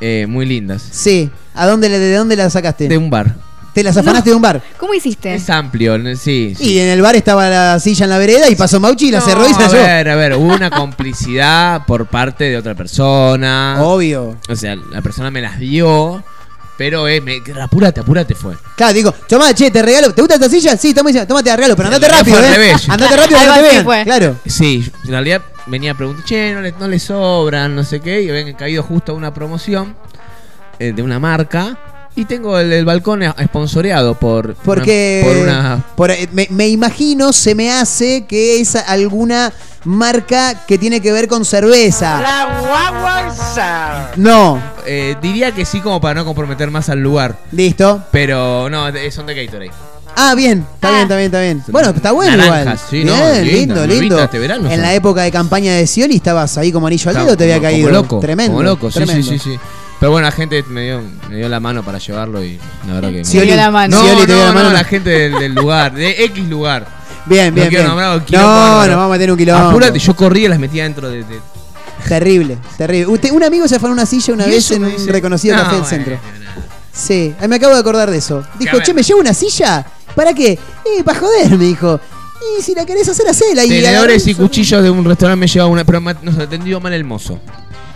[0.00, 0.82] eh, muy lindas.
[0.90, 2.88] Sí, ¿a dónde, le- de dónde la sacaste?
[2.88, 3.36] De un bar.
[3.80, 4.62] ¿Te las afanaste de un bar?
[4.76, 5.34] ¿Cómo hiciste?
[5.34, 6.54] Es amplio, sí.
[6.54, 6.72] sí.
[6.72, 9.20] Y en el bar estaba la silla en la vereda y pasó Mauchi y la
[9.20, 12.74] No, cerró y se a ver, a ver, hubo una complicidad por parte de otra
[12.74, 13.78] persona.
[13.80, 14.36] Obvio.
[14.50, 16.22] O sea, la persona me las dio,
[16.76, 18.54] pero eh, me, apúrate, apúrate fue.
[18.76, 20.12] Claro, digo, tomá, che, te regalo.
[20.12, 20.76] ¿Te gusta esta silla?
[20.76, 22.54] Sí, toma, toma, te la regalo, pero andate realidad rápido, ¿eh?
[22.54, 22.86] revés.
[22.86, 23.84] Andate rápido que no te vean.
[23.84, 24.04] fue.
[24.04, 24.36] Claro.
[24.44, 28.20] Sí, en realidad venía a preguntar, che, no le, no le sobran, no sé qué,
[28.20, 29.96] y habían caído justo a una promoción
[30.78, 31.78] eh, de una marca.
[32.16, 36.68] Y tengo el, el balcón esponsoreado por, Porque una, por una por- eh, me, me
[36.68, 39.52] imagino, se me hace que es alguna
[39.84, 42.20] marca que tiene que ver con cerveza.
[44.16, 47.36] No, Eh, diría que sí como para no comprometer más al lugar.
[47.52, 48.02] listo.
[48.10, 49.70] Pero no, son de Gatorade.
[50.16, 51.62] Ah, bien, está bien, está bien, está bien.
[51.68, 52.78] Bueno, está bueno Naranjas, igual.
[52.90, 54.18] sí, bien, no, lindo, lindo.
[54.22, 57.36] este verano en la época de campaña de Scioli estabas ahí como anillo al dedo,
[57.36, 57.88] te había como- caído.
[57.88, 58.20] Como loco.
[58.20, 58.52] Tremendo.
[58.52, 59.30] Como loco, sí, sí, tremendo.
[59.32, 59.58] sí, sí.
[60.00, 62.58] Pero bueno, la gente me dio, me dio la mano para llevarlo y
[62.88, 63.20] la verdad que...
[63.22, 63.96] Scioli- dio la mano.
[64.02, 64.68] No, te dio no, la mano.
[64.70, 66.86] no, la gente del, del lugar, de X lugar.
[67.26, 67.88] Bien, No bien, quiero bien.
[67.88, 69.68] nombrar un quilombo No, nos vamos a meter un quilombo.
[69.68, 71.18] Apúrate, yo corría y las metía dentro de...
[71.24, 71.40] de-
[72.08, 73.12] Terrible, terrible.
[73.12, 75.54] Usted, un amigo se afanó una silla una Y vez en me un dice- reconocido
[75.54, 76.18] No, café del centro.
[76.92, 78.42] Sí, ahí me acabo de acordar de eso.
[78.58, 79.84] Dijo, a che, ¿me llevo una silla?
[80.14, 80.52] ¿Para qué?
[80.52, 82.00] Eh, para joder, me dijo.
[82.58, 83.64] Y si la querés hacer, hacela.
[83.64, 86.80] Y Tenedores y agarró- cuchillos de un restaurante me llevaba una, pero me- nos atendió
[86.80, 87.38] mal el mozo.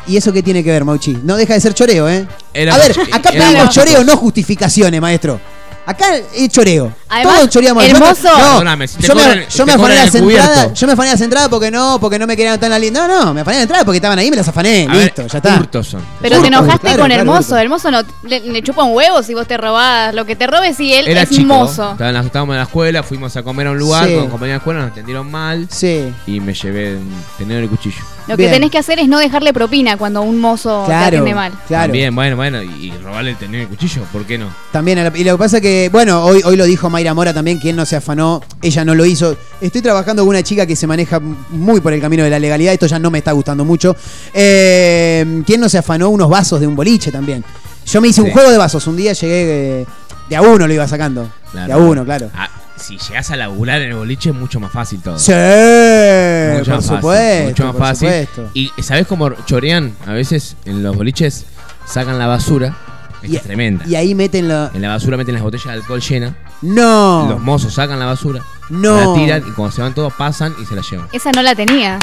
[0.06, 1.18] ¿Y eso qué tiene que ver, Mauchi?
[1.22, 2.26] No deja de ser choreo, ¿eh?
[2.70, 5.40] A ver, acá pedimos choreo, no justificaciones, maestro.
[5.86, 6.92] Acá es choreo.
[7.08, 7.84] Además, Todos choreamos.
[7.92, 10.74] No, Perdóname, si te yo me, yo me te afané cobran las el cubierto.
[10.74, 13.06] Yo me afané las entradas porque no, porque no me querían en la lista.
[13.06, 14.86] No, no, me afané las entradas porque estaban ahí y me las afané.
[14.88, 15.56] A ver, Listo, ya está.
[15.58, 16.02] hurtos son.
[16.22, 17.58] Pero te Hurto, enojaste claro, con el claro, hurto.
[17.58, 20.14] El mozo no, le, le chupa un huevo si vos te robás.
[20.14, 21.92] Lo que te robes y él Era es chico, mozo.
[21.92, 24.14] estaba en la- estábamos en la escuela, fuimos a comer a un lugar Sí.
[24.14, 26.12] con compañeros de escuela, nos atendieron mal Sí.
[26.26, 28.02] y me llevé un tenedor y cuchillo.
[28.26, 31.34] Lo que tenés que hacer es no dejarle propina cuando un mozo te Claro, atiende
[31.34, 31.52] mal.
[31.68, 31.84] claro.
[31.84, 34.48] También, bueno, bueno, y, y robarle el tenedor y cuchillo, ¿por qué no?
[34.72, 37.34] También, a la- y lo que pasa que, bueno, hoy, hoy lo dijo Mayra Mora
[37.34, 39.36] también, quien no se afanó, ella no lo hizo.
[39.60, 42.72] Estoy trabajando con una chica que se maneja muy por el camino de la legalidad,
[42.72, 43.94] esto ya no me está gustando mucho.
[44.32, 47.44] Eh, ¿Quién no se afanó unos vasos de un boliche también?
[47.86, 49.86] Yo me hice un juego de vasos, un día llegué, eh,
[50.30, 51.30] de a uno lo iba sacando.
[51.52, 51.66] Claro.
[51.66, 52.30] De a uno, claro.
[52.34, 55.18] Ah, si llegás a laburar en el boliche es mucho más fácil todo.
[55.18, 58.08] Sí, Mucho por más fácil, mucho más por fácil.
[58.08, 58.50] supuesto.
[58.54, 59.92] Y ¿sabés cómo chorean?
[60.06, 61.44] A veces en los boliches
[61.86, 62.74] sacan la basura.
[63.22, 63.86] Y- es tremenda.
[63.88, 64.70] Y ahí meten la...
[64.74, 66.32] En la basura meten las botellas de alcohol llenas.
[66.62, 67.26] No.
[67.28, 68.40] Los mozos sacan la basura.
[68.70, 69.14] No.
[69.14, 71.08] La tiran y cuando se van todos pasan y se la llevan.
[71.12, 71.98] Esa no la tenía.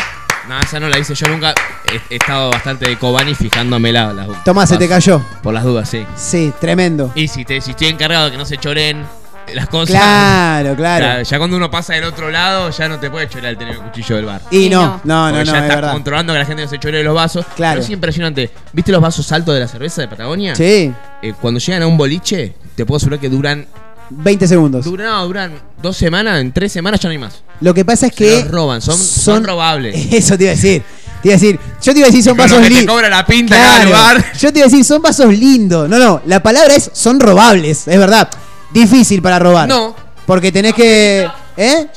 [0.47, 1.53] No, esa no la hice yo nunca.
[1.85, 5.21] He, he estado bastante de Kobani fijándome la, las Tomás, se te cayó.
[5.43, 6.05] Por las dudas, sí.
[6.15, 7.11] Sí, tremendo.
[7.15, 9.05] Y si, te, si estoy encargado de que no se choren
[9.53, 9.95] las cosas.
[9.95, 11.05] Claro, claro.
[11.05, 13.75] Ya, ya cuando uno pasa del otro lado, ya no te puede chorar el tener
[13.75, 14.41] el cuchillo del bar.
[14.51, 15.91] Y no, no, no, Porque no, ya es estás verdad.
[15.93, 17.45] controlando que la gente no se chore los vasos.
[17.55, 17.73] Claro.
[17.75, 18.51] Pero es impresionante.
[18.73, 20.55] ¿Viste los vasos altos de la cerveza de Patagonia?
[20.55, 23.67] Sí, Eh, cuando llegan a un boliche, te puedo asegurar que duran.
[24.11, 24.85] 20 segundos.
[24.85, 27.43] Duran, no, duran dos semanas, en tres semanas ya no hay más.
[27.61, 28.39] Lo que pasa es Se que...
[28.41, 29.95] los roban, son, son, robables.
[30.11, 30.83] Eso te iba a decir.
[31.21, 32.95] Te iba a decir, yo te iba a decir son Con vasos lindos.
[32.95, 34.33] cobra la pinta en cada lugar.
[34.39, 35.87] Yo te iba a decir son vasos lindos.
[35.87, 38.27] No, no, la palabra es son robables, es verdad.
[38.73, 39.67] Difícil para robar.
[39.67, 39.95] No.
[40.25, 41.29] Porque tenés que.
[41.57, 41.87] ¿Eh?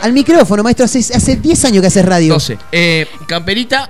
[0.00, 2.34] Al micrófono, maestro, hace, hace 10 años que haces radio.
[2.34, 2.58] 12.
[2.72, 3.88] Eh, camperita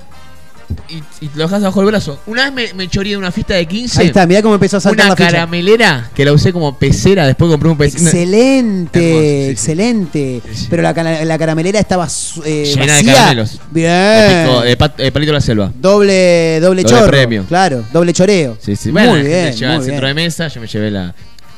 [0.89, 2.19] y, y lo dejas bajo el brazo.
[2.27, 4.01] Una vez me, me chorí de una fiesta de 15.
[4.01, 5.31] Ahí está, mirá cómo empezó a saltar Una la ficha.
[5.31, 8.05] caramelera que la usé como pecera, después compré un pecera.
[8.05, 9.51] Excelente, Hermoso, sí, sí.
[9.51, 10.43] excelente.
[10.70, 13.12] Pero la, cana- la caramelera estaba su- eh, Llena de vacía.
[13.15, 13.61] caramelos.
[13.70, 13.91] Bien.
[13.91, 15.73] De, pico- de pat- de palito de la selva.
[15.74, 17.11] Doble, doble, Doble chorro.
[17.11, 17.45] premio.
[17.49, 18.57] Claro, doble choreo.
[18.61, 18.91] Sí, sí.
[18.91, 20.01] Bueno, muy bien, muy centro bien.
[20.01, 21.15] de mesa, yo me llevé la.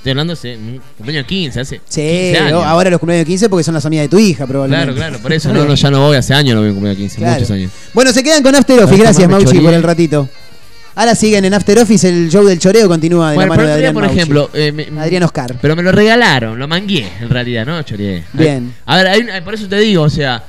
[0.06, 2.62] Estoy hablando hace un cumpleaños de 15, hace Sí, 15 años.
[2.64, 4.92] ahora los cumpleaños de 15 porque son las amigas de tu hija, probablemente.
[4.94, 6.96] Claro, claro, por eso no, no, ya no voy, hace años no voy a cumpleaños
[6.98, 7.34] de 15, Claro.
[7.34, 7.72] muchos años.
[7.92, 9.02] Bueno, se quedan con After Office.
[9.02, 9.62] Gracias, Mauchi, choreé.
[9.62, 10.28] por el ratito.
[10.94, 13.68] Ahora siguen en After Office, el show del choreo continúa de Bueno, la mano pero
[13.68, 15.56] de Adrián por ejemplo, eh, me- Adrián Oscar.
[15.60, 17.82] Pero me lo regalaron, lo mangué en realidad, ¿no?
[17.82, 18.22] Choré.
[18.32, 18.72] Bien.
[18.86, 20.40] A ver, hay un- por eso te digo, o sea.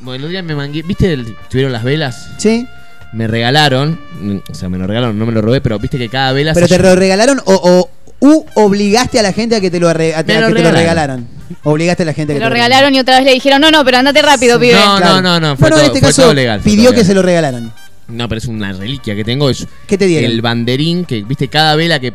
[0.00, 0.82] Bueno, el día me mangué.
[0.82, 1.12] ¿Viste?
[1.12, 2.30] el- ¿Tuvieron las velas?
[2.38, 2.66] Sí.
[3.12, 4.00] Me regalaron.
[4.48, 6.68] O sea, me lo regalaron, no me lo robé, pero viste que cada vela ¿Pero
[6.68, 7.90] se te lo regalaron o, o
[8.20, 10.46] u obligaste a la gente a que te lo, arre- a- a Me que lo
[10.48, 10.74] te lo regalaron.
[10.76, 11.28] regalaran?
[11.64, 13.70] Obligaste a la gente a que lo te regalaron y otra vez le dijeron, no,
[13.70, 14.74] no, pero andate rápido, pibe.
[14.74, 15.20] No, Claro.
[15.22, 15.56] no, no, no.
[15.56, 16.60] Fue, todo, en este fue caso todo legal.
[16.60, 17.06] pidió todo que legal.
[17.06, 17.72] se lo regalaran.
[18.08, 19.48] No, pero es una reliquia que tengo.
[19.50, 20.28] Es ¿Qué te dieron?
[20.28, 22.12] El banderín que, viste, cada vela que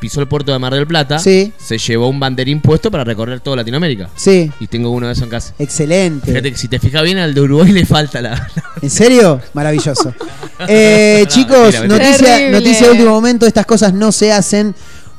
[0.00, 1.52] pisó el puerto de Mar del Plata Sí.
[1.56, 4.08] se llevó un banderín puesto para recorrer toda Latinoamérica.
[4.16, 4.50] Sí.
[4.58, 5.54] Y tengo uno de esos en casa.
[5.60, 6.26] Excelente.
[6.32, 8.48] Fíjate que si te fijas bien, al de Uruguay le falta la.
[8.82, 9.40] ¿En serio?
[9.54, 10.12] Maravilloso.
[10.68, 12.50] Eh, No, chicos, noticia, Terrible.
[12.50, 14.74] noticia de último momento, estas cosas no se hacen.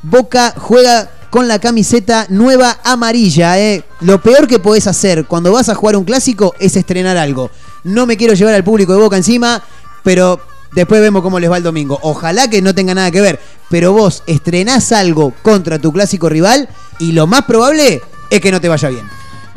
[0.10, 3.60] Boca juega con la camiseta nueva amarilla.
[3.60, 3.84] eh.
[4.02, 7.52] Lo peor que podés hacer cuando vas a jugar un clásico es estrenar algo.
[7.84, 9.62] No me quiero llevar al público de Boca encima,
[10.04, 10.40] pero
[10.74, 12.00] después vemos cómo les va el domingo.
[12.04, 13.40] Ojalá que no tenga nada que ver,
[13.70, 16.70] pero vos estrenás algo contra tu clásico rival
[17.00, 19.06] y lo más probable es que no te vaya bien.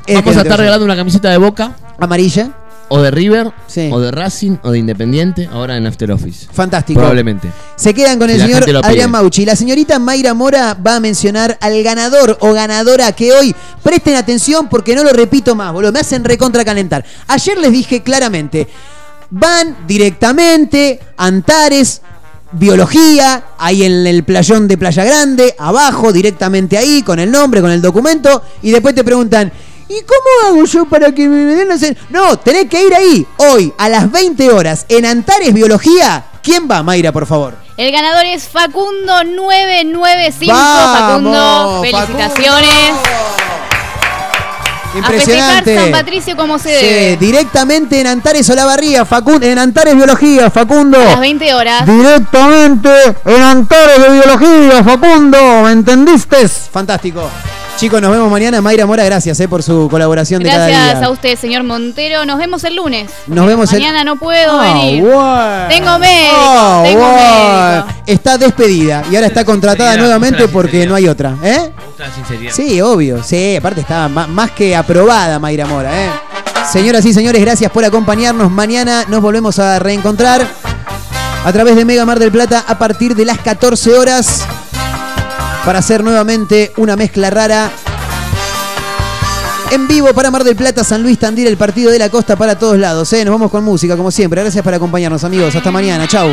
[0.07, 2.57] Es Vamos no a estar regalando una camiseta de Boca, amarilla.
[2.91, 3.53] O de River,
[3.91, 6.49] o de Racing, o de Independiente, ahora en After Office.
[6.53, 6.99] Fantástico.
[6.99, 7.49] Probablemente.
[7.77, 8.65] Se quedan con el señor.
[8.85, 9.47] Adrián Mauchi.
[9.47, 14.69] La señorita Mayra Mora va a mencionar al ganador o ganadora que hoy presten atención
[14.69, 15.93] porque no lo repito más, boludo.
[15.93, 17.05] Me hacen recontra calentar.
[17.29, 18.67] Ayer les dije claramente:
[19.31, 22.03] van directamente Antares.
[22.53, 27.71] Biología, ahí en el playón de Playa Grande, abajo, directamente ahí, con el nombre, con
[27.71, 29.53] el documento, y después te preguntan,
[29.91, 33.27] ¿y cómo hago yo para que me den la cen-?" No, tenés que ir ahí,
[33.37, 36.25] hoy, a las 20 horas, en Antares Biología.
[36.43, 37.55] ¿Quién va, Mayra, por favor?
[37.77, 40.55] El ganador es Facundo 995.
[40.55, 42.93] Vamos, Facundo, felicitaciones.
[44.93, 45.77] A Impresionante.
[45.77, 47.17] San Patricio como se Sí, debe.
[47.17, 51.01] directamente en Antares Olavarría, Facundo, en Antares Biología, Facundo.
[51.01, 51.87] A las 20 horas.
[51.87, 52.91] Directamente
[53.25, 56.49] en Antares de Biología, Facundo, ¿me entendiste?
[56.49, 57.23] Fantástico.
[57.79, 58.61] Chicos, nos vemos mañana.
[58.61, 61.07] Mayra Mora, gracias eh, por su colaboración de cada Gracias día.
[61.07, 62.27] a usted, señor Montero.
[62.27, 63.11] Nos vemos el lunes.
[63.27, 65.03] Nos vemos el- Mañana no puedo Ah, venir.
[65.03, 65.69] bueno.
[65.71, 66.35] Tengo médico.
[66.37, 67.87] Ah, tengo bueno.
[67.87, 68.03] médico.
[68.07, 71.35] Está despedida y ahora está contratada nuevamente porque no hay otra.
[71.43, 71.73] ¿Eh?
[71.75, 72.53] Me gusta la sinceridad.
[72.53, 73.23] Sí, obvio.
[73.23, 75.91] Sí, aparte está más que aprobada Mayra Mora.
[76.05, 76.11] ¿eh?
[76.71, 78.51] Señoras y señores, gracias por acompañarnos.
[78.51, 80.47] Mañana nos volvemos a reencontrar
[81.47, 84.45] a través de Mega Mar del Plata a partir de las 14 horas
[85.65, 87.71] para hacer nuevamente una mezcla rara.
[89.71, 92.59] En vivo para Mar del Plata, San Luis Tandil, el partido de la costa para
[92.59, 93.13] todos lados.
[93.13, 93.25] ¿eh?
[93.25, 94.41] Nos vamos con música, como siempre.
[94.41, 95.55] Gracias por acompañarnos, amigos.
[95.55, 96.09] Hasta mañana.
[96.09, 96.29] Chau.